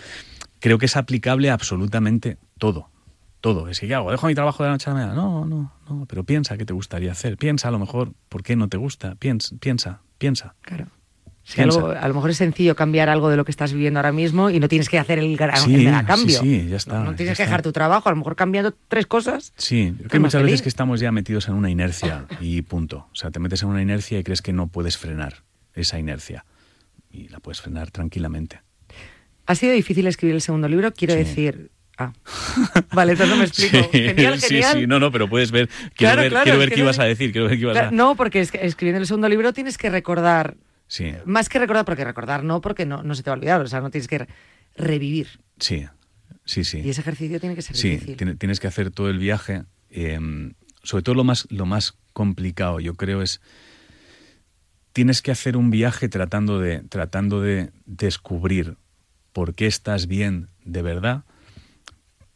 creo 0.60 0.78
que 0.78 0.86
es 0.86 0.96
aplicable 0.96 1.50
a 1.50 1.54
absolutamente 1.54 2.38
todo. 2.58 2.90
Todo. 3.42 3.68
Es 3.68 3.80
que, 3.80 3.88
¿qué 3.88 3.96
hago? 3.96 4.12
¿Dejo 4.12 4.28
mi 4.28 4.36
trabajo 4.36 4.64
de 4.64 4.70
la 4.70 4.76
noche 4.76 4.90
a 4.90 4.94
la 4.94 5.00
mañana? 5.00 5.16
No, 5.16 5.46
no, 5.46 5.74
no. 5.90 6.06
Pero 6.06 6.24
piensa 6.24 6.58
qué 6.58 6.66
te 6.66 6.74
gustaría 6.74 7.12
hacer. 7.12 7.38
Piensa 7.38 7.68
a 7.68 7.72
lo 7.72 7.80
mejor 7.80 8.14
por 8.30 8.44
qué 8.44 8.56
no 8.56 8.70
te 8.70 8.78
gusta. 8.78 9.16
Piensa, 9.16 9.56
piensa, 9.60 10.02
piensa. 10.18 10.56
Claro. 10.62 10.88
Algo- 11.58 11.90
a 11.92 12.08
lo 12.08 12.14
mejor 12.14 12.30
es 12.30 12.38
sencillo 12.38 12.76
cambiar 12.76 13.10
algo 13.10 13.30
de 13.30 13.36
lo 13.36 13.44
que 13.46 13.52
estás 13.52 13.74
viviendo 13.74 14.00
ahora 14.00 14.12
mismo 14.12 14.50
y 14.50 14.60
no 14.60 14.68
tienes 14.70 14.90
que 14.90 15.00
hacer 15.00 15.20
el 15.20 15.36
gran 15.36 15.58
Sí, 15.58 15.76
sí, 15.76 15.86
cambio. 16.06 16.40
sí, 16.40 16.68
ya 16.70 16.78
está, 16.78 17.00
No, 17.00 17.06
no 17.06 17.16
tienes 17.16 17.34
ya 17.38 17.44
que 17.44 17.44
dejar 17.48 17.60
está. 17.62 17.70
tu 17.70 17.74
trabajo, 17.74 18.08
a 18.10 18.12
lo 18.12 18.16
mejor 18.18 18.36
cambiando 18.36 18.74
tres 18.88 19.08
cosas. 19.08 19.52
Sí, 19.58 19.94
creo 19.98 20.10
que 20.10 20.20
muchas 20.20 20.44
veces 20.44 20.62
que 20.62 20.70
estamos 20.70 21.00
ya 21.00 21.12
metidos 21.12 21.48
en 21.48 21.56
una 21.56 21.70
inercia 21.70 22.26
y 22.40 22.62
punto. 22.62 23.08
O 23.12 23.16
sea, 23.16 23.32
te 23.32 23.40
metes 23.40 23.64
en 23.64 23.70
una 23.70 23.82
inercia 23.82 24.20
y 24.20 24.24
crees 24.24 24.42
que 24.42 24.54
no 24.54 24.68
puedes 24.68 24.98
frenar 24.98 25.44
esa 25.74 25.98
inercia. 26.00 26.46
Y 27.12 27.28
la 27.30 27.40
puedes 27.40 27.60
frenar 27.60 27.92
tranquilamente. 27.92 28.62
Ha 29.48 29.56
sido 29.56 29.74
difícil 29.74 30.08
escribir 30.08 30.36
el 30.36 30.42
segundo 30.42 30.68
libro, 30.70 30.94
quiero 30.94 31.14
Sí. 31.14 31.20
decir. 31.20 31.72
Ah. 31.98 32.14
Vale, 32.94 33.14
entonces 33.14 33.36
no 33.36 33.42
me 33.42 33.48
explico. 33.48 33.78
Sí, 33.92 34.00
Genial, 34.00 34.40
sí, 34.40 34.48
genial. 34.48 34.78
sí, 34.80 34.88
no, 34.88 35.00
no, 35.00 35.12
pero 35.12 35.28
puedes 35.28 35.52
ver. 35.52 35.68
Quiero 35.68 35.92
Claro, 35.96 36.22
ver, 36.22 36.30
claro, 36.32 36.44
quiero 36.44 36.60
ver 36.60 36.70
qué 36.70 36.78
no- 36.78 36.84
ibas 36.84 37.00
a 37.00 37.04
decir, 37.04 37.32
quiero 37.32 37.48
ver 37.48 37.58
qué 37.58 37.64
ibas 37.64 37.78
a... 37.78 37.92
No, 37.92 38.16
porque 38.16 38.40
es 38.40 38.52
que 38.52 38.66
escribiendo 38.66 39.02
el 39.02 39.08
segundo 39.08 39.28
libro 39.28 39.52
tienes 39.54 39.78
que 39.78 39.90
recordar, 39.90 40.56
Sí, 40.92 41.14
más 41.24 41.48
que 41.48 41.58
recordar, 41.58 41.86
porque 41.86 42.04
recordar 42.04 42.44
no, 42.44 42.60
porque 42.60 42.86
no, 42.86 43.02
no 43.02 43.16
se 43.16 43.24
te 43.24 43.30
va 43.30 43.36
a 43.36 43.38
olvidar, 43.38 43.62
o 43.62 43.68
sea, 43.68 43.80
no 43.80 43.90
tienes 43.92 44.10
que 44.10 44.18
re- 44.18 44.28
revivir. 44.76 45.40
sí, 45.58 45.86
sí, 46.44 46.66
sí. 46.66 46.80
Y 46.80 46.90
ese 46.90 47.00
ejercicio 47.00 47.40
tiene 47.40 47.56
que 47.56 47.62
ser 47.62 47.78
Sí, 47.78 47.92
difícil. 47.92 48.18
tiene- 48.18 48.36
tienes 48.36 48.60
que 48.60 48.68
hacer 48.68 48.92
todo 48.92 49.10
el 49.10 49.18
viaje. 49.18 49.64
eh, 49.90 50.20
sobre 50.84 51.02
todo 51.04 51.16
lo 51.16 51.24
más, 51.24 51.48
lo 51.50 51.66
más 51.66 51.96
complicado, 52.12 52.80
yo 52.82 52.96
creo, 52.96 53.22
es 53.22 53.40
tienes 54.94 55.22
que 55.22 55.32
hacer 55.32 55.56
un 55.56 55.72
viaje 55.72 56.10
tratando 56.10 56.60
de, 56.60 56.80
tratando 56.82 57.40
de 57.42 57.72
descubrir 57.86 58.78
por 59.34 59.56
qué 59.56 59.68
estás 59.68 60.08
bien 60.08 60.50
de 60.66 60.82
verdad. 60.82 61.24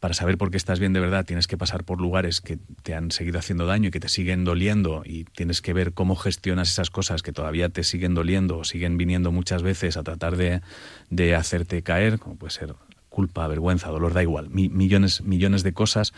Para 0.00 0.12
saber 0.14 0.36
por 0.36 0.50
qué 0.50 0.58
estás 0.58 0.78
bien 0.78 0.92
de 0.92 1.00
verdad 1.00 1.24
tienes 1.24 1.46
que 1.46 1.56
pasar 1.56 1.82
por 1.84 2.00
lugares 2.00 2.40
que 2.40 2.58
te 2.82 2.94
han 2.94 3.10
seguido 3.10 3.38
haciendo 3.38 3.66
daño 3.66 3.88
y 3.88 3.90
que 3.90 4.00
te 4.00 4.08
siguen 4.10 4.44
doliendo 4.44 5.02
y 5.04 5.24
tienes 5.24 5.62
que 5.62 5.72
ver 5.72 5.94
cómo 5.94 6.16
gestionas 6.16 6.68
esas 6.68 6.90
cosas 6.90 7.22
que 7.22 7.32
todavía 7.32 7.70
te 7.70 7.82
siguen 7.82 8.14
doliendo 8.14 8.58
o 8.58 8.64
siguen 8.64 8.98
viniendo 8.98 9.32
muchas 9.32 9.62
veces 9.62 9.96
a 9.96 10.02
tratar 10.02 10.36
de, 10.36 10.60
de 11.08 11.34
hacerte 11.34 11.82
caer, 11.82 12.18
como 12.18 12.36
puede 12.36 12.52
ser 12.52 12.74
culpa, 13.08 13.46
vergüenza, 13.48 13.88
dolor, 13.88 14.12
da 14.12 14.22
igual, 14.22 14.50
mi- 14.50 14.68
millones, 14.68 15.22
millones 15.22 15.62
de 15.62 15.72
cosas, 15.72 16.12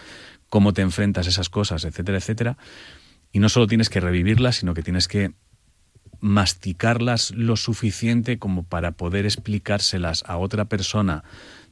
cómo 0.49 0.73
te 0.73 0.83
enfrentas 0.83 1.27
a 1.27 1.31
esas 1.31 1.49
cosas, 1.49 1.85
etcétera, 1.85 2.19
etcétera. 2.19 2.59
Y 3.31 3.39
no 3.39 3.49
solo 3.49 3.69
tienes 3.69 3.91
que 3.91 4.01
revivirlas, 4.01 4.57
sino 4.57 4.75
que 4.75 4.83
tienes 4.83 5.07
que 5.07 5.31
masticarlas 6.21 7.31
lo 7.31 7.55
suficiente 7.55 8.41
como 8.41 8.65
para 8.65 8.93
poder 8.93 9.25
explicárselas 9.25 10.25
a 10.27 10.37
otra 10.37 10.65
persona 10.65 11.23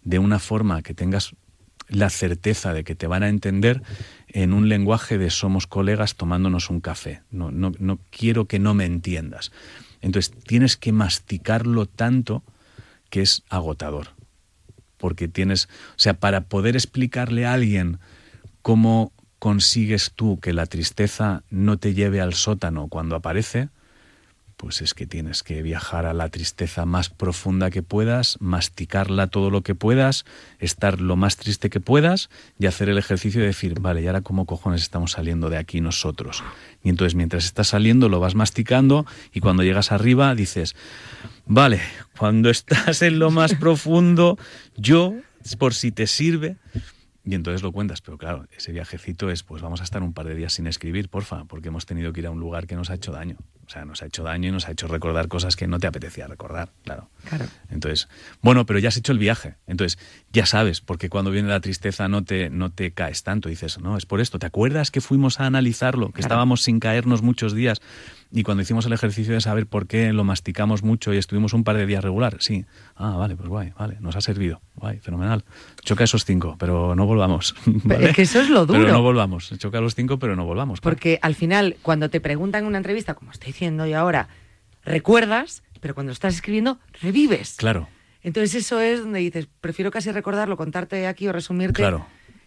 de 0.04 0.20
una 0.20 0.38
forma 0.38 0.82
que 0.82 0.94
tengas 0.94 1.34
la 1.88 2.10
certeza 2.10 2.72
de 2.72 2.84
que 2.84 2.94
te 2.94 3.06
van 3.06 3.22
a 3.22 3.28
entender 3.28 3.82
en 4.28 4.52
un 4.52 4.68
lenguaje 4.68 5.18
de 5.18 5.30
somos 5.30 5.66
colegas 5.66 6.16
tomándonos 6.16 6.70
un 6.70 6.80
café. 6.80 7.22
No, 7.30 7.50
no, 7.50 7.72
no 7.78 7.98
quiero 8.10 8.46
que 8.46 8.58
no 8.58 8.74
me 8.74 8.84
entiendas. 8.84 9.52
Entonces 10.00 10.32
tienes 10.44 10.76
que 10.76 10.92
masticarlo 10.92 11.86
tanto 11.86 12.42
que 13.10 13.22
es 13.22 13.42
agotador. 13.48 14.08
Porque 14.98 15.28
tienes, 15.28 15.68
o 15.90 15.98
sea, 15.98 16.14
para 16.14 16.42
poder 16.42 16.74
explicarle 16.74 17.46
a 17.46 17.52
alguien 17.52 17.98
cómo 18.62 19.12
consigues 19.38 20.12
tú 20.14 20.40
que 20.40 20.52
la 20.52 20.66
tristeza 20.66 21.42
no 21.50 21.78
te 21.78 21.94
lleve 21.94 22.20
al 22.20 22.34
sótano 22.34 22.88
cuando 22.88 23.14
aparece, 23.16 23.68
pues 24.56 24.80
es 24.80 24.94
que 24.94 25.06
tienes 25.06 25.42
que 25.42 25.62
viajar 25.62 26.06
a 26.06 26.14
la 26.14 26.30
tristeza 26.30 26.86
más 26.86 27.10
profunda 27.10 27.70
que 27.70 27.82
puedas, 27.82 28.38
masticarla 28.40 29.26
todo 29.26 29.50
lo 29.50 29.62
que 29.62 29.74
puedas, 29.74 30.24
estar 30.58 31.00
lo 31.00 31.16
más 31.16 31.36
triste 31.36 31.68
que 31.68 31.80
puedas 31.80 32.30
y 32.58 32.66
hacer 32.66 32.88
el 32.88 32.96
ejercicio 32.96 33.40
de 33.40 33.48
decir, 33.48 33.80
vale, 33.80 34.02
¿y 34.02 34.06
ahora 34.06 34.22
cómo 34.22 34.46
cojones 34.46 34.82
estamos 34.82 35.12
saliendo 35.12 35.50
de 35.50 35.58
aquí 35.58 35.80
nosotros? 35.80 36.42
Y 36.82 36.88
entonces 36.88 37.14
mientras 37.14 37.44
estás 37.44 37.68
saliendo 37.68 38.08
lo 38.08 38.18
vas 38.18 38.34
masticando 38.34 39.04
y 39.32 39.40
cuando 39.40 39.62
llegas 39.62 39.92
arriba 39.92 40.34
dices, 40.34 40.74
vale, 41.44 41.80
cuando 42.18 42.48
estás 42.50 43.02
en 43.02 43.18
lo 43.18 43.30
más 43.30 43.54
profundo, 43.54 44.38
yo, 44.76 45.14
por 45.58 45.74
si 45.74 45.92
te 45.92 46.06
sirve, 46.06 46.56
y 47.24 47.34
entonces 47.34 47.62
lo 47.62 47.72
cuentas, 47.72 48.00
pero 48.00 48.16
claro, 48.16 48.46
ese 48.56 48.72
viajecito 48.72 49.30
es, 49.30 49.42
pues 49.42 49.60
vamos 49.60 49.80
a 49.80 49.84
estar 49.84 50.02
un 50.02 50.14
par 50.14 50.26
de 50.26 50.34
días 50.36 50.54
sin 50.54 50.66
escribir, 50.68 51.08
porfa, 51.08 51.44
porque 51.44 51.68
hemos 51.68 51.84
tenido 51.84 52.12
que 52.12 52.20
ir 52.20 52.26
a 52.26 52.30
un 52.30 52.38
lugar 52.38 52.66
que 52.66 52.76
nos 52.76 52.88
ha 52.88 52.94
hecho 52.94 53.10
daño. 53.10 53.36
O 53.66 53.70
sea, 53.70 53.84
nos 53.84 54.02
ha 54.02 54.06
hecho 54.06 54.22
daño 54.22 54.48
y 54.48 54.52
nos 54.52 54.68
ha 54.68 54.70
hecho 54.70 54.86
recordar 54.86 55.26
cosas 55.28 55.56
que 55.56 55.66
no 55.66 55.80
te 55.80 55.86
apetecía 55.88 56.28
recordar, 56.28 56.70
claro. 56.84 57.10
Claro. 57.28 57.46
Entonces, 57.68 58.08
bueno, 58.40 58.64
pero 58.64 58.78
ya 58.78 58.88
has 58.88 58.96
hecho 58.96 59.12
el 59.12 59.18
viaje. 59.18 59.56
Entonces, 59.66 59.98
ya 60.36 60.44
sabes, 60.46 60.82
porque 60.82 61.08
cuando 61.08 61.30
viene 61.30 61.48
la 61.48 61.60
tristeza 61.60 62.08
no 62.08 62.22
te, 62.22 62.50
no 62.50 62.70
te 62.70 62.90
caes 62.92 63.22
tanto. 63.22 63.48
Dices, 63.48 63.78
no, 63.80 63.96
es 63.96 64.04
por 64.04 64.20
esto. 64.20 64.38
¿Te 64.38 64.44
acuerdas 64.46 64.90
que 64.90 65.00
fuimos 65.00 65.40
a 65.40 65.46
analizarlo? 65.46 66.08
Que 66.08 66.12
Claro. 66.14 66.26
estábamos 66.26 66.60
sin 66.62 66.78
caernos 66.78 67.22
muchos 67.22 67.54
días. 67.54 67.80
Y 68.30 68.42
cuando 68.42 68.62
hicimos 68.62 68.84
el 68.84 68.92
ejercicio 68.92 69.32
de 69.32 69.40
saber 69.40 69.66
por 69.66 69.86
qué 69.86 70.12
lo 70.12 70.24
masticamos 70.24 70.82
mucho 70.82 71.14
y 71.14 71.16
estuvimos 71.16 71.54
un 71.54 71.64
par 71.64 71.76
de 71.78 71.86
días 71.86 72.04
regular, 72.04 72.36
sí. 72.40 72.66
Ah, 72.96 73.16
vale, 73.16 73.34
pues 73.36 73.48
guay, 73.48 73.72
vale, 73.78 73.96
nos 74.00 74.14
ha 74.16 74.20
servido. 74.20 74.60
Guay, 74.74 74.98
fenomenal. 74.98 75.44
Choca 75.84 76.04
esos 76.04 76.24
cinco, 76.26 76.56
pero 76.58 76.94
no 76.94 77.06
volvamos. 77.06 77.54
¿vale? 77.84 78.10
es 78.10 78.16
que 78.16 78.22
eso 78.22 78.40
es 78.40 78.50
lo 78.50 78.66
Pero 78.66 78.80
duro. 78.80 78.92
no 78.92 79.00
volvamos. 79.02 79.54
Choca 79.58 79.80
los 79.80 79.94
cinco, 79.94 80.18
pero 80.18 80.36
no 80.36 80.44
volvamos. 80.44 80.80
claro. 80.82 80.94
Porque 80.96 81.18
al 81.22 81.34
final, 81.34 81.76
cuando 81.82 82.10
te 82.10 82.20
preguntan 82.20 82.62
en 82.64 82.66
una 82.68 82.78
entrevista, 82.78 83.14
como 83.14 83.30
estoy 83.32 83.46
diciendo 83.48 83.86
yo 83.86 83.98
ahora, 83.98 84.28
recuerdas, 84.84 85.62
pero 85.80 85.94
cuando 85.94 86.12
estás 86.12 86.34
escribiendo, 86.34 86.78
revives. 87.00 87.54
Claro, 87.56 87.88
Entonces 88.26 88.54
eso 88.56 88.80
es 88.80 89.00
donde 89.00 89.20
dices, 89.20 89.46
prefiero 89.60 89.90
casi 89.92 90.10
recordarlo, 90.10 90.56
contarte 90.56 91.06
aquí 91.06 91.28
o 91.28 91.32
resumirte, 91.32 91.74
claro. 91.74 92.04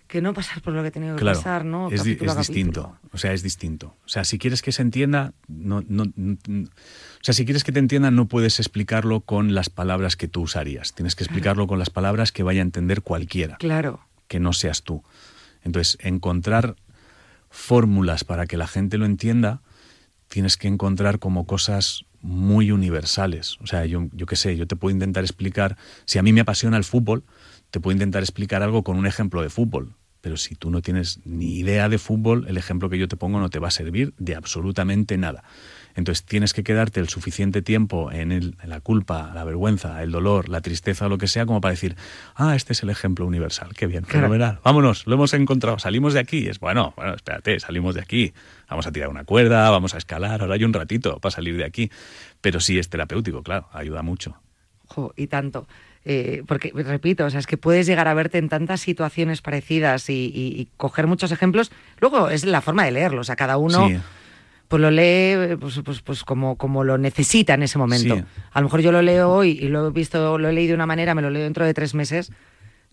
que 0.08 0.22
no 0.22 0.34
pasar 0.34 0.62
por 0.62 0.74
lo 0.74 0.82
que 0.82 0.90
he 0.90 0.92
tenido 0.92 1.16
que 1.16 1.22
Claro, 1.22 1.38
pasar, 1.40 1.64
¿no? 1.64 1.90
es, 1.90 2.02
Capítulo 2.02 2.32
es 2.32 2.36
a 2.38 2.40
distinto. 2.42 2.98
O 3.14 3.18
sea, 3.18 3.32
es 3.32 3.44
distinto. 3.44 3.96
O 4.04 4.10
sea, 4.10 4.26
si 4.26 4.38
quieres 4.40 4.62
que 4.62 4.74
se 4.74 4.82
entienda, 4.82 5.34
no, 5.48 5.82
no, 5.88 6.04
o 6.04 7.22
sea, 7.24 7.34
si 7.34 7.46
quieres 7.46 7.64
que 7.64 7.72
te 7.72 7.80
entiendan, 7.80 8.14
no 8.18 8.28
puedes 8.28 8.60
explicarlo 8.60 9.22
con 9.22 9.54
las 9.56 9.70
palabras 9.70 10.18
que 10.18 10.28
tú 10.28 10.42
usarías. 10.42 10.94
Tienes 10.94 11.16
que 11.16 11.24
explicarlo 11.24 11.66
con 11.66 11.80
las 11.80 11.90
palabras 11.90 12.34
que 12.34 12.44
vaya 12.44 12.60
a 12.60 12.64
entender 12.64 13.02
cualquiera, 13.02 13.56
Claro. 13.56 14.02
que 14.28 14.42
no 14.42 14.52
seas 14.52 14.84
tú. 14.84 15.02
Entonces, 15.64 15.98
encontrar 16.02 16.76
fórmulas 17.50 18.24
para 18.26 18.48
que 18.48 18.58
la 18.58 18.68
gente 18.68 18.98
lo 18.98 19.06
entienda, 19.06 19.62
tienes 20.28 20.58
que 20.58 20.68
encontrar 20.68 21.20
como 21.20 21.46
cosas 21.46 22.06
muy 22.22 22.72
universales. 22.72 23.58
O 23.62 23.68
sea, 23.68 23.86
yo, 23.86 24.08
yo 24.14 24.26
qué 24.26 24.36
sé, 24.36 24.58
yo 24.58 24.68
te 24.68 24.76
puedo 24.76 24.94
intentar 24.94 25.24
explicar, 25.24 25.78
si 26.06 26.20
a 26.20 26.24
mí 26.24 26.34
me 26.34 26.42
apasiona 26.42 26.78
el 26.78 26.84
fútbol, 26.84 27.24
te 27.72 27.80
puedo 27.80 27.94
intentar 27.94 28.24
explicar 28.24 28.64
algo 28.64 28.84
con 28.84 28.98
un 28.98 29.06
ejemplo 29.06 29.42
de 29.42 29.50
fútbol. 29.50 29.96
Pero 30.22 30.36
si 30.36 30.56
tú 30.56 30.70
no 30.70 30.82
tienes 30.82 31.22
ni 31.24 31.60
idea 31.60 31.88
de 31.88 31.98
fútbol, 31.98 32.46
el 32.50 32.58
ejemplo 32.58 32.90
que 32.90 32.98
yo 32.98 33.08
te 33.08 33.16
pongo 33.16 33.40
no 33.40 33.50
te 33.50 33.60
va 33.60 33.70
a 33.70 33.72
servir 33.72 34.14
de 34.18 34.36
absolutamente 34.36 35.18
nada. 35.18 35.44
Entonces 35.96 36.26
tienes 36.26 36.54
que 36.54 36.64
quedarte 36.64 37.00
el 37.00 37.10
suficiente 37.10 37.62
tiempo 37.62 38.12
en, 38.12 38.32
el, 38.32 38.56
en 38.62 38.70
la 38.70 38.82
culpa, 38.82 39.32
la 39.34 39.44
vergüenza, 39.44 40.04
el 40.04 40.12
dolor, 40.12 40.50
la 40.50 40.62
tristeza 40.62 41.06
o 41.06 41.10
lo 41.10 41.18
que 41.18 41.28
sea, 41.28 41.46
como 41.46 41.62
para 41.62 41.72
decir, 41.72 41.96
ah, 42.36 42.56
este 42.56 42.74
es 42.74 42.84
el 42.84 42.90
ejemplo 42.90 43.26
universal, 43.26 43.70
qué 43.76 43.88
bien, 43.88 44.06
fenomenal, 44.06 44.60
vámonos, 44.64 45.08
lo 45.08 45.16
hemos 45.16 45.34
encontrado, 45.34 45.80
salimos 45.80 46.14
de 46.14 46.20
aquí. 46.20 46.48
es 46.48 46.60
bueno, 46.60 46.94
bueno, 46.96 47.16
espérate, 47.16 47.60
salimos 47.60 47.96
de 47.96 48.02
aquí, 48.02 48.34
vamos 48.70 48.88
a 48.88 48.92
tirar 48.92 49.10
una 49.10 49.24
cuerda, 49.24 49.70
vamos 49.70 49.96
a 49.96 49.98
escalar, 49.98 50.42
ahora 50.42 50.56
hay 50.56 50.64
un 50.64 50.74
ratito 50.74 51.20
para 51.20 51.32
salir 51.32 51.58
de 51.58 51.66
aquí. 51.66 51.92
Pero 52.42 52.60
sí 52.60 52.80
es 52.80 52.90
terapéutico, 52.90 53.44
claro, 53.44 53.68
ayuda 53.74 54.02
mucho. 54.02 54.36
y 55.16 55.28
tanto. 55.28 55.68
Eh, 56.06 56.44
porque, 56.48 56.72
repito, 56.74 57.26
o 57.26 57.30
sea, 57.30 57.40
es 57.40 57.48
que 57.48 57.58
puedes 57.58 57.86
llegar 57.86 58.08
a 58.08 58.14
verte 58.14 58.38
en 58.38 58.48
tantas 58.48 58.80
situaciones 58.80 59.42
parecidas 59.42 60.10
y, 60.10 60.70
coger 60.78 61.08
muchos 61.08 61.32
ejemplos. 61.32 61.72
Luego 62.00 62.30
es 62.30 62.46
la 62.46 62.62
forma 62.62 62.86
de 62.86 62.92
leerlo, 62.92 63.22
o 63.22 63.24
sea, 63.24 63.36
cada 63.36 63.58
uno 63.58 63.90
pues 64.70 64.82
lo 64.84 64.92
lee 64.92 65.58
pues, 65.60 65.82
pues, 65.84 66.02
pues, 66.02 66.24
como, 66.24 66.56
como 66.56 66.84
lo 66.84 67.00
necesita 67.00 67.56
en 67.56 67.64
ese 67.64 67.80
momento. 67.80 68.24
A 68.52 68.62
lo 68.62 68.66
mejor 68.68 68.82
yo 68.82 68.92
lo 68.92 69.02
leo 69.02 69.32
hoy 69.32 69.58
y 69.60 69.68
lo 69.68 69.88
he 69.88 69.92
visto, 69.92 70.38
lo 70.38 70.48
he 70.48 70.54
leído 70.54 70.70
de 70.70 70.76
una 70.76 70.86
manera, 70.86 71.16
me 71.16 71.24
lo 71.24 71.32
leo 71.32 71.44
dentro 71.44 71.66
de 71.66 71.74
tres 71.74 71.96
meses 71.96 72.32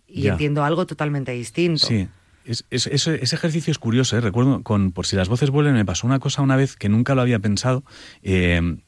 y 0.09 0.27
entiendo 0.27 0.65
algo 0.65 0.87
totalmente 0.87 1.33
distinto. 1.33 1.87
Sí. 1.87 2.09
Ese 2.47 3.35
ejercicio 3.37 3.71
es 3.71 3.79
curioso, 3.79 4.17
¿eh? 4.17 4.21
recuerdo, 4.21 4.63
con 4.63 4.93
Por 4.93 5.07
si 5.07 5.17
las 5.17 5.29
voces 5.29 5.51
vuelven, 5.51 5.75
me 5.75 5.85
pasó 5.85 6.07
una 6.07 6.19
cosa 6.19 6.43
una 6.43 6.57
vez 6.57 6.77
que 6.77 6.89
nunca 6.89 7.15
lo 7.15 7.23
había 7.23 7.39
pensado. 7.39 7.85
Eh, 8.23 8.79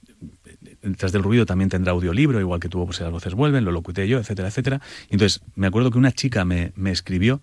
detrás 0.83 1.13
del 1.13 1.23
ruido 1.23 1.47
también 1.47 1.71
tendrá 1.71 1.93
audiolibro, 1.93 2.41
igual 2.41 2.61
que 2.61 2.69
tuvo 2.69 2.87
Por 2.87 2.95
si 2.95 3.03
las 3.03 3.13
voces 3.13 3.35
vuelven, 3.35 3.65
lo 3.65 3.73
locuté 3.73 4.07
yo, 4.09 4.19
etcétera, 4.19 4.49
etcétera. 4.49 4.81
Y 5.11 5.15
entonces 5.15 5.43
me 5.55 5.67
acuerdo 5.67 5.91
que 5.91 5.99
una 5.99 6.13
chica 6.13 6.45
me, 6.45 6.73
me 6.77 6.91
escribió 6.91 7.43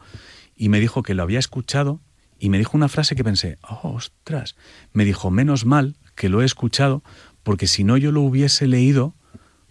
y 0.56 0.70
me 0.70 0.80
dijo 0.80 1.04
que 1.04 1.14
lo 1.14 1.24
había 1.24 1.40
escuchado 1.40 2.02
y 2.40 2.50
me 2.50 2.58
dijo 2.58 2.78
una 2.78 2.90
frase 2.90 3.16
que 3.16 3.24
pensé, 3.24 3.58
oh, 3.62 3.94
ostras, 3.96 4.56
me 4.94 5.06
dijo, 5.06 5.32
menos 5.32 5.66
mal 5.66 5.96
que 6.16 6.30
lo 6.30 6.42
he 6.42 6.46
escuchado, 6.46 7.04
porque 7.44 7.68
si 7.68 7.84
no 7.84 7.98
yo 7.98 8.12
lo 8.12 8.22
hubiese 8.22 8.68
leído 8.68 9.16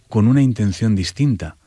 con 0.09 0.27
una 0.27 0.41
intención 0.41 0.95
distinta. 0.95 1.57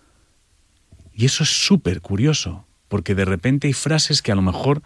Y 1.13 1.25
eso 1.25 1.43
es 1.43 1.51
súper 1.51 2.01
curioso, 2.01 2.68
porque 2.89 3.15
de 3.15 3.25
repente 3.25 3.67
hay 3.67 3.73
frases 3.73 4.23
que 4.23 4.33
a 4.33 4.35
lo 4.35 4.43
mejor 4.43 4.83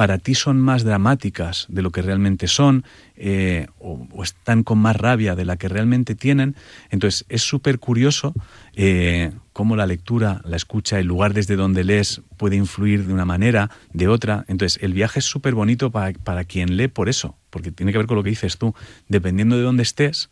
para 0.00 0.16
ti 0.16 0.34
son 0.34 0.58
más 0.58 0.82
dramáticas 0.82 1.66
de 1.68 1.82
lo 1.82 1.90
que 1.90 2.00
realmente 2.00 2.48
son, 2.48 2.84
eh, 3.16 3.66
o, 3.78 4.08
están 4.22 4.62
con 4.62 4.78
más 4.78 4.96
rabia 4.96 5.34
de 5.34 5.44
la 5.44 5.58
que 5.58 5.68
realmente 5.68 6.14
tienen. 6.14 6.56
Entonces 6.88 7.26
es 7.28 7.42
súper 7.42 7.78
curioso 7.78 8.32
eh, 8.74 9.32
cómo 9.52 9.76
la 9.76 9.86
lectura, 9.86 10.40
la 10.46 10.56
escucha, 10.56 10.98
el 10.98 11.06
lugar 11.06 11.34
desde 11.34 11.54
donde 11.54 11.84
lees 11.84 12.22
puede 12.38 12.56
influir 12.56 13.06
de 13.06 13.12
una 13.12 13.26
manera, 13.26 13.70
de 13.92 14.08
otra. 14.08 14.46
Entonces 14.48 14.82
el 14.82 14.94
viaje 14.94 15.18
es 15.18 15.26
súper 15.26 15.54
bonito 15.54 15.90
para, 15.90 16.18
para 16.18 16.44
quien 16.44 16.78
lee 16.78 16.88
por 16.88 17.10
eso, 17.10 17.36
porque 17.50 17.70
tiene 17.70 17.92
que 17.92 17.98
ver 17.98 18.06
con 18.06 18.16
lo 18.16 18.22
que 18.22 18.30
dices 18.30 18.56
tú. 18.56 18.74
Dependiendo 19.08 19.58
de 19.58 19.64
dónde 19.64 19.82
estés, 19.82 20.30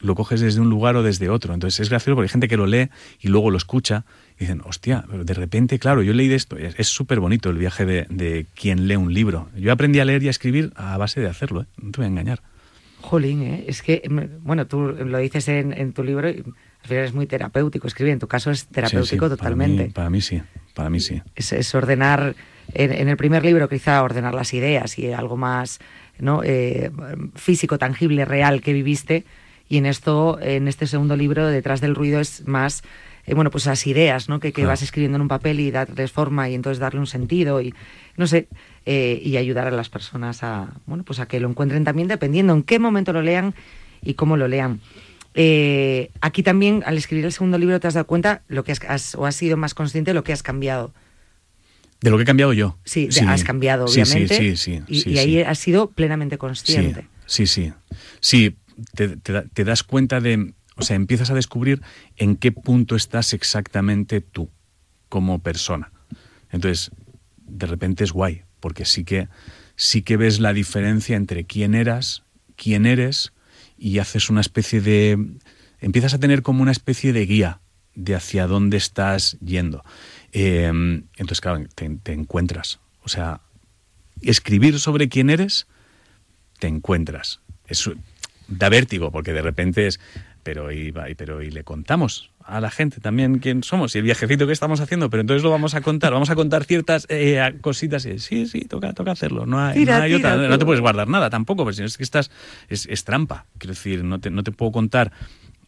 lo 0.00 0.14
coges 0.14 0.40
desde 0.40 0.60
un 0.60 0.68
lugar 0.68 0.96
o 0.96 1.02
desde 1.02 1.28
otro. 1.28 1.54
Entonces 1.54 1.80
es 1.80 1.88
gracioso 1.88 2.16
porque 2.16 2.26
hay 2.26 2.32
gente 2.32 2.48
que 2.48 2.56
lo 2.56 2.66
lee 2.66 2.90
y 3.20 3.28
luego 3.28 3.50
lo 3.50 3.56
escucha 3.56 4.04
y 4.36 4.40
dicen, 4.40 4.62
hostia, 4.64 5.04
pero 5.10 5.24
de 5.24 5.34
repente, 5.34 5.78
claro, 5.78 6.02
yo 6.02 6.12
leí 6.12 6.32
esto, 6.32 6.56
es 6.56 6.88
súper 6.88 7.20
bonito 7.20 7.50
el 7.50 7.58
viaje 7.58 7.86
de, 7.86 8.46
quien 8.54 8.88
lee 8.88 8.96
un 8.96 9.14
libro. 9.14 9.48
Yo 9.56 9.72
aprendí 9.72 10.00
a 10.00 10.04
leer 10.04 10.22
y 10.22 10.28
a 10.28 10.30
escribir 10.30 10.72
a 10.76 10.96
base 10.98 11.20
de 11.20 11.28
hacerlo, 11.28 11.62
¿eh? 11.62 11.66
no 11.80 11.90
te 11.92 11.98
voy 11.98 12.06
a 12.06 12.08
engañar. 12.08 12.42
Jolín, 13.00 13.42
¿eh? 13.42 13.64
es 13.68 13.82
que, 13.82 14.02
bueno, 14.42 14.66
tú 14.66 14.80
lo 14.88 15.18
dices 15.18 15.48
en, 15.48 15.92
tu 15.92 16.02
libro 16.02 16.28
y 16.28 16.38
al 16.82 16.88
final 16.88 17.04
es 17.04 17.14
muy 17.14 17.26
terapéutico 17.26 17.86
escribir, 17.86 18.12
en 18.12 18.18
tu 18.18 18.28
caso 18.28 18.50
es 18.50 18.66
terapéutico 18.66 19.28
totalmente. 19.28 19.90
Para 19.94 20.10
mí, 20.10 20.20
sí, 20.20 20.42
para 20.74 20.90
mí 20.90 21.00
sí. 21.00 21.22
Es, 21.34 21.74
ordenar, 21.74 22.34
en, 22.74 23.08
el 23.08 23.16
primer 23.16 23.44
libro 23.44 23.68
quizá 23.68 24.02
ordenar 24.02 24.34
las 24.34 24.52
ideas 24.54 24.98
y 24.98 25.12
algo 25.12 25.36
más 25.36 25.78
¿no? 26.18 26.42
Eh, 26.42 26.90
físico, 27.34 27.78
tangible, 27.78 28.24
real 28.24 28.60
que 28.60 28.72
viviste 28.72 29.24
y 29.68 29.78
en 29.78 29.86
esto, 29.86 30.38
en 30.40 30.68
este 30.68 30.86
segundo 30.86 31.16
libro, 31.16 31.46
detrás 31.46 31.80
del 31.80 31.94
ruido 31.94 32.20
es 32.20 32.46
más, 32.46 32.82
eh, 33.26 33.34
bueno, 33.34 33.50
pues 33.50 33.64
esas 33.64 33.86
ideas, 33.86 34.28
¿no? 34.28 34.38
Que, 34.38 34.52
vas 34.64 34.82
escribiendo 34.82 35.16
en 35.16 35.22
un 35.22 35.28
papel 35.28 35.58
y 35.60 35.70
darles 35.70 36.12
forma 36.12 36.48
y 36.48 36.54
entonces 36.54 36.78
darle 36.78 37.00
un 37.00 37.06
sentido 37.06 37.60
y, 37.60 37.74
no 38.16 38.26
sé, 38.26 38.48
eh, 38.84 39.20
y 39.22 39.36
ayudar 39.36 39.66
a 39.66 39.72
las 39.72 39.88
personas 39.88 40.44
a, 40.44 40.74
bueno, 40.86 41.02
pues 41.04 41.18
a 41.18 41.26
que 41.26 41.40
lo 41.40 41.48
encuentren 41.48 41.84
también 41.84 42.06
dependiendo 42.06 42.52
en 42.52 42.62
qué 42.62 42.78
momento 42.78 43.12
lo 43.12 43.22
lean 43.22 43.54
y 44.02 44.14
cómo 44.14 44.36
lo 44.36 44.46
lean. 44.46 44.80
Eh, 45.34 46.10
aquí 46.20 46.42
también, 46.42 46.82
al 46.86 46.96
escribir 46.96 47.24
el 47.24 47.32
segundo 47.32 47.58
libro, 47.58 47.78
te 47.80 47.88
has 47.88 47.94
dado 47.94 48.06
cuenta 48.06 48.42
lo 48.48 48.64
que 48.64 48.72
has, 48.72 49.14
o 49.16 49.26
has 49.26 49.34
sido 49.34 49.56
más 49.56 49.74
consciente 49.74 50.10
de 50.10 50.14
lo 50.14 50.24
que 50.24 50.32
has 50.32 50.42
cambiado. 50.42 50.94
De 52.00 52.10
lo 52.10 52.16
que 52.16 52.22
he 52.22 52.26
cambiado 52.26 52.52
yo. 52.52 52.78
Sí, 52.84 53.08
has 53.26 53.42
cambiado, 53.42 53.86
obviamente. 53.86 54.36
Sí, 54.36 54.56
sí, 54.56 54.82
sí. 54.88 55.10
y, 55.10 55.18
ahí 55.18 55.40
has 55.40 55.58
sido 55.58 55.90
plenamente 55.90 56.38
consciente. 56.38 57.08
Sí, 57.26 57.46
sí. 57.46 57.72
Sí, 58.20 58.56
te, 58.94 59.64
das 59.64 59.82
cuenta 59.82 60.20
de, 60.20 60.54
o 60.76 60.82
sea, 60.82 60.96
empiezas 60.96 61.30
a 61.30 61.34
descubrir 61.34 61.82
en 62.16 62.36
qué 62.36 62.52
punto 62.52 62.96
estás 62.96 63.32
exactamente 63.32 64.20
tú 64.20 64.50
como 65.08 65.38
persona. 65.40 65.92
Entonces, 66.50 66.90
de 67.46 67.66
repente 67.66 68.04
es 68.04 68.12
guay, 68.12 68.42
porque 68.60 68.84
sí 68.84 69.04
que, 69.04 69.28
sí 69.76 70.02
que 70.02 70.16
ves 70.16 70.40
la 70.40 70.52
diferencia 70.52 71.16
entre 71.16 71.44
quién 71.44 71.74
eras, 71.74 72.24
quién 72.56 72.86
eres, 72.86 73.32
y 73.78 73.98
haces 73.98 74.30
una 74.30 74.40
especie 74.40 74.80
de... 74.80 75.18
empiezas 75.80 76.14
a 76.14 76.18
tener 76.18 76.42
como 76.42 76.62
una 76.62 76.72
especie 76.72 77.12
de 77.12 77.26
guía 77.26 77.60
de 77.94 78.14
hacia 78.14 78.46
dónde 78.46 78.76
estás 78.76 79.38
yendo. 79.40 79.84
Em, 80.32 81.04
entonces, 81.16 81.40
claro, 81.40 81.64
te, 81.74 82.12
encuentras. 82.12 82.78
O 83.02 83.08
sea, 83.08 83.40
escribir 84.20 84.78
sobre 84.78 85.08
quién 85.08 85.30
eres, 85.30 85.66
te 86.58 86.68
encuentras. 86.68 87.40
Es, 87.66 87.90
da 88.48 88.68
vértigo, 88.68 89.10
porque 89.10 89.32
de 89.32 89.42
repente 89.42 89.86
es, 89.86 90.00
pero 90.42 90.70
y, 90.70 90.92
pero 91.16 91.42
y 91.42 91.50
le 91.50 91.64
contamos 91.64 92.30
a 92.44 92.60
la 92.60 92.70
gente 92.70 93.00
también 93.00 93.40
quién 93.40 93.64
somos 93.64 93.94
y 93.94 93.98
el 93.98 94.04
viajecito 94.04 94.46
que 94.46 94.52
estamos 94.52 94.80
haciendo, 94.80 95.10
pero 95.10 95.20
entonces 95.20 95.42
lo 95.42 95.50
vamos 95.50 95.74
a 95.74 95.80
contar, 95.80 96.12
vamos 96.12 96.30
a 96.30 96.36
contar 96.36 96.64
ciertas 96.64 97.06
eh, 97.08 97.58
cositas 97.60 98.06
y 98.06 98.20
sí, 98.20 98.46
sí, 98.46 98.60
toca, 98.60 98.92
toca 98.92 99.10
hacerlo, 99.10 99.46
no 99.46 99.58
hay, 99.60 99.82
otra, 100.14 100.36
no 100.36 100.58
te 100.58 100.64
puedes 100.64 100.80
guardar 100.80 101.08
nada 101.08 101.28
tampoco, 101.28 101.64
pero 101.64 101.74
si 101.74 101.80
no 101.80 101.86
es 101.86 101.96
que 101.96 102.04
estás, 102.04 102.30
es, 102.68 102.86
es 102.86 103.02
trampa, 103.02 103.46
quiero 103.58 103.74
decir, 103.74 104.04
no 104.04 104.20
te, 104.20 104.30
no 104.30 104.44
te 104.44 104.52
puedo 104.52 104.70
contar 104.70 105.10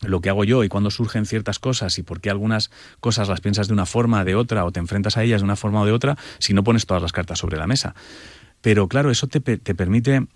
lo 0.03 0.20
que 0.20 0.29
hago 0.29 0.45
yo 0.45 0.62
y 0.62 0.68
cuando 0.68 0.93
surgen 0.93 1.26
ciertas 1.26 1.59
cosas 1.59 1.99
y 1.99 2.05
por 2.05 2.20
qué 2.20 2.31
algunas 2.31 2.70
cosas 3.01 3.29
las 3.29 3.41
piensas 3.41 3.66
de 3.66 3.74
una 3.74 3.87
forma, 3.87 4.24
de 4.24 4.37
otra, 4.37 4.64
o 4.64 4.70
te 4.70 4.79
enfrentas 4.79 5.16
a 5.16 5.24
ellas 5.24 5.41
de 5.41 5.45
una 5.45 5.57
forma 5.57 5.81
o 5.81 5.87
de 5.87 5.93
otra, 5.93 6.16
si 6.39 6.55
no 6.55 6.62
pones 6.62 6.87
todas 6.87 7.03
las 7.03 7.11
cartas 7.11 7.41
sobre 7.41 7.57
la 7.57 7.66
mesa. 7.66 7.97
Pero 8.61 8.87
claro, 8.87 9.11
eso 9.11 9.26
te, 9.26 9.41
te 9.41 9.74
permite 9.74 10.26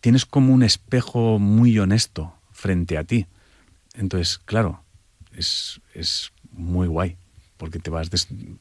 tienes 0.00 0.26
como 0.26 0.52
un 0.52 0.62
espejo 0.62 1.38
muy 1.38 1.78
honesto 1.78 2.34
frente 2.52 2.98
a 2.98 3.04
ti. 3.04 3.26
Entonces, 3.94 4.38
claro, 4.38 4.82
es, 5.36 5.80
muy 6.52 6.88
guay, 6.88 7.16
porque 7.56 7.78
te 7.78 7.90
vas, 7.90 8.10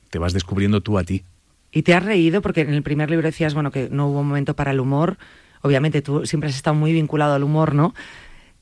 te 0.10 0.20
vas 0.20 0.34
descubriendo 0.34 0.82
tú 0.82 0.98
a 0.98 1.04
ti. 1.04 1.24
¿Y 1.72 1.84
te 1.84 1.94
has 1.94 2.04
reído? 2.04 2.42
Porque 2.42 2.62
en 2.62 2.74
el 2.74 2.84
primer 2.84 3.10
libro 3.10 3.28
decías, 3.28 3.54
bueno, 3.54 3.72
que 3.72 3.90
no 3.90 4.08
hubo 4.08 4.24
momento 4.24 4.56
para 4.56 4.72
el 4.72 4.80
humor. 4.80 5.18
Obviamente 5.62 6.02
tú 6.02 6.26
siempre 6.26 6.50
has 6.50 6.56
estado 6.56 6.76
muy 6.76 6.94
vinculado 6.94 7.34
al 7.34 7.44
humor, 7.44 7.76
¿no? 7.76 7.94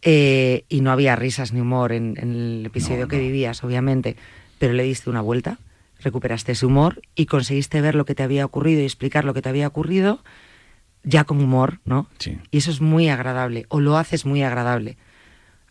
Eh, 0.01 0.65
y 0.69 0.81
no 0.81 0.91
había 0.91 1.15
risas 1.15 1.51
ni 1.51 1.61
humor 1.61 1.91
en, 1.91 2.17
el 2.17 2.65
episodio 2.65 3.07
que 3.07 3.19
vivías, 3.19 3.63
obviamente. 3.63 4.15
Pero 4.59 4.73
le 4.73 4.83
diste 4.83 5.09
una 5.09 5.21
vuelta, 5.21 5.59
recuperaste 5.99 6.53
ese 6.53 6.65
humor 6.65 7.01
y 7.15 7.25
conseguiste 7.25 7.81
ver 7.81 7.95
lo 7.95 8.05
que 8.05 8.15
te 8.15 8.23
había 8.23 8.45
ocurrido 8.45 8.81
y 8.81 8.85
explicar 8.85 9.25
lo 9.25 9.33
que 9.33 9.41
te 9.41 9.49
había 9.49 9.67
ocurrido 9.67 10.21
ya 11.05 11.23
con 11.23 11.41
humor, 11.41 11.79
¿no? 11.85 12.07
Sí. 12.17 12.37
Y 12.51 12.57
eso 12.57 12.71
es 12.71 12.81
muy 12.81 13.07
agradable, 13.09 13.65
o 13.69 13.79
lo 13.79 13.97
haces 13.97 14.25
muy 14.25 14.43
agradable. 14.43 14.97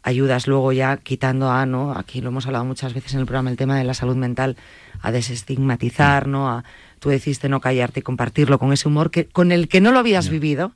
Ayudas 0.03 0.47
luego 0.47 0.73
ya 0.73 0.97
quitando 0.99 1.51
a, 1.51 1.67
¿no? 1.67 1.93
Aquí 1.93 2.21
lo 2.21 2.29
hemos 2.29 2.47
hablado 2.47 2.65
muchas 2.65 2.95
veces 2.95 3.15
en 3.15 3.21
el 3.21 3.27
programa, 3.27 3.51
el 3.51 3.57
tema 3.57 3.77
de 3.77 3.85
la 3.85 3.95
salud 3.95 4.17
mental, 4.17 4.57
a 5.01 5.13
desestigmatizar, 5.13 6.29
¿no? 6.29 6.49
A, 6.49 6.65
tú 6.99 7.09
decidiste 7.11 7.49
no 7.49 7.61
callarte 7.61 8.01
y 8.01 8.03
compartirlo 8.03 8.59
con 8.59 8.73
ese 8.73 8.89
humor 8.89 9.11
que, 9.11 9.27
con 9.27 9.51
el 9.51 9.69
que 9.69 9.81
no 9.81 9.93
lo 9.93 9.99
habías 9.99 10.29
vivido, 10.29 10.73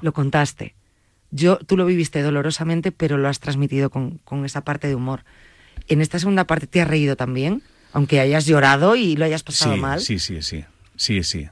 lo 0.00 0.12
contaste. 0.12 0.74
Yo, 1.30 1.58
tú 1.58 1.76
lo 1.76 1.84
viviste 1.84 2.22
dolorosamente, 2.22 2.92
pero 2.92 3.18
lo 3.18 3.28
has 3.28 3.40
transmitido 3.40 3.90
con, 3.90 4.18
con 4.24 4.44
esa 4.44 4.62
parte 4.62 4.88
de 4.88 4.94
humor. 4.94 5.24
En 5.88 6.00
esta 6.00 6.18
segunda 6.18 6.44
parte 6.46 6.66
te 6.66 6.80
has 6.80 6.88
reído 6.88 7.16
también, 7.16 7.62
aunque 7.92 8.20
hayas 8.20 8.46
llorado 8.46 8.96
y 8.96 9.16
lo 9.16 9.24
hayas 9.24 9.42
pasado 9.42 9.76
mal. 9.76 10.00
Sí, 10.00 10.18
sí, 10.18 10.42
sí. 10.42 10.64
Sí, 10.96 11.22
sí. 11.22 11.48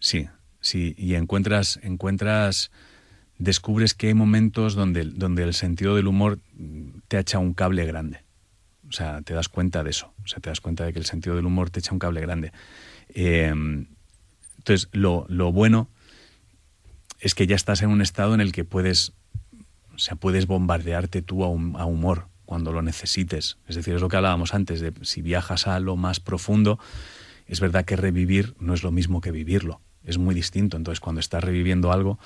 Sí. 0.00 0.28
Sí, 0.68 0.94
y 0.98 1.14
encuentras, 1.14 1.80
encuentras, 1.82 2.70
descubres 3.38 3.94
que 3.94 4.08
hay 4.08 4.14
momentos 4.14 4.74
donde, 4.74 5.06
donde 5.06 5.44
el 5.44 5.54
sentido 5.54 5.96
del 5.96 6.06
humor 6.06 6.40
te 7.08 7.18
echa 7.18 7.38
un 7.38 7.54
cable 7.54 7.86
grande. 7.86 8.20
O 8.86 8.92
sea, 8.92 9.22
te 9.22 9.32
das 9.32 9.48
cuenta 9.48 9.82
de 9.82 9.88
eso. 9.88 10.12
O 10.22 10.28
sea, 10.28 10.40
te 10.40 10.50
das 10.50 10.60
cuenta 10.60 10.84
de 10.84 10.92
que 10.92 10.98
el 10.98 11.06
sentido 11.06 11.36
del 11.36 11.46
humor 11.46 11.70
te 11.70 11.80
echa 11.80 11.92
un 11.92 11.98
cable 11.98 12.20
grande. 12.20 12.52
Em, 13.14 13.86
entonces, 14.58 14.90
lo, 14.92 15.24
bueno 15.52 15.88
es 17.18 17.34
que 17.34 17.46
ya 17.46 17.56
estás 17.56 17.80
en 17.80 17.88
un 17.88 18.02
estado 18.02 18.34
en 18.34 18.42
el 18.42 18.52
que 18.52 18.64
puedes, 18.66 19.14
o 19.94 19.98
sea, 19.98 20.16
puedes 20.16 20.46
bombardearte 20.46 21.22
tú 21.22 21.44
a, 21.44 21.46
a 21.46 21.86
humor 21.86 22.28
cuando 22.44 22.72
lo 22.72 22.82
necesites. 22.82 23.56
Es 23.68 23.76
decir, 23.76 23.94
es 23.94 24.02
lo 24.02 24.10
que 24.10 24.18
hablábamos 24.18 24.52
antes, 24.52 24.80
de 24.80 24.92
si 25.00 25.22
viajas 25.22 25.66
a 25.66 25.80
lo 25.80 25.96
más 25.96 26.20
profundo, 26.20 26.78
es 27.46 27.58
verdad 27.60 27.86
que 27.86 27.96
revivir 27.96 28.54
no 28.60 28.74
es 28.74 28.82
lo 28.82 28.90
mismo 28.90 29.22
que 29.22 29.30
vivirlo 29.30 29.80
es 30.08 30.18
muy 30.18 30.34
distinto. 30.34 30.76
Entonces, 30.76 31.00
cuando 31.00 31.20
estás 31.20 31.44
reviviendo 31.44 31.92
algo, 31.92 32.18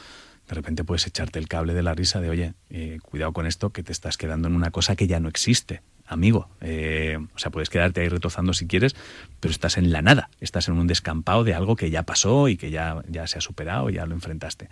de 0.49 0.55
repente 0.55 0.85
puedes 0.85 1.07
echarte 1.07 1.39
el 1.39 1.49
cable 1.49 1.74
de 1.74 1.83
la 1.83 1.95
risa 1.95 2.20
de, 2.20 2.30
oye, 2.30 2.55
eh, 2.70 2.99
cuidado 3.03 3.33
con 3.33 3.47
esto, 3.47 3.70
que 3.70 3.83
te 3.83 3.93
estás 3.93 4.16
quedando 4.16 4.49
en 4.49 4.55
una 4.55 4.70
cosa 4.70 4.97
que 4.97 5.07
ya 5.07 5.20
no 5.20 5.28
existe, 5.28 5.83
amigo. 6.07 6.49
Eh, 6.61 7.18
o 7.35 7.39
sea, 7.39 7.51
puedes 7.51 7.70
quedarte 7.70 8.01
ahí 8.01 8.09
retozando 8.09 8.53
si 8.53 8.66
quieres, 8.66 8.95
pero 9.41 9.53
estás 9.53 9.78
en 9.78 9.93
la 9.93 10.03
nada, 10.03 10.30
estás 10.41 10.68
en 10.68 10.74
un 10.74 10.87
descampado 10.87 11.45
de 11.45 11.55
algo 11.55 11.76
que 11.76 11.91
ya 11.91 12.03
pasó 12.03 12.49
y 12.49 12.57
que 12.57 12.70
ya, 12.70 13.03
ya 13.09 13.26
se 13.26 13.39
ha 13.39 13.41
superado, 13.41 13.91
ya 13.91 14.07
lo 14.07 14.14
enfrentaste. 14.14 14.68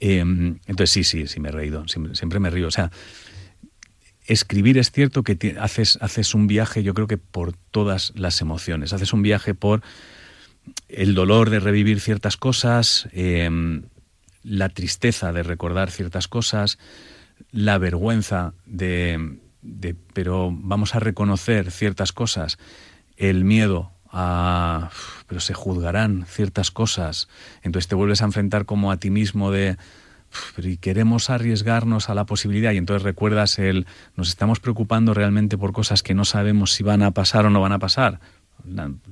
entonces 0.00 0.90
sí, 0.90 1.04
sí, 1.04 1.26
sí 1.26 1.40
me 1.40 1.48
he 1.48 1.52
reído, 1.52 1.86
siempre, 1.88 2.14
siempre 2.14 2.40
me 2.40 2.50
río. 2.50 2.68
O 2.68 2.72
sea, 2.72 2.90
escribir 4.26 4.76
es 4.78 4.90
cierto 4.90 5.22
que 5.22 5.56
haces, 5.60 5.98
haces 6.00 6.34
un 6.34 6.46
viaje, 6.46 6.82
yo 6.82 6.94
creo 6.94 7.06
que 7.06 7.18
por 7.18 7.52
todas 7.70 8.12
las 8.16 8.40
emociones. 8.40 8.92
Haces 8.92 9.12
un 9.12 9.22
viaje 9.22 9.54
por 9.54 9.82
el 10.88 11.14
dolor 11.14 11.50
de 11.50 11.60
revivir 11.60 12.00
ciertas 12.00 12.36
cosas, 12.36 13.08
em, 13.12 13.84
la 14.42 14.68
tristeza 14.68 15.32
de 15.32 15.42
recordar 15.42 15.90
ciertas 15.90 16.28
cosas, 16.28 16.78
la 17.50 17.78
vergüenza 17.78 18.54
de, 18.64 19.38
de, 19.62 19.96
pero 20.12 20.50
vamos 20.52 20.94
a 20.94 21.00
reconocer 21.00 21.70
ciertas 21.70 22.12
cosas, 22.12 22.58
el 23.16 23.44
miedo 23.44 23.90
a, 24.10 24.90
pero 25.26 25.40
se 25.40 25.54
juzgarán 25.54 26.24
ciertas 26.26 26.70
cosas, 26.70 27.28
entonces 27.62 27.88
te 27.88 27.94
vuelves 27.94 28.22
a 28.22 28.26
enfrentar 28.26 28.64
como 28.64 28.92
a 28.92 28.98
ti 28.98 29.10
mismo 29.10 29.50
de, 29.50 29.76
pero 30.54 30.68
y 30.68 30.76
queremos 30.76 31.30
arriesgarnos 31.30 32.08
a 32.08 32.14
la 32.14 32.24
posibilidad 32.24 32.72
y 32.72 32.76
entonces 32.76 33.02
recuerdas 33.02 33.58
el 33.58 33.86
nos 34.16 34.28
estamos 34.28 34.60
preocupando 34.60 35.14
realmente 35.14 35.58
por 35.58 35.72
cosas 35.72 36.02
que 36.02 36.14
no 36.14 36.24
sabemos 36.24 36.72
si 36.72 36.82
van 36.82 37.02
a 37.02 37.10
pasar 37.10 37.46
o 37.46 37.50
no 37.50 37.60
van 37.60 37.72
a 37.72 37.78
pasar 37.78 38.20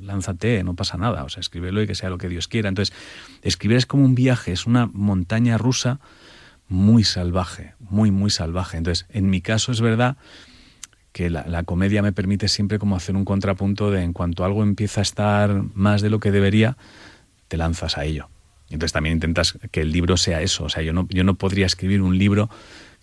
lánzate, 0.01 0.63
no 0.65 0.75
pasa 0.75 0.97
nada, 0.97 1.25
o 1.25 1.29
sea, 1.29 1.41
escríbelo 1.41 1.83
y 1.83 1.87
que 1.87 1.95
sea 1.95 2.11
lo 2.11 2.19
que 2.19 2.29
Dios 2.29 2.49
quiera. 2.49 2.69
Entonces, 2.69 2.95
escribir 3.43 3.77
es 3.77 3.87
como 3.87 4.05
un 4.05 4.15
viaje, 4.15 4.53
es 4.53 4.67
una 4.67 4.87
montaña 4.87 5.59
rusa 5.59 6.01
muy 6.69 7.05
salvaje, 7.05 7.75
muy, 7.81 8.11
muy 8.11 8.31
salvaje. 8.31 8.77
Entonces, 8.77 9.07
en 9.11 9.31
mi 9.31 9.41
caso 9.41 9.73
es 9.73 9.81
verdad 9.81 10.17
que 11.13 11.31
la, 11.31 11.47
la, 11.47 11.63
comedia 11.63 12.03
me 12.03 12.13
permite 12.13 12.49
siempre 12.49 12.79
como 12.79 12.97
hacer 12.97 13.15
un 13.15 13.25
contrapunto 13.25 13.91
de 13.91 14.03
en 14.03 14.13
cuanto 14.13 14.45
algo 14.45 14.63
empieza 14.63 15.01
a 15.01 15.03
estar 15.03 15.63
más 15.75 16.03
de 16.03 16.11
lo 16.11 16.19
que 16.19 16.33
debería, 16.33 16.77
te 17.49 17.57
lanzas 17.57 17.99
a 17.99 18.05
ello. 18.05 18.29
Entonces 18.71 18.93
también 18.93 19.17
intentas 19.17 19.59
que 19.71 19.83
el 19.83 19.93
libro 19.93 20.17
sea 20.17 20.41
eso. 20.43 20.65
O 20.65 20.69
sea, 20.69 20.83
yo 20.83 20.93
no, 20.93 21.07
yo 21.11 21.25
no 21.25 21.35
podría 21.35 21.67
escribir 21.67 22.03
un 22.03 22.19
libro 22.19 22.51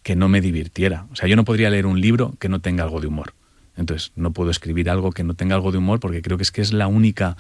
que 0.04 0.16
no 0.16 0.28
me 0.30 0.42
divirtiera. 0.42 1.06
O 1.12 1.16
sea, 1.16 1.30
yo 1.30 1.36
no 1.36 1.46
podría 1.46 1.70
leer 1.70 1.86
un 1.86 2.02
libro 2.02 2.34
que 2.40 2.50
no 2.50 2.60
tenga 2.60 2.84
algo 2.84 3.00
de 3.00 3.08
humor. 3.08 3.34
Entonces, 3.78 4.12
no 4.16 4.32
puedo 4.32 4.52
escribir 4.52 4.90
algo 4.90 5.12
que 5.12 5.24
no 5.24 5.34
tenga 5.34 5.56
algo 5.56 5.72
de 5.72 5.78
humor 5.78 6.00
porque 6.00 6.22
creo 6.22 6.38
que 6.38 6.44
es 6.44 6.52
que 6.52 6.62
es 6.62 6.74
la 6.74 6.88
única. 6.88 7.38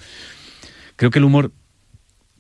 Creo 0.96 1.12
que 1.12 1.20
el 1.20 1.26
humor 1.26 1.52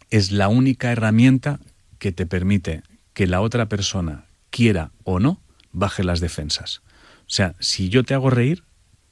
es 0.09 0.31
la 0.31 0.47
única 0.47 0.91
herramienta 0.91 1.59
que 1.99 2.11
te 2.11 2.25
permite 2.25 2.83
que 3.13 3.27
la 3.27 3.41
otra 3.41 3.67
persona, 3.67 4.25
quiera 4.49 4.91
o 5.03 5.19
no, 5.19 5.39
baje 5.71 6.03
las 6.03 6.19
defensas. 6.19 6.81
O 7.21 7.33
sea, 7.33 7.55
si 7.59 7.89
yo 7.89 8.03
te 8.03 8.13
hago 8.13 8.29
reír, 8.29 8.63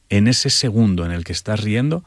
en 0.10 0.28
ese 0.28 0.50
segundo 0.50 1.06
en 1.06 1.12
el 1.12 1.24
que 1.24 1.34
estás 1.34 1.62
riendo, 1.62 2.04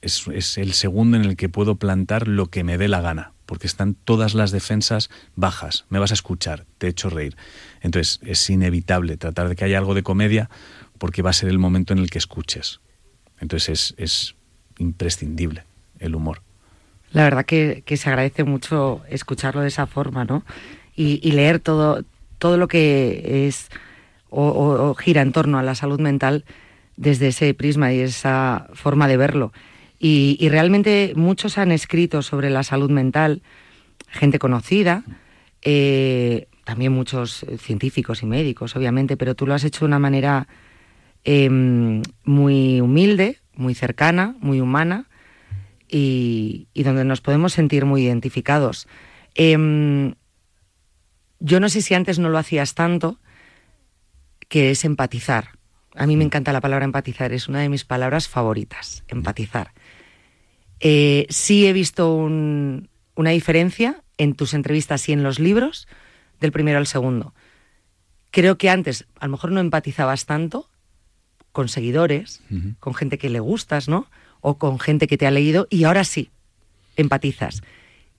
es, 0.00 0.26
es 0.32 0.56
el 0.56 0.72
segundo 0.72 1.16
en 1.16 1.24
el 1.24 1.36
que 1.36 1.48
puedo 1.48 1.76
plantar 1.76 2.28
lo 2.28 2.46
que 2.46 2.64
me 2.64 2.78
dé 2.78 2.88
la 2.88 3.00
gana 3.00 3.32
porque 3.50 3.66
están 3.66 3.94
todas 3.94 4.34
las 4.34 4.52
defensas 4.52 5.10
bajas. 5.34 5.84
Me 5.88 5.98
vas 5.98 6.12
a 6.12 6.14
escuchar, 6.14 6.66
te 6.78 6.86
he 6.86 6.90
hecho 6.90 7.10
reír. 7.10 7.36
Entonces 7.80 8.20
es 8.22 8.48
inevitable 8.48 9.16
tratar 9.16 9.48
de 9.48 9.56
que 9.56 9.64
haya 9.64 9.76
algo 9.76 9.94
de 9.94 10.04
comedia 10.04 10.48
porque 11.00 11.22
va 11.22 11.30
a 11.30 11.32
ser 11.32 11.48
el 11.48 11.58
momento 11.58 11.94
en 11.94 11.98
el 11.98 12.10
que 12.10 12.18
escuches. 12.18 12.80
Entonces 13.40 13.94
es, 13.96 14.36
imprescindible 14.78 15.64
el 15.98 16.14
humor. 16.14 16.42
La 17.12 17.24
verdad 17.24 17.44
que, 17.44 17.82
se 17.96 18.08
agradece 18.08 18.44
mucho 18.44 19.02
escucharlo 19.08 19.62
de 19.62 19.68
esa 19.68 19.86
forma, 19.86 20.24
¿no? 20.24 20.44
Y, 20.94 21.32
leer 21.32 21.58
todo, 21.58 22.04
todo 22.38 22.58
lo 22.58 22.68
que 22.68 23.46
es 23.46 23.70
o, 24.28 24.94
gira 24.94 25.22
en 25.22 25.32
torno 25.32 25.58
a 25.58 25.62
la 25.62 25.74
salud 25.74 26.00
mental 26.00 26.44
desde 26.96 27.28
ese 27.28 27.52
prisma 27.54 27.92
y 27.92 28.00
esa 28.00 28.68
forma 28.74 29.08
de 29.08 29.16
verlo. 29.16 29.52
Y, 29.98 30.46
realmente 30.50 31.14
muchos 31.16 31.56
han 31.56 31.72
escrito 31.72 32.20
sobre 32.20 32.50
la 32.50 32.62
salud 32.62 32.90
mental, 32.90 33.40
gente 34.08 34.38
conocida, 34.38 35.02
eh, 35.62 36.46
también 36.64 36.92
muchos 36.92 37.46
científicos 37.58 38.22
y 38.22 38.26
médicos, 38.26 38.76
obviamente, 38.76 39.16
pero 39.16 39.34
tú 39.34 39.46
lo 39.46 39.54
has 39.54 39.64
hecho 39.64 39.80
de 39.80 39.86
una 39.86 39.98
manera 39.98 40.46
em, 41.24 42.02
muy 42.24 42.80
humilde, 42.80 43.38
muy 43.54 43.74
cercana, 43.74 44.36
muy 44.40 44.60
humana 44.60 45.08
y, 45.88 46.68
donde 46.74 47.04
nos 47.04 47.20
podemos 47.20 47.52
sentir 47.52 47.84
muy 47.84 48.02
identificados. 48.02 48.88
Em, 49.34 50.14
yo 51.38 51.60
no 51.60 51.68
sé 51.68 51.82
si 51.82 51.94
antes 51.94 52.18
no 52.18 52.28
lo 52.28 52.38
hacías 52.38 52.74
tanto, 52.74 53.18
que 54.48 54.70
es 54.70 54.84
empatizar. 54.84 55.58
A 55.94 56.06
mí 56.06 56.16
me 56.16 56.24
encanta 56.24 56.52
la 56.52 56.60
palabra 56.60 56.84
empatizar, 56.84 57.32
es 57.32 57.48
una 57.48 57.60
de 57.60 57.68
mis 57.68 57.84
palabras 57.84 58.28
favoritas, 58.28 59.04
empatizar. 59.08 59.72
Eh, 60.80 61.26
sí 61.28 61.66
he 61.66 61.72
visto 61.72 62.14
una 62.14 63.30
diferencia 63.30 64.02
en 64.16 64.34
tus 64.34 64.54
entrevistas 64.54 65.08
y 65.08 65.12
en 65.12 65.22
los 65.22 65.38
libros 65.38 65.88
del 66.40 66.52
primero 66.52 66.78
al 66.78 66.86
segundo. 66.86 67.34
Creo 68.30 68.58
que 68.58 68.70
antes 68.70 69.06
a 69.18 69.26
lo 69.26 69.32
mejor 69.32 69.52
no 69.52 69.60
empatizabas 69.60 70.26
tanto 70.26 70.70
con 71.52 71.68
seguidores, 71.68 72.42
con 72.78 72.94
gente 72.94 73.18
que 73.18 73.30
le 73.30 73.40
gustas, 73.40 73.88
¿no? 73.88 74.08
O 74.40 74.58
con 74.58 74.78
gente 74.78 75.06
que 75.06 75.18
te 75.18 75.26
ha 75.26 75.30
leído 75.30 75.66
y 75.70 75.84
ahora 75.84 76.04
sí, 76.04 76.30
empatizas. 76.96 77.62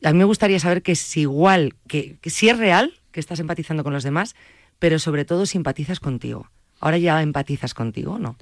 A 0.03 0.11
mí 0.11 0.17
me 0.17 0.25
gustaría 0.25 0.59
saber 0.59 0.81
que 0.81 0.93
es 0.93 1.17
igual, 1.17 1.75
que, 1.87 2.17
que 2.21 2.29
si 2.29 2.49
es 2.49 2.57
real 2.57 2.93
que 3.11 3.19
estás 3.19 3.39
empatizando 3.39 3.83
con 3.83 3.93
los 3.93 4.03
demás, 4.03 4.35
pero 4.79 4.99
sobre 4.99 5.25
todo 5.25 5.45
si 5.45 5.57
empatizas 5.57 5.99
contigo. 5.99 6.49
Ahora 6.79 6.97
ya 6.97 7.21
empatizas 7.21 7.73
contigo, 7.73 8.17
¿no? 8.17 8.35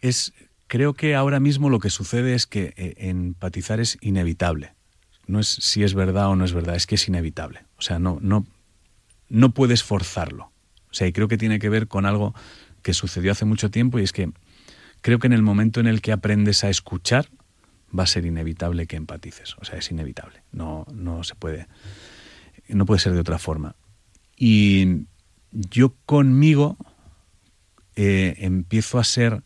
Es 0.00 0.32
Creo 0.66 0.94
que 0.94 1.14
ahora 1.14 1.40
mismo 1.40 1.70
lo 1.70 1.78
que 1.78 1.90
sucede 1.90 2.34
es 2.34 2.46
que 2.46 2.74
eh, 2.76 2.94
empatizar 2.96 3.80
es 3.80 3.98
inevitable. 4.00 4.74
No 5.26 5.40
es 5.40 5.48
si 5.48 5.84
es 5.84 5.94
verdad 5.94 6.28
o 6.28 6.36
no 6.36 6.44
es 6.44 6.52
verdad, 6.52 6.74
es 6.74 6.86
que 6.86 6.94
es 6.96 7.06
inevitable. 7.06 7.64
O 7.78 7.82
sea, 7.82 7.98
no, 7.98 8.18
no, 8.20 8.46
no 9.28 9.50
puedes 9.50 9.82
forzarlo. 9.82 10.50
O 10.90 10.94
sea, 10.94 11.06
y 11.06 11.12
creo 11.12 11.28
que 11.28 11.38
tiene 11.38 11.58
que 11.58 11.68
ver 11.68 11.88
con 11.88 12.06
algo 12.06 12.34
que 12.84 12.94
sucedió 12.94 13.32
hace 13.32 13.44
mucho 13.44 13.72
tiempo 13.72 13.98
y 13.98 14.04
es 14.04 14.12
que 14.12 14.30
creo 15.00 15.18
que 15.18 15.26
en 15.26 15.32
el 15.32 15.42
momento 15.42 15.80
en 15.80 15.88
el 15.88 16.00
que 16.00 16.12
aprendes 16.12 16.62
a 16.62 16.70
escuchar, 16.70 17.28
va 17.96 18.04
a 18.04 18.06
ser 18.06 18.24
inevitable 18.26 18.86
que 18.86 18.94
empatices. 18.94 19.56
O 19.58 19.64
sea, 19.64 19.78
es 19.78 19.90
inevitable. 19.90 20.42
No, 20.52 20.86
no 20.92 21.24
se 21.24 21.34
puede. 21.34 21.66
No 22.68 22.86
puede 22.86 23.00
ser 23.00 23.12
de 23.12 23.20
otra 23.20 23.38
forma. 23.38 23.74
Y 24.36 25.06
yo 25.50 25.94
conmigo 26.06 26.76
eh, 27.96 28.36
empiezo 28.38 28.98
a 28.98 29.04
ser 29.04 29.42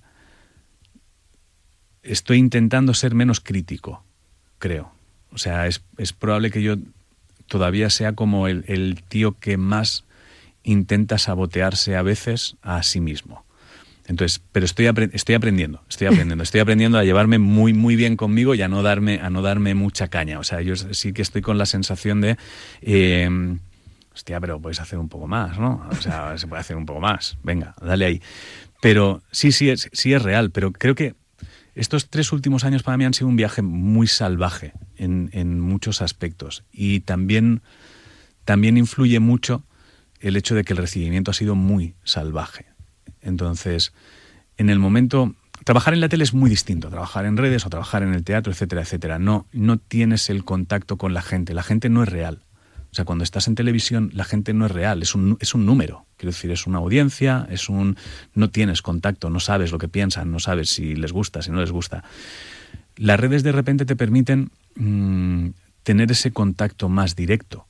estoy 2.03 2.39
intentando 2.39 2.95
ser 2.95 3.15
menos 3.15 3.41
crítico, 3.41 4.03
creo. 4.59 4.93
O 5.31 5.39
sea, 5.39 5.67
es, 5.67 5.83
probable 6.19 6.51
que 6.51 6.63
yo 6.63 6.77
todavía 7.47 7.91
sea 7.91 8.15
como 8.15 8.49
el, 8.49 9.03
tío 9.09 9.39
que 9.39 9.57
más 9.57 10.05
intenta 10.71 11.19
sabotearse 11.19 11.97
a 11.97 12.03
veces 12.03 12.57
a 12.63 12.83
sí 12.83 13.01
mismo. 13.01 13.45
Entonces, 14.07 14.41
pero 14.53 14.65
estoy, 14.65 14.91
estoy 15.13 15.35
aprendiendo, 15.35 15.83
estoy 15.89 16.07
aprendiendo, 16.07 16.43
estoy 16.43 16.61
aprendiendo 16.61 16.99
a 16.99 17.05
llevarme 17.05 17.39
muy, 17.39 17.75
muy 17.75 17.95
bien 17.95 18.17
conmigo 18.17 18.55
y 18.55 18.63
a 18.63 18.69
no 18.69 18.83
darme, 18.83 19.21
a 19.21 19.29
no 19.29 19.43
darme 19.43 19.75
mucha 19.75 20.09
caña. 20.09 20.39
O 20.39 20.45
sea, 20.45 20.63
yo 20.63 20.77
sí 20.77 21.13
que 21.13 21.21
estoy 21.21 21.43
con 21.43 21.59
la 21.59 21.67
sensación 21.67 22.23
de, 22.23 22.39
eh, 22.81 23.29
hostia, 24.15 24.41
pero 24.41 24.61
puedes 24.61 24.81
hacer 24.81 24.99
un 24.99 25.11
poco 25.11 25.27
más, 25.27 25.59
¿no? 25.59 25.87
O 25.91 25.97
sea, 25.97 26.39
se 26.39 26.47
puede 26.47 26.61
hacer 26.61 26.77
un 26.77 26.87
poco 26.87 27.01
más. 27.01 27.37
Venga, 27.43 27.75
dale 27.83 28.07
ahí. 28.07 28.23
Pero 28.81 29.23
sí, 29.31 29.53
sí 29.53 29.69
es, 29.69 29.91
sí 29.93 30.15
es 30.15 30.23
real, 30.23 30.53
pero 30.53 30.73
creo 30.73 30.95
que 30.95 31.15
estos 31.75 32.11
tres 32.11 32.33
últimos 32.33 32.65
años 32.65 32.83
para 32.83 32.97
mí 32.97 33.05
han 33.05 33.15
sido 33.15 33.29
un 33.29 33.37
viaje 33.37 33.63
muy 33.63 34.09
salvaje 34.09 34.73
en, 34.97 35.61
muchos 35.61 36.03
aspectos 36.03 36.65
y 36.73 37.01
también, 37.01 37.63
también 38.45 38.77
influye 38.77 39.21
mucho 39.21 39.65
el 40.21 40.37
hecho 40.37 40.55
de 40.55 40.65
que 40.65 40.73
el 40.73 40.79
recibimiento 40.79 41.31
ha 41.31 41.35
sido 41.35 41.55
muy 41.55 41.95
salvaje. 42.05 42.67
Entonces, 43.21 43.93
en 44.57 44.71
el 44.71 44.79
momento, 44.79 45.35
trabajar 45.65 45.95
en 45.95 46.01
la 46.01 46.09
tele 46.09 46.25
es 46.25 46.35
muy 46.35 46.51
distinto, 46.51 46.89
trabajar 46.89 47.27
en 47.27 47.37
redes 47.37 47.67
o 47.67 47.71
trabajar 47.71 48.03
en 48.03 48.15
el 48.15 48.25
teatro, 48.25 48.53
etcétera, 48.53 48.83
etcétera. 48.83 49.19
No, 49.19 49.47
no 49.53 49.79
tienes 49.79 50.31
el 50.31 50.45
contacto 50.45 50.97
con 50.97 51.15
la 51.15 51.23
gente, 51.23 51.55
la 51.55 51.63
gente 51.63 51.89
no 51.89 52.03
es 52.03 52.09
real. 52.09 52.43
O 52.91 52.95
sea, 52.95 53.05
cuando 53.05 53.23
estás 53.23 53.49
en 53.49 53.55
televisión, 53.55 54.11
la 54.15 54.25
gente 54.25 54.55
no 54.55 54.65
es 54.65 54.73
real, 54.73 55.03
es 55.03 55.15
un, 55.15 55.37
es 55.41 55.55
un 55.55 55.67
número. 55.67 56.07
Quiero 56.17 56.33
decir, 56.33 56.51
es 56.51 56.67
una 56.67 56.79
audiencia, 56.79 57.47
es 57.51 57.69
un. 57.69 57.97
no 58.35 58.49
tienes 58.51 58.81
contacto, 58.81 59.29
no 59.29 59.41
sabes 59.41 59.73
lo 59.73 59.79
que 59.79 59.89
piensan, 59.89 60.33
no 60.33 60.39
sabes 60.41 60.71
si 60.71 60.97
les 60.97 61.13
gusta, 61.13 61.43
si 61.43 61.51
no 61.51 61.61
les 61.61 61.71
gusta. 61.71 62.03
Las 62.97 63.21
redes 63.21 63.43
de 63.43 63.53
repente 63.53 63.85
te 63.85 63.95
permiten 63.95 64.51
mm, 64.75 65.49
tener 65.83 66.11
ese 66.11 66.33
contacto 66.33 66.89
más 66.89 67.15
directo. 67.15 67.68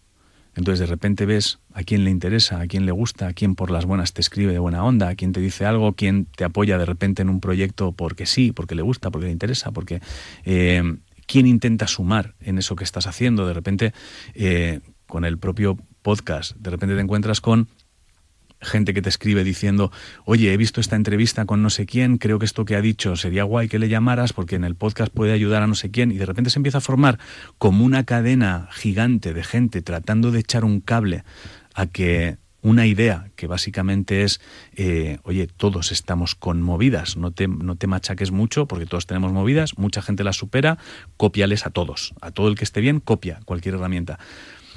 Entonces 0.58 0.80
de 0.80 0.86
repente 0.86 1.24
ves 1.24 1.60
a 1.72 1.84
quién 1.84 2.02
le 2.02 2.10
interesa, 2.10 2.60
a 2.60 2.66
quién 2.66 2.84
le 2.84 2.90
gusta, 2.90 3.28
a 3.28 3.32
quién 3.32 3.54
por 3.54 3.70
las 3.70 3.86
buenas 3.86 4.12
te 4.12 4.20
escribe 4.20 4.52
de 4.52 4.58
buena 4.58 4.82
onda, 4.82 5.08
a 5.08 5.14
quién 5.14 5.30
te 5.30 5.38
dice 5.38 5.64
algo, 5.64 5.92
quién 5.92 6.24
te 6.24 6.42
apoya 6.42 6.78
de 6.78 6.84
repente 6.84 7.22
en 7.22 7.28
un 7.28 7.38
proyecto 7.38 7.92
porque 7.92 8.26
sí, 8.26 8.50
porque 8.50 8.74
le 8.74 8.82
gusta, 8.82 9.12
porque 9.12 9.26
le 9.26 9.32
interesa, 9.32 9.70
porque 9.70 10.00
eh, 10.44 10.82
quién 11.28 11.46
intenta 11.46 11.86
sumar 11.86 12.34
en 12.40 12.58
eso 12.58 12.74
que 12.74 12.82
estás 12.82 13.06
haciendo. 13.06 13.46
De 13.46 13.54
repente, 13.54 13.92
eh, 14.34 14.80
con 15.06 15.24
el 15.24 15.38
propio 15.38 15.78
podcast, 16.02 16.56
de 16.56 16.70
repente 16.70 16.96
te 16.96 17.02
encuentras 17.02 17.40
con 17.40 17.68
gente 18.60 18.94
que 18.94 19.02
te 19.02 19.08
escribe 19.08 19.44
diciendo, 19.44 19.92
oye, 20.24 20.52
he 20.52 20.56
visto 20.56 20.80
esta 20.80 20.96
entrevista 20.96 21.44
con 21.44 21.62
no 21.62 21.70
sé 21.70 21.86
quién, 21.86 22.18
creo 22.18 22.38
que 22.38 22.44
esto 22.44 22.64
que 22.64 22.76
ha 22.76 22.80
dicho 22.80 23.16
sería 23.16 23.44
guay 23.44 23.68
que 23.68 23.78
le 23.78 23.88
llamaras 23.88 24.32
porque 24.32 24.56
en 24.56 24.64
el 24.64 24.74
podcast 24.74 25.12
puede 25.12 25.32
ayudar 25.32 25.62
a 25.62 25.66
no 25.66 25.74
sé 25.74 25.90
quién, 25.90 26.10
y 26.10 26.16
de 26.16 26.26
repente 26.26 26.50
se 26.50 26.58
empieza 26.58 26.78
a 26.78 26.82
formar 26.82 27.18
como 27.58 27.84
una 27.84 28.04
cadena 28.04 28.68
gigante 28.72 29.32
de 29.32 29.44
gente 29.44 29.82
tratando 29.82 30.30
de 30.30 30.40
echar 30.40 30.64
un 30.64 30.80
cable 30.80 31.24
a 31.74 31.86
que 31.86 32.38
una 32.60 32.86
idea 32.86 33.30
que 33.36 33.46
básicamente 33.46 34.24
es, 34.24 34.40
eh, 34.74 35.18
oye, 35.22 35.46
todos 35.46 35.92
estamos 35.92 36.34
con 36.34 36.60
movidas, 36.60 37.16
no 37.16 37.30
te, 37.30 37.46
no 37.46 37.76
te 37.76 37.86
machaques 37.86 38.32
mucho 38.32 38.66
porque 38.66 38.86
todos 38.86 39.06
tenemos 39.06 39.32
movidas, 39.32 39.78
mucha 39.78 40.02
gente 40.02 40.24
las 40.24 40.36
supera, 40.36 40.78
copiales 41.16 41.66
a 41.66 41.70
todos, 41.70 42.14
a 42.20 42.30
todo 42.30 42.48
el 42.48 42.56
que 42.56 42.64
esté 42.64 42.80
bien, 42.80 43.00
copia 43.00 43.40
cualquier 43.44 43.76
herramienta. 43.76 44.18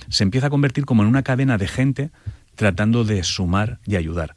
Se 0.10 0.24
empieza 0.24 0.48
a 0.48 0.50
convertir 0.50 0.86
como 0.86 1.04
en 1.04 1.10
una 1.10 1.24
cadena 1.24 1.58
de 1.58 1.68
gente 1.68 2.12
tratando 2.56 3.04
de 3.04 3.24
sumar 3.24 3.80
y 3.86 3.96
ayudar. 3.96 4.36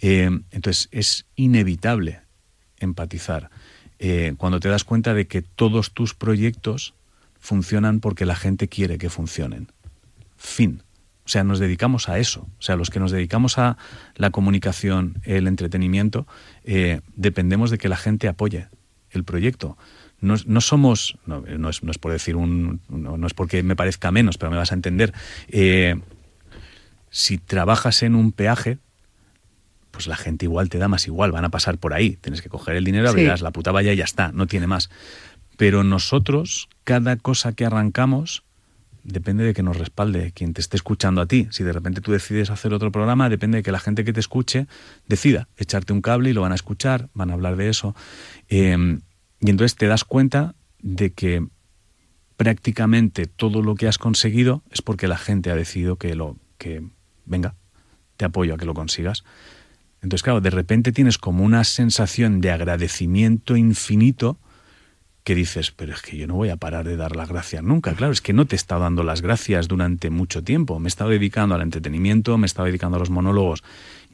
Eh, 0.00 0.30
entonces 0.50 0.88
es 0.92 1.26
inevitable 1.36 2.20
empatizar 2.78 3.50
eh, 3.98 4.34
cuando 4.36 4.60
te 4.60 4.68
das 4.68 4.84
cuenta 4.84 5.14
de 5.14 5.26
que 5.26 5.42
todos 5.42 5.92
tus 5.92 6.14
proyectos 6.14 6.94
funcionan 7.38 8.00
porque 8.00 8.26
la 8.26 8.36
gente 8.36 8.68
quiere 8.68 8.98
que 8.98 9.10
funcionen. 9.10 9.68
Fin. 10.36 10.82
O 11.24 11.28
sea, 11.28 11.42
nos 11.42 11.58
dedicamos 11.58 12.08
a 12.08 12.18
eso. 12.18 12.46
O 12.58 12.62
sea, 12.62 12.76
los 12.76 12.90
que 12.90 13.00
nos 13.00 13.10
dedicamos 13.10 13.58
a 13.58 13.78
la 14.14 14.30
comunicación, 14.30 15.20
el 15.24 15.48
entretenimiento, 15.48 16.26
eh, 16.64 17.00
dependemos 17.16 17.70
de 17.70 17.78
que 17.78 17.88
la 17.88 17.96
gente 17.96 18.28
apoye 18.28 18.68
el 19.10 19.24
proyecto. 19.24 19.76
No, 20.20 20.60
somos, 20.60 21.18
no, 21.26 21.68
es, 21.68 21.80
por 21.98 22.12
decir 22.12 22.36
un, 22.36 22.80
no, 22.88 23.26
es 23.26 23.34
porque 23.34 23.62
me 23.62 23.76
parezca 23.76 24.10
menos, 24.10 24.38
pero 24.38 24.50
me 24.50 24.56
vas 24.56 24.72
a 24.72 24.74
entender 24.74 25.12
si 27.16 27.38
trabajas 27.38 28.02
en 28.02 28.14
un 28.14 28.30
peaje, 28.30 28.76
pues 29.90 30.06
la 30.06 30.16
gente 30.16 30.44
igual 30.44 30.68
te 30.68 30.76
da 30.76 30.86
más 30.86 31.06
igual, 31.06 31.32
van 31.32 31.46
a 31.46 31.48
pasar 31.48 31.78
por 31.78 31.94
ahí. 31.94 32.18
Tienes 32.20 32.42
que 32.42 32.50
coger 32.50 32.76
el 32.76 32.84
dinero, 32.84 33.08
abrirás 33.08 33.40
la 33.40 33.52
puta 33.52 33.72
valla 33.72 33.94
y 33.94 33.96
ya 33.96 34.04
está, 34.04 34.32
no 34.32 34.46
tiene 34.46 34.66
más. 34.66 34.90
Pero 35.56 35.82
nosotros, 35.82 36.68
cada 36.84 37.16
cosa 37.16 37.54
que 37.54 37.64
arrancamos, 37.64 38.42
depende 39.02 39.44
de 39.44 39.54
que 39.54 39.62
nos 39.62 39.78
respalde 39.78 40.32
quien 40.32 40.52
te 40.52 40.60
esté 40.60 40.76
escuchando 40.76 41.22
a 41.22 41.26
ti. 41.26 41.48
Si 41.52 41.64
de 41.64 41.72
repente 41.72 42.02
tú 42.02 42.12
decides 42.12 42.50
hacer 42.50 42.74
otro 42.74 42.92
programa, 42.92 43.30
depende 43.30 43.56
de 43.56 43.62
que 43.62 43.72
la 43.72 43.80
gente 43.80 44.04
que 44.04 44.12
te 44.12 44.20
escuche 44.20 44.66
decida 45.08 45.48
echarte 45.56 45.94
un 45.94 46.02
cable 46.02 46.28
y 46.28 46.32
lo 46.34 46.42
van 46.42 46.52
a 46.52 46.56
escuchar, 46.56 47.08
van 47.14 47.30
a 47.30 47.32
hablar 47.32 47.56
de 47.56 47.70
eso. 47.70 47.96
Em, 48.50 49.00
y 49.40 49.48
entonces 49.48 49.74
te 49.74 49.86
das 49.86 50.04
cuenta 50.04 50.54
de 50.82 51.14
que 51.14 51.46
prácticamente 52.36 53.24
todo 53.24 53.62
lo 53.62 53.74
que 53.74 53.88
has 53.88 53.96
conseguido 53.96 54.62
es 54.70 54.82
porque 54.82 55.08
la 55.08 55.16
gente 55.16 55.50
ha 55.50 55.56
decidido 55.56 55.96
que 55.96 56.14
lo 56.14 56.36
que 56.58 56.84
venga, 57.26 57.54
te 58.16 58.24
apoyo 58.24 58.54
a 58.54 58.56
que 58.56 58.64
lo 58.64 58.74
consigas. 58.74 59.24
Entonces, 60.02 60.22
claro, 60.22 60.40
de 60.40 60.50
repente 60.50 60.92
tienes 60.92 61.18
como 61.18 61.44
una 61.44 61.64
sensación 61.64 62.40
de 62.40 62.50
agradecimiento 62.50 63.56
infinito 63.56 64.38
que 65.26 65.34
dices, 65.34 65.72
pero 65.72 65.92
es 65.92 66.02
que 66.02 66.16
yo 66.16 66.28
no 66.28 66.34
voy 66.34 66.50
a 66.50 66.56
parar 66.56 66.86
de 66.86 66.96
dar 66.96 67.16
las 67.16 67.28
gracias 67.28 67.60
nunca. 67.64 67.92
Claro, 67.94 68.12
es 68.12 68.20
que 68.20 68.32
no 68.32 68.46
te 68.46 68.54
he 68.54 68.56
estado 68.58 68.82
dando 68.82 69.02
las 69.02 69.22
gracias 69.22 69.66
durante 69.66 70.08
mucho 70.08 70.44
tiempo. 70.44 70.78
Me 70.78 70.86
he 70.86 70.88
estado 70.88 71.10
dedicando 71.10 71.56
al 71.56 71.62
entretenimiento, 71.62 72.38
me 72.38 72.44
he 72.44 72.46
estado 72.46 72.66
dedicando 72.66 72.96
a 72.96 73.00
los 73.00 73.10
monólogos 73.10 73.64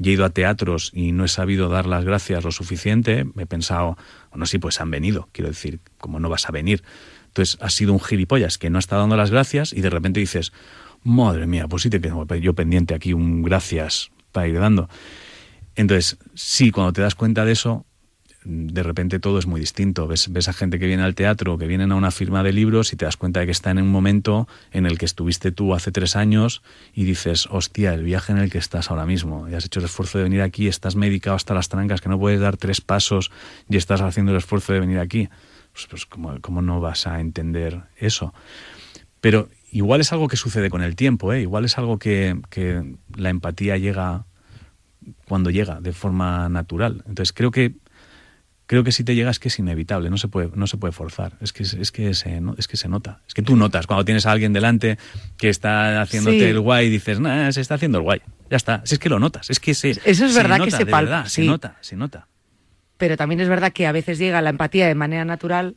y 0.00 0.08
he 0.08 0.12
ido 0.12 0.24
a 0.24 0.30
teatros 0.30 0.90
y 0.94 1.12
no 1.12 1.26
he 1.26 1.28
sabido 1.28 1.68
dar 1.68 1.84
las 1.84 2.06
gracias 2.06 2.44
lo 2.44 2.50
suficiente. 2.50 3.26
Me 3.34 3.42
he 3.42 3.46
pensado, 3.46 3.98
bueno, 4.30 4.46
sí, 4.46 4.56
pues 4.56 4.80
han 4.80 4.90
venido. 4.90 5.28
Quiero 5.32 5.50
decir, 5.50 5.80
como 5.98 6.18
no 6.18 6.30
vas 6.30 6.48
a 6.48 6.52
venir. 6.52 6.82
Entonces, 7.26 7.58
has 7.60 7.74
sido 7.74 7.92
un 7.92 8.00
gilipollas 8.00 8.56
que 8.56 8.70
no 8.70 8.78
ha 8.78 8.80
estado 8.80 9.02
dando 9.02 9.16
las 9.18 9.30
gracias 9.30 9.74
y 9.74 9.82
de 9.82 9.90
repente 9.90 10.18
dices, 10.18 10.54
Madre 11.04 11.46
mía, 11.46 11.66
pues 11.68 11.82
sí 11.82 11.90
te 11.90 12.00
quedo 12.00 12.24
yo 12.36 12.54
pendiente 12.54 12.94
aquí 12.94 13.12
un 13.12 13.42
gracias 13.42 14.10
para 14.30 14.48
ir 14.48 14.58
dando. 14.58 14.88
Entonces, 15.74 16.18
sí, 16.34 16.70
cuando 16.70 16.92
te 16.92 17.02
das 17.02 17.14
cuenta 17.14 17.44
de 17.44 17.52
eso, 17.52 17.86
de 18.44 18.82
repente 18.82 19.20
todo 19.20 19.38
es 19.38 19.46
muy 19.46 19.60
distinto. 19.60 20.06
Ves, 20.06 20.32
ves 20.32 20.48
a 20.48 20.52
gente 20.52 20.78
que 20.78 20.86
viene 20.86 21.02
al 21.02 21.14
teatro, 21.14 21.58
que 21.58 21.66
vienen 21.66 21.92
a 21.92 21.94
una 21.94 22.10
firma 22.10 22.42
de 22.42 22.52
libros 22.52 22.92
y 22.92 22.96
te 22.96 23.04
das 23.04 23.16
cuenta 23.16 23.40
de 23.40 23.46
que 23.46 23.52
está 23.52 23.70
en 23.70 23.78
un 23.78 23.90
momento 23.90 24.48
en 24.72 24.86
el 24.86 24.98
que 24.98 25.04
estuviste 25.04 25.52
tú 25.52 25.74
hace 25.74 25.92
tres 25.92 26.16
años 26.16 26.62
y 26.92 27.04
dices, 27.04 27.46
hostia, 27.50 27.94
el 27.94 28.02
viaje 28.04 28.32
en 28.32 28.38
el 28.38 28.50
que 28.50 28.58
estás 28.58 28.90
ahora 28.90 29.06
mismo. 29.06 29.48
Y 29.48 29.54
has 29.54 29.64
hecho 29.64 29.80
el 29.80 29.86
esfuerzo 29.86 30.18
de 30.18 30.24
venir 30.24 30.42
aquí, 30.42 30.68
estás 30.68 30.96
medicado 30.96 31.36
hasta 31.36 31.54
las 31.54 31.68
trancas, 31.68 32.00
que 32.00 32.08
no 32.08 32.18
puedes 32.18 32.40
dar 32.40 32.56
tres 32.56 32.80
pasos 32.80 33.30
y 33.68 33.76
estás 33.76 34.00
haciendo 34.00 34.32
el 34.32 34.38
esfuerzo 34.38 34.72
de 34.72 34.80
venir 34.80 34.98
aquí. 34.98 35.28
Pues, 35.72 35.86
pues 35.86 36.06
¿cómo, 36.06 36.38
¿cómo 36.40 36.62
no 36.62 36.80
vas 36.80 37.06
a 37.06 37.20
entender 37.20 37.82
eso? 37.96 38.34
Pero 39.20 39.48
igual 39.72 40.00
es 40.00 40.12
algo 40.12 40.28
que 40.28 40.36
sucede 40.36 40.70
con 40.70 40.82
el 40.82 40.94
tiempo, 40.94 41.32
¿eh? 41.32 41.40
igual 41.40 41.64
es 41.64 41.78
algo 41.78 41.98
que, 41.98 42.36
la 43.16 43.30
empatía 43.30 43.78
llega 43.78 44.26
cuando 45.26 45.50
llega 45.50 45.80
de 45.80 45.92
forma 45.92 46.48
natural. 46.48 47.02
Entonces 47.08 47.32
creo 47.32 47.50
que 47.50 47.74
creo 48.66 48.84
que 48.84 48.92
si 48.92 49.02
te 49.02 49.14
llega 49.14 49.30
es 49.30 49.38
que 49.38 49.48
es 49.48 49.58
inevitable, 49.58 50.08
no 50.08 50.16
se 50.16 50.28
puede, 50.28 50.50
no 50.54 50.66
se 50.66 50.76
puede 50.76 50.92
forzar, 50.92 51.36
es 51.40 51.52
que, 51.52 51.62
es, 51.62 51.92
que 51.92 52.14
se, 52.14 52.40
es 52.56 52.68
que 52.68 52.76
se 52.76 52.88
nota, 52.88 53.20
es 53.26 53.34
que 53.34 53.42
tú 53.42 53.56
notas 53.56 53.86
cuando 53.86 54.04
tienes 54.04 54.24
a 54.24 54.30
alguien 54.30 54.54
delante 54.54 54.98
que 55.36 55.50
está 55.50 56.00
haciéndote 56.00 56.48
el 56.48 56.60
guay 56.60 56.86
y 56.86 56.90
dices, 56.90 57.20
nah, 57.20 57.50
se 57.52 57.60
está 57.60 57.74
haciendo 57.74 57.98
el 57.98 58.04
guay, 58.04 58.22
ya 58.48 58.56
está, 58.56 58.80
si 58.86 58.94
es 58.94 58.98
que 58.98 59.10
lo 59.10 59.18
notas, 59.18 59.50
es 59.50 59.60
que 59.60 59.74
se, 59.74 59.90
Eso 59.90 60.24
es 60.24 60.34
verdad 60.34 60.62
que 60.62 60.70
se 60.70 60.86
palpa, 60.86 61.26
se 61.26 61.42
nota, 61.44 61.76
se 61.80 61.96
nota. 61.96 62.28
Pero 62.96 63.16
también 63.16 63.40
es 63.40 63.48
verdad 63.48 63.72
que 63.72 63.86
a 63.86 63.92
veces 63.92 64.18
llega 64.18 64.40
la 64.40 64.50
empatía 64.50 64.86
de 64.86 64.94
manera 64.94 65.26
natural 65.26 65.76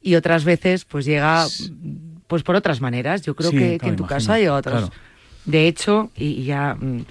y 0.00 0.16
otras 0.16 0.44
veces 0.44 0.84
pues 0.84 1.04
llega 1.04 1.46
pues 2.32 2.44
por 2.44 2.56
otras 2.56 2.80
maneras. 2.80 3.20
Yo 3.20 3.36
creo 3.36 3.50
que, 3.50 3.78
en 3.82 3.94
tu 3.94 4.06
caso 4.06 4.32
hay 4.32 4.46
otros. 4.46 4.90
De 5.44 5.68
hecho, 5.68 6.10
y, 6.16 6.44
ya 6.44 6.74
mm, 6.80 7.04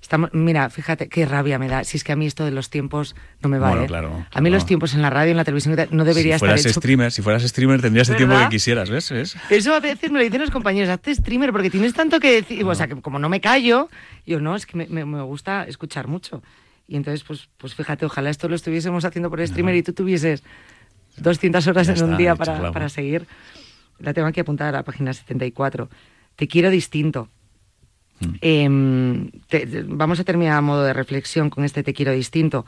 estamos, 0.00 0.30
mira, 0.32 0.70
fíjate 0.70 1.08
qué 1.08 1.26
rabia 1.26 1.58
me 1.58 1.66
da. 1.66 1.82
Si 1.82 1.96
es 1.96 2.04
que 2.04 2.12
a 2.12 2.16
mí 2.16 2.26
esto 2.28 2.44
de 2.44 2.52
los 2.52 2.70
tiempos 2.70 3.16
no 3.42 3.48
me 3.48 3.58
va. 3.58 3.72
¿eh? 3.74 3.88
a 4.30 4.40
mí 4.40 4.50
los 4.50 4.66
tiempos 4.66 4.94
en 4.94 5.02
la 5.02 5.10
radio, 5.10 5.32
en 5.32 5.36
la 5.36 5.42
televisión, 5.42 5.76
no 5.90 6.04
debería 6.04 6.36
si 6.36 6.38
fueras 6.38 6.64
estar 6.64 6.80
streamer, 6.80 7.10
si 7.10 7.22
fueras 7.22 7.42
streamer 7.42 7.82
tendrías 7.82 8.08
el 8.10 8.18
tiempo 8.18 8.38
que 8.38 8.48
quisieras, 8.50 8.88
¿ves? 8.88 9.10
Eso 9.50 9.74
a 9.74 9.80
veces 9.80 10.12
me 10.12 10.18
lo 10.18 10.24
dicen 10.24 10.42
los 10.42 10.52
compañeros, 10.52 10.90
hazte 10.90 11.12
streamer 11.12 11.50
porque 11.50 11.70
tienes 11.70 11.92
tanto 11.92 12.20
que 12.20 12.30
decir. 12.34 12.64
O 12.64 12.72
sea, 12.76 12.86
que 12.86 12.94
como 13.00 13.18
no 13.18 13.28
me 13.28 13.40
callo, 13.40 13.88
yo 14.28 14.38
no, 14.38 14.54
es 14.54 14.64
que 14.64 14.76
me, 14.76 15.22
gusta 15.24 15.64
escuchar 15.64 16.06
mucho. 16.06 16.40
Y 16.86 16.94
entonces, 16.94 17.24
pues, 17.24 17.48
pues 17.58 17.74
fíjate, 17.74 18.06
ojalá 18.06 18.30
esto 18.30 18.48
lo 18.48 18.54
estuviésemos 18.54 19.04
haciendo 19.04 19.28
por 19.28 19.44
streamer 19.44 19.74
y 19.74 19.82
tú 19.82 19.92
tuvieses 19.92 20.44
200 21.16 21.66
horas 21.66 21.88
en 21.88 22.04
un 22.04 22.16
día 22.16 22.36
para, 22.36 22.70
para 22.70 22.88
seguir 22.88 23.26
la 23.98 24.14
tengo 24.14 24.28
aquí 24.28 24.40
apuntada 24.40 24.70
a 24.70 24.72
la 24.72 24.82
página 24.84 25.12
74. 25.12 25.88
Te 26.36 26.48
quiero 26.48 26.70
distinto. 26.70 27.28
Mm. 28.20 28.34
Em, 28.40 29.30
vamos 29.86 30.20
a 30.20 30.24
terminar 30.24 30.58
a 30.58 30.60
modo 30.60 30.84
de 30.84 30.92
reflexión 30.92 31.50
con 31.50 31.64
este 31.64 31.82
te 31.82 31.92
quiero 31.92 32.12
distinto. 32.12 32.66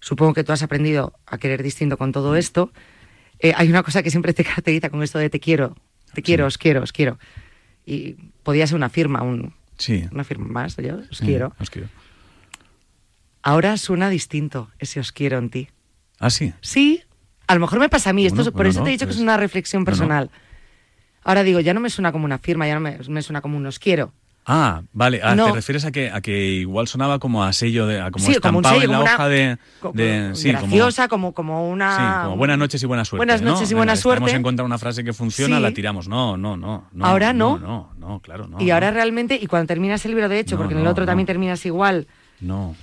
Supongo 0.00 0.34
que 0.34 0.44
tú 0.44 0.52
has 0.52 0.62
aprendido 0.62 1.14
a 1.26 1.38
querer 1.38 1.62
distinto 1.62 1.96
con 1.96 2.12
todo 2.12 2.36
esto. 2.36 2.72
Eh, 3.38 3.52
hay 3.56 3.68
una 3.68 3.82
cosa 3.82 4.02
que 4.02 4.10
siempre 4.10 4.34
te 4.34 4.44
caracteriza 4.48 4.90
con 4.90 5.02
esto 5.02 5.18
de 5.18 5.30
te 5.30 5.40
quiero, 5.40 5.76
te 6.12 6.22
quiero, 6.22 6.46
os 6.46 6.58
quiero, 6.58 6.82
os 6.82 6.92
quiero. 6.92 7.18
Y 7.86 8.14
podía 8.42 8.66
ser 8.66 8.76
una 8.76 8.88
firma, 8.88 9.22
un, 9.22 9.54
una 10.12 10.24
firma 10.24 10.46
más, 10.46 10.76
yo 10.76 11.00
os 11.10 11.20
quiero. 11.20 11.54
Os 11.58 11.70
quiero. 11.70 11.88
Ahora 13.42 13.76
suena 13.76 14.08
distinto 14.08 14.70
ese 14.78 15.00
os 15.00 15.12
quiero 15.12 15.38
en 15.38 15.50
ti. 15.50 15.68
¿Ah, 16.18 16.30
sí? 16.30 16.54
Sí, 16.62 17.02
a 17.46 17.54
lo 17.54 17.60
mejor 17.60 17.78
me 17.78 17.88
pasa 17.88 18.10
a 18.10 18.12
mí, 18.12 18.24
esto, 18.24 18.50
por 18.52 18.66
eso 18.66 18.82
te 18.82 18.88
he 18.88 18.92
dicho 18.92 19.06
que 19.06 19.12
es 19.12 19.18
una 19.18 19.36
reflexión 19.36 19.84
personal. 19.84 20.30
Ahora 21.24 21.42
digo, 21.42 21.60
ya 21.60 21.74
no 21.74 21.80
me 21.80 21.90
suena 21.90 22.12
como 22.12 22.26
una 22.26 22.38
firma, 22.38 22.66
ya 22.66 22.78
no 22.78 22.80
me, 22.80 23.22
suena 23.22 23.40
como 23.40 23.56
un 23.56 23.66
os 23.66 23.78
quiero. 23.78 24.12
Ah, 24.46 24.82
vale. 24.92 25.20
Ah, 25.22 25.34
¿Te 25.34 25.52
refieres 25.52 25.86
a 25.86 25.90
que, 25.90 26.10
a 26.10 26.20
que 26.20 26.48
igual 26.48 26.86
sonaba 26.86 27.18
como 27.18 27.42
a 27.42 27.52
sello, 27.54 27.86
de, 27.86 27.98
a 27.98 28.10
como 28.10 28.28
estampado 28.28 28.82
en 28.82 28.90
la 28.90 29.00
hoja 29.00 29.28
de, 29.30 29.58
sí, 30.34 30.50
graciosa, 30.50 31.08
como, 31.08 31.32
como, 31.32 31.70
una... 31.70 31.96
Sí, 31.96 32.24
como 32.24 32.36
buenas 32.36 32.58
noches 32.58 32.82
y 32.82 32.86
buena 32.86 33.06
suerte. 33.06 33.20
Buenas 33.20 33.40
noches 33.40 33.70
y 33.70 33.74
buena 33.74 33.96
suerte. 33.96 34.24
Hemos 34.24 34.34
encontrado 34.34 34.66
una 34.66 34.76
frase 34.76 35.02
que 35.02 35.14
funciona, 35.14 35.58
la 35.60 35.72
tiramos. 35.72 36.08
No, 36.08 36.36
no, 36.36 36.58
no, 36.58 36.88
no. 36.92 37.06
Ahora 37.06 37.32
no. 37.32 37.58
No, 37.58 37.94
no, 37.96 38.20
claro, 38.20 38.46
no. 38.46 38.60
Y 38.60 38.70
ahora 38.70 38.90
realmente, 38.90 39.38
y 39.40 39.46
cuando 39.46 39.66
terminas 39.66 40.04
el 40.04 40.10
libro, 40.10 40.28
de 40.28 40.38
hecho, 40.38 40.58
porque 40.58 40.74
en 40.74 40.80
el 40.80 40.86
otro 40.86 41.06
también 41.06 41.26
terminas 41.26 41.64
igual. 41.64 42.06
No. 42.40 42.76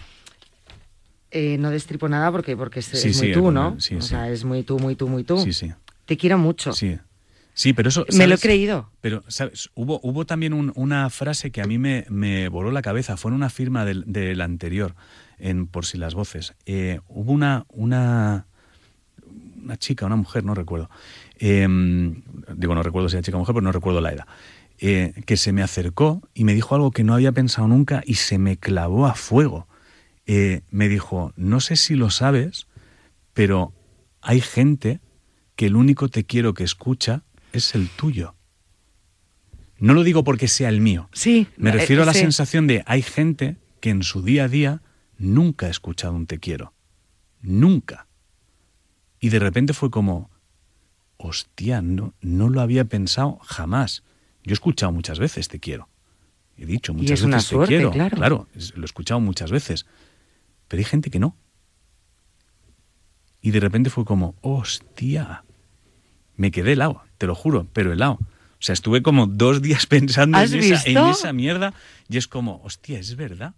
Eh, 1.29 1.57
no 1.59 1.69
destripo 1.69 2.09
nada 2.09 2.29
porque, 2.31 2.57
porque 2.57 2.79
es, 2.79 3.17
muy 3.17 3.31
tú, 3.31 3.51
¿no? 3.51 3.77
o 3.77 4.01
sea, 4.01 4.29
es 4.29 4.43
muy 4.43 4.63
tú, 4.63 4.79
muy 4.79 4.95
tú, 4.95 5.07
muy 5.07 5.23
tú. 5.23 5.37
Sí, 5.37 5.53
sí. 5.53 5.71
Te 6.05 6.17
quiero 6.17 6.37
mucho. 6.37 6.73
Sí. 6.73 6.97
Sí, 7.53 7.73
pero 7.73 7.89
eso... 7.89 8.05
Me 8.13 8.27
lo 8.27 8.35
he 8.35 8.37
creído. 8.37 8.89
Pero, 9.01 9.23
¿sabes? 9.27 9.69
Hubo, 9.75 9.99
hubo 10.03 10.25
también 10.25 10.53
una 10.75 11.09
frase 11.09 11.51
que 11.51 11.61
a 11.61 11.65
mí 11.65 11.77
me, 11.77 12.05
me, 12.09 12.47
voló 12.49 12.71
la 12.71 12.81
cabeza. 12.81 13.17
Fue 13.17 13.29
en 13.29 13.35
una 13.35 13.49
firma 13.49 13.85
del, 13.85 14.41
anterior, 14.41 14.95
en 15.37 15.67
Por 15.67 15.85
si 15.85 15.97
las 15.97 16.13
voces. 16.13 16.53
Eh, 16.65 16.99
hubo 17.07 17.31
una, 17.31 17.65
una, 17.69 18.47
una 19.63 19.77
chica, 19.77 20.05
una 20.05 20.15
mujer, 20.15 20.43
no 20.43 20.55
recuerdo. 20.55 20.89
Em, 21.37 22.21
digo, 22.55 22.75
no 22.75 22.83
recuerdo 22.83 23.09
si 23.09 23.15
era 23.15 23.23
chica 23.23 23.37
o 23.37 23.39
mujer, 23.39 23.53
pero 23.53 23.63
no 23.63 23.71
recuerdo 23.71 24.01
la 24.01 24.13
edad. 24.13 24.25
Eh, 24.79 25.13
que 25.25 25.37
se 25.37 25.53
me 25.53 25.61
acercó 25.61 26.27
y 26.33 26.43
me 26.43 26.55
dijo 26.55 26.73
algo 26.73 26.89
que 26.91 27.03
no 27.03 27.13
había 27.13 27.31
pensado 27.31 27.67
nunca 27.67 28.01
y 28.05 28.15
se 28.15 28.39
me 28.39 28.57
clavó 28.57 29.05
a 29.05 29.13
fuego. 29.13 29.67
Eh, 30.25 30.61
me 30.71 30.87
dijo, 30.87 31.33
no 31.35 31.59
sé 31.59 31.75
si 31.75 31.95
lo 31.95 32.09
sabes, 32.09 32.67
pero 33.33 33.73
hay 34.21 34.41
gente 34.41 34.99
que 35.55 35.67
el 35.67 35.75
único 35.75 36.09
te 36.09 36.23
quiero 36.23 36.53
que 36.53 36.63
escucha 36.63 37.23
es 37.53 37.75
el 37.75 37.89
tuyo. 37.89 38.35
No 39.77 39.93
lo 39.93 40.03
digo 40.03 40.23
porque 40.23 40.47
sea 40.47 40.69
el 40.69 40.79
mío. 40.79 41.09
Sí. 41.11 41.47
Me 41.57 41.69
eh, 41.69 41.73
refiero 41.73 42.03
a 42.03 42.05
la 42.05 42.13
sí. 42.13 42.19
sensación 42.19 42.67
de 42.67 42.83
hay 42.85 43.01
gente 43.01 43.57
que 43.79 43.89
en 43.89 44.03
su 44.03 44.21
día 44.21 44.43
a 44.45 44.47
día 44.47 44.81
nunca 45.17 45.65
ha 45.67 45.69
escuchado 45.69 46.13
un 46.13 46.27
te 46.27 46.39
quiero. 46.39 46.73
Nunca. 47.41 48.07
Y 49.19 49.29
de 49.29 49.39
repente 49.39 49.73
fue 49.73 49.89
como, 49.89 50.29
hostia, 51.17 51.81
no, 51.81 52.13
no 52.21 52.49
lo 52.49 52.61
había 52.61 52.85
pensado 52.85 53.39
jamás. 53.43 54.03
Yo 54.43 54.51
he 54.51 54.53
escuchado 54.53 54.91
muchas 54.91 55.19
veces 55.19 55.47
te 55.47 55.59
quiero. 55.59 55.89
He 56.57 56.65
dicho 56.65 56.93
muchas 56.93 57.19
es 57.19 57.23
una 57.23 57.37
veces 57.37 57.49
suerte, 57.49 57.79
te 57.79 57.89
quiero. 57.89 58.09
claro. 58.09 58.47
es- 58.55 58.75
lo 58.75 58.83
he 58.83 58.85
escuchado 58.85 59.19
muchas 59.19 59.51
veces. 59.51 59.85
Pero 60.67 60.79
hay 60.79 60.85
gente 60.85 61.09
que 61.09 61.19
no. 61.19 61.35
Y 63.41 63.49
de 63.51 63.59
repente 63.59 63.89
fue 63.89 64.05
como, 64.05 64.35
hostia. 64.41 65.43
Me 66.41 66.49
quedé 66.49 66.71
helado, 66.71 67.03
te 67.19 67.27
lo 67.27 67.35
juro, 67.35 67.67
pero 67.71 67.93
helado. 67.93 68.13
O 68.13 68.63
sea, 68.63 68.73
estuve 68.73 69.03
como 69.03 69.27
dos 69.27 69.61
días 69.61 69.85
pensando 69.95 70.39
¿Has 70.39 70.51
en 70.51 70.59
esa, 70.59 70.75
en 70.89 70.95
visto? 70.95 71.09
esa 71.11 71.33
mierda 71.33 71.73
y 72.09 72.17
es 72.17 72.27
como, 72.27 72.59
hostia, 72.63 72.97
es 72.97 73.15
verdad. 73.15 73.53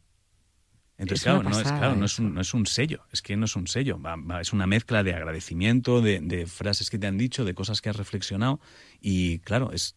Entonces, 0.97 1.21
Es 1.21 1.23
claro, 1.23 1.43
no 1.43 1.59
es, 1.61 1.71
claro 1.71 1.95
no, 1.95 2.05
es 2.05 2.19
un, 2.19 2.33
no 2.35 2.41
es 2.41 2.53
un 2.53 2.65
sello, 2.65 3.05
es 3.13 3.21
que 3.21 3.37
no 3.37 3.45
es 3.45 3.55
un 3.55 3.67
sello, 3.67 4.01
va- 4.01 4.17
va- 4.17 4.41
es 4.41 4.51
una 4.51 4.67
mezcla 4.67 5.01
de 5.01 5.13
agradecimiento, 5.13 6.01
de, 6.01 6.19
de 6.19 6.45
frases 6.45 6.89
que 6.89 6.99
te 6.99 7.07
han 7.07 7.17
dicho, 7.17 7.45
de 7.45 7.53
cosas 7.55 7.81
que 7.81 7.89
has 7.89 7.95
reflexionado 7.95 8.59
y 9.01 9.39
claro, 9.39 9.71
es, 9.71 9.95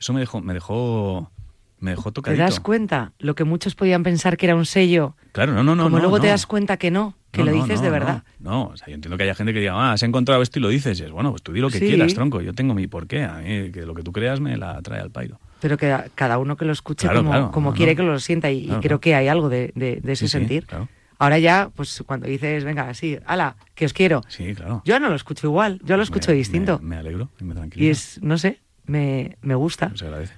eso 0.00 0.12
me 0.14 0.20
dejó, 0.20 0.40
me 0.40 0.54
dejó, 0.54 1.30
me 1.78 1.90
dejó 1.92 2.10
¿Te 2.10 2.14
tocadito. 2.16 2.42
das 2.42 2.60
cuenta? 2.60 3.12
Lo 3.18 3.34
que 3.34 3.44
muchos 3.44 3.74
podían 3.74 4.02
pensar 4.02 4.36
que 4.36 4.46
era 4.46 4.54
un 4.54 4.66
sello, 4.66 5.16
Claro, 5.32 5.52
no, 5.52 5.62
no, 5.62 5.74
no. 5.76 5.84
como 5.84 5.96
no, 5.96 6.02
luego 6.02 6.20
te 6.20 6.28
das 6.28 6.46
cuenta 6.46 6.76
que 6.78 6.90
no, 6.90 7.14
que 7.30 7.40
No, 7.44 7.46
lo 7.46 7.52
dices 7.52 7.82
de 7.82 7.90
verdad. 7.90 8.22
No, 8.38 8.68
o 8.68 8.76
sea, 8.76 8.88
yo 8.88 8.94
entiendo 8.94 9.16
que 9.18 9.24
haya 9.24 9.34
gente 9.34 9.52
que 9.52 9.60
diga, 9.60 9.74
ah, 9.74 9.92
has 9.92 10.02
encontrado 10.02 10.40
esto 10.42 10.58
y 10.58 10.62
lo 10.62 10.68
dices. 10.70 10.98
Y 11.00 11.04
es, 11.04 11.10
bueno, 11.10 11.30
pues 11.30 11.42
tú 11.42 11.52
di 11.52 11.60
lo 11.60 11.68
que 11.68 11.78
Sí. 11.78 11.86
quieras, 11.86 12.14
tronco. 12.14 12.40
Yo 12.40 12.54
tengo 12.54 12.72
mi 12.74 12.86
porqué. 12.86 13.24
A 13.24 13.34
mí, 13.38 13.70
que 13.70 13.82
lo 13.84 13.94
que 13.94 14.02
tú 14.02 14.10
creas 14.12 14.40
me 14.40 14.56
la 14.56 14.80
trae 14.80 15.00
al 15.00 15.10
pairo. 15.10 15.38
Pero 15.60 15.76
que 15.76 15.94
cada 16.14 16.38
uno 16.38 16.56
que 16.56 16.64
lo 16.64 16.72
escuche 16.72 17.06
Claro, 17.06 17.20
como, 17.20 17.30
claro, 17.30 17.50
como 17.50 17.70
no, 17.70 17.76
quiere 17.76 17.94
que 17.94 18.02
lo 18.02 18.18
sienta 18.20 18.50
y, 18.50 18.68
creo 18.80 19.00
que 19.00 19.14
hay 19.14 19.28
algo 19.28 19.48
de, 19.50 19.72
de- 19.74 20.00
de 20.02 20.12
ese 20.12 20.26
Sí, 20.28 20.28
sí, 20.32 20.38
sentir. 20.38 20.66
claro. 20.66 20.88
Ahora 21.18 21.38
ya, 21.38 21.70
pues 21.74 22.02
cuando 22.06 22.26
dices, 22.26 22.64
venga, 22.64 22.92
sí, 22.94 23.18
ala, 23.26 23.56
que 23.74 23.86
os 23.86 23.92
quiero. 23.94 24.22
Sí, 24.28 24.54
claro. 24.54 24.82
Yo 24.84 24.98
no 25.00 25.08
lo 25.08 25.14
escucho 25.14 25.46
igual, 25.46 25.80
yo 25.82 25.96
lo 25.96 26.02
escucho 26.02 26.30
Me- 26.30 26.36
distinto. 26.36 26.78
Me, 26.82 26.88
me 26.90 26.96
alegro 26.96 27.30
y 27.40 27.44
me 27.44 27.54
tranquilizo. 27.54 27.86
y 27.86 27.90
es, 27.90 28.18
no 28.22 28.36
sé, 28.38 28.60
me, 28.84 29.36
me 29.40 29.54
gusta. 29.54 29.92
Se 29.94 30.04
agradece. 30.04 30.34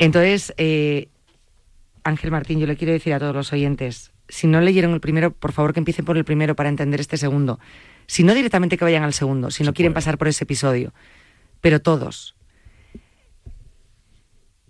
Entonces, 0.00 0.54
eh, 0.56 1.08
Ángel 2.04 2.30
Martín, 2.30 2.58
yo 2.58 2.66
le 2.66 2.74
quiero 2.76 2.92
decir 2.92 3.12
a 3.12 3.18
todos 3.18 3.34
los 3.34 3.52
oyentes, 3.52 4.12
si 4.30 4.46
no 4.46 4.62
leyeron 4.62 4.94
el 4.94 5.00
primero, 5.00 5.30
por 5.30 5.52
favor 5.52 5.74
que 5.74 5.80
empiecen 5.80 6.06
por 6.06 6.16
el 6.16 6.24
primero 6.24 6.56
para 6.56 6.70
entender 6.70 7.00
este 7.00 7.18
segundo. 7.18 7.60
Si 8.06 8.24
no 8.24 8.34
directamente 8.34 8.78
que 8.78 8.84
vayan 8.84 9.02
al 9.02 9.12
segundo, 9.12 9.50
si 9.50 9.62
no 9.62 9.74
quieren 9.74 9.92
pasar 9.92 10.16
por 10.16 10.26
ese 10.26 10.44
episodio. 10.44 10.94
Pero 11.60 11.82
todos. 11.82 12.34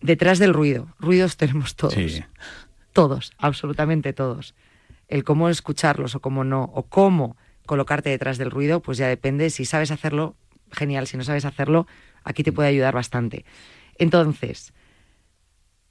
Detrás 0.01 0.41
del 0.41 0.53
ruido, 0.53 0.89
ruidos 0.99 1.37
tenemos 1.37 1.77
todos. 1.77 1.95
Sí. 1.95 2.25
Todos, 2.93 3.33
absolutamente 3.39 4.13
todos. 4.13 4.57
El 5.07 5.23
cómo 5.23 5.49
escucharlos 5.49 6.17
o 6.17 6.21
cómo 6.21 6.43
no, 6.43 6.65
o 6.75 6.83
cómo 6.83 7.37
colocarte 7.67 8.11
detrás 8.11 8.37
del 8.37 8.51
ruido, 8.51 8.81
pues 8.81 8.99
ya 8.99 9.07
depende. 9.07 9.51
Si 9.51 9.65
sabes 9.65 9.93
hacerlo, 9.93 10.35
genial. 10.73 11.07
Si 11.07 11.17
no 11.17 11.23
sabes 11.23 11.45
hacerlo, 11.45 11.87
aquí 12.25 12.43
te 12.43 12.51
puede 12.51 12.69
ayudar 12.69 12.95
bastante. 12.95 13.45
Entonces, 13.97 14.73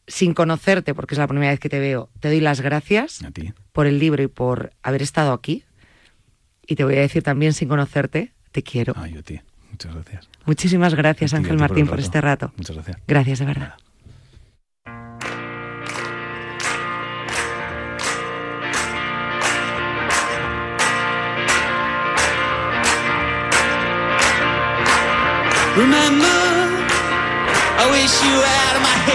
sin 0.09 0.33
conocerte, 0.33 0.93
porque 0.93 1.15
es 1.15 1.19
la 1.19 1.27
primera 1.27 1.51
vez 1.51 1.59
que 1.59 1.69
te 1.69 1.79
veo, 1.79 2.09
te 2.19 2.27
doy 2.27 2.41
las 2.41 2.59
gracias 2.61 3.23
A 3.23 3.31
ti. 3.31 3.53
por 3.71 3.87
el 3.87 3.99
libro 3.99 4.21
y 4.21 4.27
por 4.27 4.73
haber 4.83 5.01
estado 5.01 5.31
aquí. 5.31 5.63
Y 6.67 6.75
te 6.75 6.83
voy 6.83 6.95
a 6.95 6.99
decir 6.99 7.23
también, 7.23 7.53
sin 7.53 7.69
conocerte, 7.69 8.33
te 8.51 8.61
quiero. 8.61 8.93
Ay, 8.97 9.13
yo 9.13 9.19
a 9.21 9.23
ti. 9.23 9.39
Muchas 9.71 9.93
gracias. 9.93 10.29
Muchísimas 10.45 10.93
gracias, 10.95 11.33
Ángel 11.33 11.57
Martín, 11.57 11.87
por, 11.87 11.99
este 11.99 12.19
rato. 12.21 12.51
Muchas 12.57 12.75
gracias. 12.75 12.97
Gracias, 13.07 13.39
de 13.39 13.45
verdad. 13.45 13.75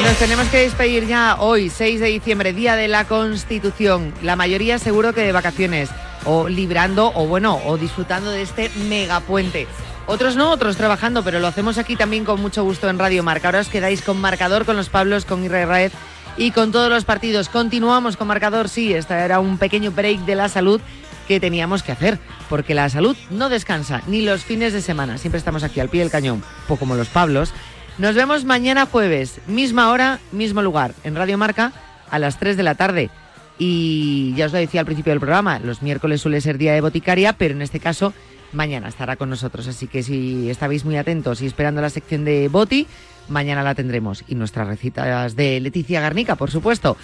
Nos 0.03 0.17
tenemos 0.19 0.47
que 0.49 0.59
despedir 0.59 1.07
ya 1.07 1.37
hoy, 1.39 1.71
6 1.71 2.01
de 2.01 2.07
diciembre, 2.09 2.53
Día 2.53 2.77
de 2.77 2.87
la 2.87 3.07
Constitución. 3.07 4.13
La 4.23 4.37
mayoría 4.37 4.79
seguro 4.79 5.15
que 5.15 5.23
de 5.23 5.33
vacaciones, 5.33 5.89
o 6.27 6.49
librando, 6.49 7.11
o 7.15 7.27
bueno, 7.27 7.59
o 7.65 7.79
disfrutando 7.79 8.31
de 8.31 8.43
este 8.43 8.69
megapuente. 8.89 9.67
Otros 10.07 10.37
no, 10.37 10.51
otros 10.51 10.77
trabajando, 10.77 11.25
pero 11.25 11.41
lo 11.41 11.47
hacemos 11.47 11.79
aquí 11.79 11.97
también 11.97 12.27
con 12.27 12.43
mucho 12.43 12.63
gusto 12.63 12.91
en 12.91 12.99
Radio 12.99 13.23
Marca. 13.23 13.49
Ahora 13.49 13.61
os 13.61 13.69
quedáis 13.69 14.03
con 14.03 14.21
marcador, 14.21 14.67
con 14.67 14.77
los 14.77 14.91
Pablos, 14.91 15.25
con 15.25 15.43
Israel 15.43 15.69
Raez 15.69 15.93
y 16.37 16.51
con 16.51 16.71
todos 16.71 16.91
los 16.91 17.07
partidos. 17.07 17.49
Continuamos 17.49 18.19
con 18.19 18.29
marcador, 18.29 18.69
sí, 18.69 18.93
este 18.93 19.15
era 19.15 19.41
un 19.41 19.57
pequeño 19.57 19.93
break 19.93 20.21
de 20.27 20.35
la 20.35 20.51
salud 20.51 20.81
que 21.27 21.41
teníamos 21.41 21.83
que 21.83 21.93
hacer, 21.93 22.19
porque 22.51 22.75
la 22.75 22.91
salud 22.91 23.17
no 23.31 23.49
descansa, 23.49 24.03
ni 24.07 24.21
los 24.21 24.45
fines 24.45 24.75
de 24.75 24.83
semana. 24.83 25.17
Siempre 25.17 25.39
estamos 25.39 25.63
aquí 25.63 25.81
al 25.81 25.89
pie 25.89 26.03
del 26.03 26.11
cañón, 26.11 26.43
poco 26.69 26.81
como 26.81 26.97
los 26.97 27.09
Pablos. 27.09 27.55
Nos 27.97 28.17
vemos 28.17 28.45
mañana 28.45 28.87
jueves, 28.87 29.41
misma 29.47 29.91
hora, 29.91 30.19
mismo 30.33 30.63
lugar, 30.63 30.95
en 31.05 31.15
Radio 31.15 31.39
Marca, 31.39 31.73
a 32.11 32.19
las 32.19 32.41
3 32.41 32.57
de 32.57 32.63
la 32.65 32.75
tarde. 32.75 33.09
Y 33.57 34.35
ya 34.37 34.47
os 34.47 34.53
lo 34.53 34.59
decía 34.59 34.81
al 34.81 34.87
principio 34.87 35.13
del 35.13 35.21
programa, 35.21 35.61
los 35.61 35.81
miércoles 35.81 36.21
suele 36.21 36.41
ser 36.41 36.59
día 36.59 36.75
de 36.75 36.81
boticaria, 36.81 37.35
pero 37.35 37.55
en 37.55 37.63
este 37.63 37.79
caso 37.79 38.13
mañana 38.53 38.89
estará 38.89 39.15
con 39.15 39.31
nosotros. 39.31 39.69
Así 39.69 39.87
que 39.87 40.03
si 40.03 40.51
estabais 40.51 40.85
muy 40.85 40.97
atentos 40.97 41.41
y 41.41 41.47
esperando 41.47 41.81
la 41.81 41.91
sección 41.91 42.25
de 42.25 42.49
Boti, 42.49 42.89
mañana 43.29 43.63
la 43.63 43.77
tendremos. 43.77 44.25
Y 44.27 44.35
nuestras 44.35 44.67
recitas 44.67 45.37
de 45.37 45.61
Leticia 45.61 46.01
Garnica, 46.01 46.35
por 46.35 46.51
supuesto. 46.51 46.97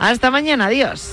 Hasta 0.00 0.32
mañana, 0.32 0.66
adiós. 0.66 1.12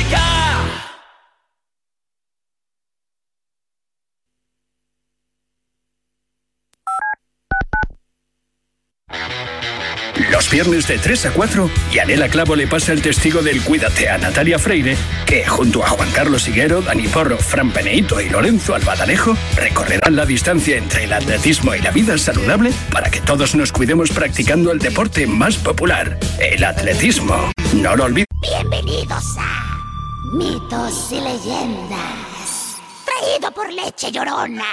Los 10.31 10.49
viernes 10.49 10.87
de 10.87 10.97
3 10.97 11.25
a 11.25 11.33
4, 11.33 11.69
Yanela 11.91 12.29
Clavo 12.29 12.55
le 12.55 12.65
pasa 12.65 12.93
el 12.93 13.01
testigo 13.01 13.41
del 13.41 13.61
Cuídate 13.61 14.07
a 14.07 14.17
Natalia 14.17 14.57
Freire, 14.57 14.95
que 15.25 15.45
junto 15.45 15.83
a 15.83 15.89
Juan 15.89 16.09
Carlos 16.11 16.47
Higuero, 16.47 16.81
Dani 16.81 17.07
Porro, 17.09 17.37
Fran 17.37 17.71
Peneito 17.71 18.21
y 18.21 18.29
Lorenzo 18.29 18.73
Albadalejo 18.73 19.35
recorrerán 19.57 20.15
la 20.15 20.25
distancia 20.25 20.77
entre 20.77 21.03
el 21.03 21.11
atletismo 21.11 21.75
y 21.75 21.79
la 21.79 21.91
vida 21.91 22.17
saludable 22.17 22.71
para 22.93 23.11
que 23.11 23.19
todos 23.19 23.55
nos 23.55 23.73
cuidemos 23.73 24.09
practicando 24.11 24.71
el 24.71 24.79
deporte 24.79 25.27
más 25.27 25.57
popular, 25.57 26.17
el 26.39 26.63
atletismo. 26.63 27.51
No 27.73 27.97
lo 27.97 28.05
olvides. 28.05 28.27
Bienvenidos 28.41 29.35
a 29.37 29.81
Mitos 30.33 31.11
y 31.11 31.19
Leyendas. 31.19 32.77
Traído 33.03 33.51
por 33.53 33.71
Leche 33.71 34.11
Llorona. 34.13 34.63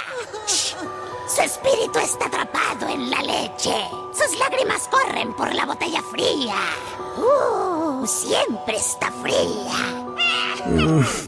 Su 1.29 1.41
espíritu 1.43 1.99
está 1.99 2.25
atrapado 2.25 2.89
en 2.89 3.09
la 3.09 3.21
leche. 3.21 3.75
Sus 4.13 4.39
lágrimas 4.39 4.87
corren 4.87 5.33
por 5.35 5.53
la 5.53 5.65
botella 5.65 6.01
fría. 6.11 6.55
Uh, 7.17 8.05
siempre 8.07 8.77
está 8.77 9.11
fría. 9.21 10.05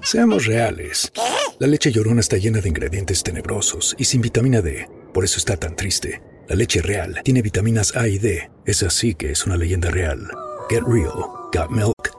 Seamos 0.03 0.45
reales. 0.47 1.11
¿Qué? 1.13 1.21
La 1.59 1.67
leche 1.67 1.91
llorona 1.91 2.21
está 2.21 2.37
llena 2.37 2.61
de 2.61 2.69
ingredientes 2.69 3.21
tenebrosos 3.21 3.95
y 3.97 4.05
sin 4.05 4.21
vitamina 4.21 4.61
D. 4.61 4.89
Por 5.13 5.23
eso 5.23 5.37
está 5.37 5.55
tan 5.55 5.75
triste. 5.75 6.23
La 6.47 6.55
leche 6.55 6.81
real 6.81 7.21
tiene 7.23 7.43
vitaminas 7.43 7.95
A 7.95 8.07
y 8.07 8.17
D. 8.17 8.49
Es 8.65 8.81
así 8.81 9.13
que 9.13 9.31
es 9.31 9.45
una 9.45 9.55
leyenda 9.55 9.91
real. 9.91 10.31
Get 10.69 10.81
real. 10.87 11.29
Got 11.53 11.69
milk. 11.69 12.10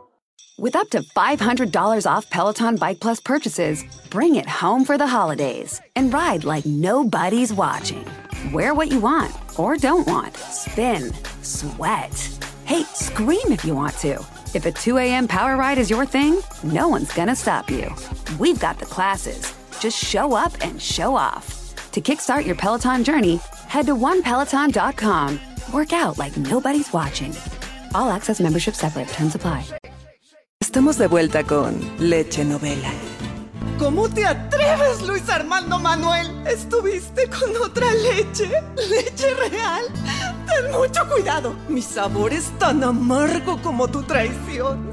With 0.59 0.76
up 0.76 0.90
to 0.90 1.03
$500 1.03 2.07
off 2.07 2.28
Peloton 2.30 2.76
Bike 2.76 3.00
Plus 3.00 3.20
purchases, 3.20 3.84
bring 4.11 4.36
it 4.36 4.48
home 4.48 4.84
for 4.84 4.98
the 4.98 5.07
holidays 5.07 5.80
and 5.96 6.12
ride 6.12 6.44
like 6.44 6.66
nobody's 6.66 7.53
watching. 7.53 8.07
Wear 8.53 8.74
what 8.74 8.90
you 8.90 9.00
want 9.00 9.32
or 9.59 9.76
don't 9.76 10.07
want. 10.07 10.36
Spin, 10.36 11.12
sweat. 11.42 12.12
Hey, 12.64 12.82
scream 12.94 13.48
if 13.50 13.64
you 13.64 13.74
want 13.74 13.96
to. 13.98 14.24
If 14.55 14.66
a 14.66 14.72
2 14.72 14.98
a.m. 14.98 15.26
power 15.26 15.57
ride 15.57 15.78
is 15.78 15.90
your 15.90 16.05
thing, 16.07 16.40
no 16.62 16.88
one's 16.88 17.12
gonna 17.12 17.34
stop 17.36 17.70
you. 17.70 17.90
We've 18.38 18.61
got 18.61 18.78
the 18.78 18.86
classes. 18.86 19.55
Just 19.80 20.03
show 20.03 20.34
up 20.34 20.53
and 20.61 20.80
show 20.80 21.16
off. 21.16 21.74
To 21.92 22.00
kickstart 22.00 22.46
your 22.46 22.57
Peloton 22.57 23.05
journey, 23.05 23.36
head 23.66 23.86
to 23.86 23.94
onepeloton.com. 23.94 25.40
Work 25.72 25.92
out 25.92 26.18
like 26.18 26.36
nobody's 26.36 26.92
watching. 26.92 27.34
All 27.94 28.11
access 28.11 28.38
membership 28.38 28.74
separate. 28.74 29.09
Terms 29.09 29.34
apply. 29.34 29.64
Estamos 30.73 30.97
de 30.97 31.07
vuelta 31.07 31.45
con 31.45 31.79
Leche 31.99 32.47
Novela. 32.47 32.91
¿Cómo 33.79 34.09
te 34.09 34.25
atreves, 34.25 35.03
Luis 35.07 35.29
Armando 35.29 35.79
Manuel? 35.79 36.29
¿Estuviste 36.47 37.29
con 37.29 37.55
otra 37.62 37.93
leche? 37.93 38.51
¿Leche 38.89 39.35
real? 39.35 39.85
Ten 40.47 40.73
mucho 40.73 41.07
cuidado. 41.12 41.55
Mi 41.68 41.83
sabor 41.83 42.33
es 42.33 42.51
tan 42.59 42.83
amargo 42.83 43.61
como 43.61 43.87
tu 43.87 44.03
traición. 44.03 44.93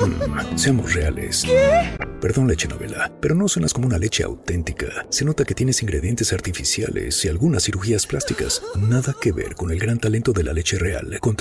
Mm, 0.00 0.56
seamos 0.56 0.94
reales. 0.94 1.42
¿Qué? 1.44 1.90
Perdón, 2.20 2.46
leche 2.46 2.68
novela, 2.68 3.12
pero 3.20 3.34
no 3.34 3.48
suenas 3.48 3.74
como 3.74 3.86
una 3.86 3.98
leche 3.98 4.22
auténtica. 4.22 5.06
Se 5.10 5.24
nota 5.24 5.44
que 5.44 5.54
tienes 5.54 5.82
ingredientes 5.82 6.32
artificiales 6.32 7.22
y 7.24 7.28
algunas 7.28 7.64
cirugías 7.64 8.06
plásticas. 8.06 8.62
Nada 8.76 9.14
que 9.20 9.32
ver 9.32 9.56
con 9.56 9.70
el 9.70 9.78
gran 9.78 9.98
talento 9.98 10.32
de 10.32 10.44
la 10.44 10.52
leche 10.52 10.78
real, 10.78 11.18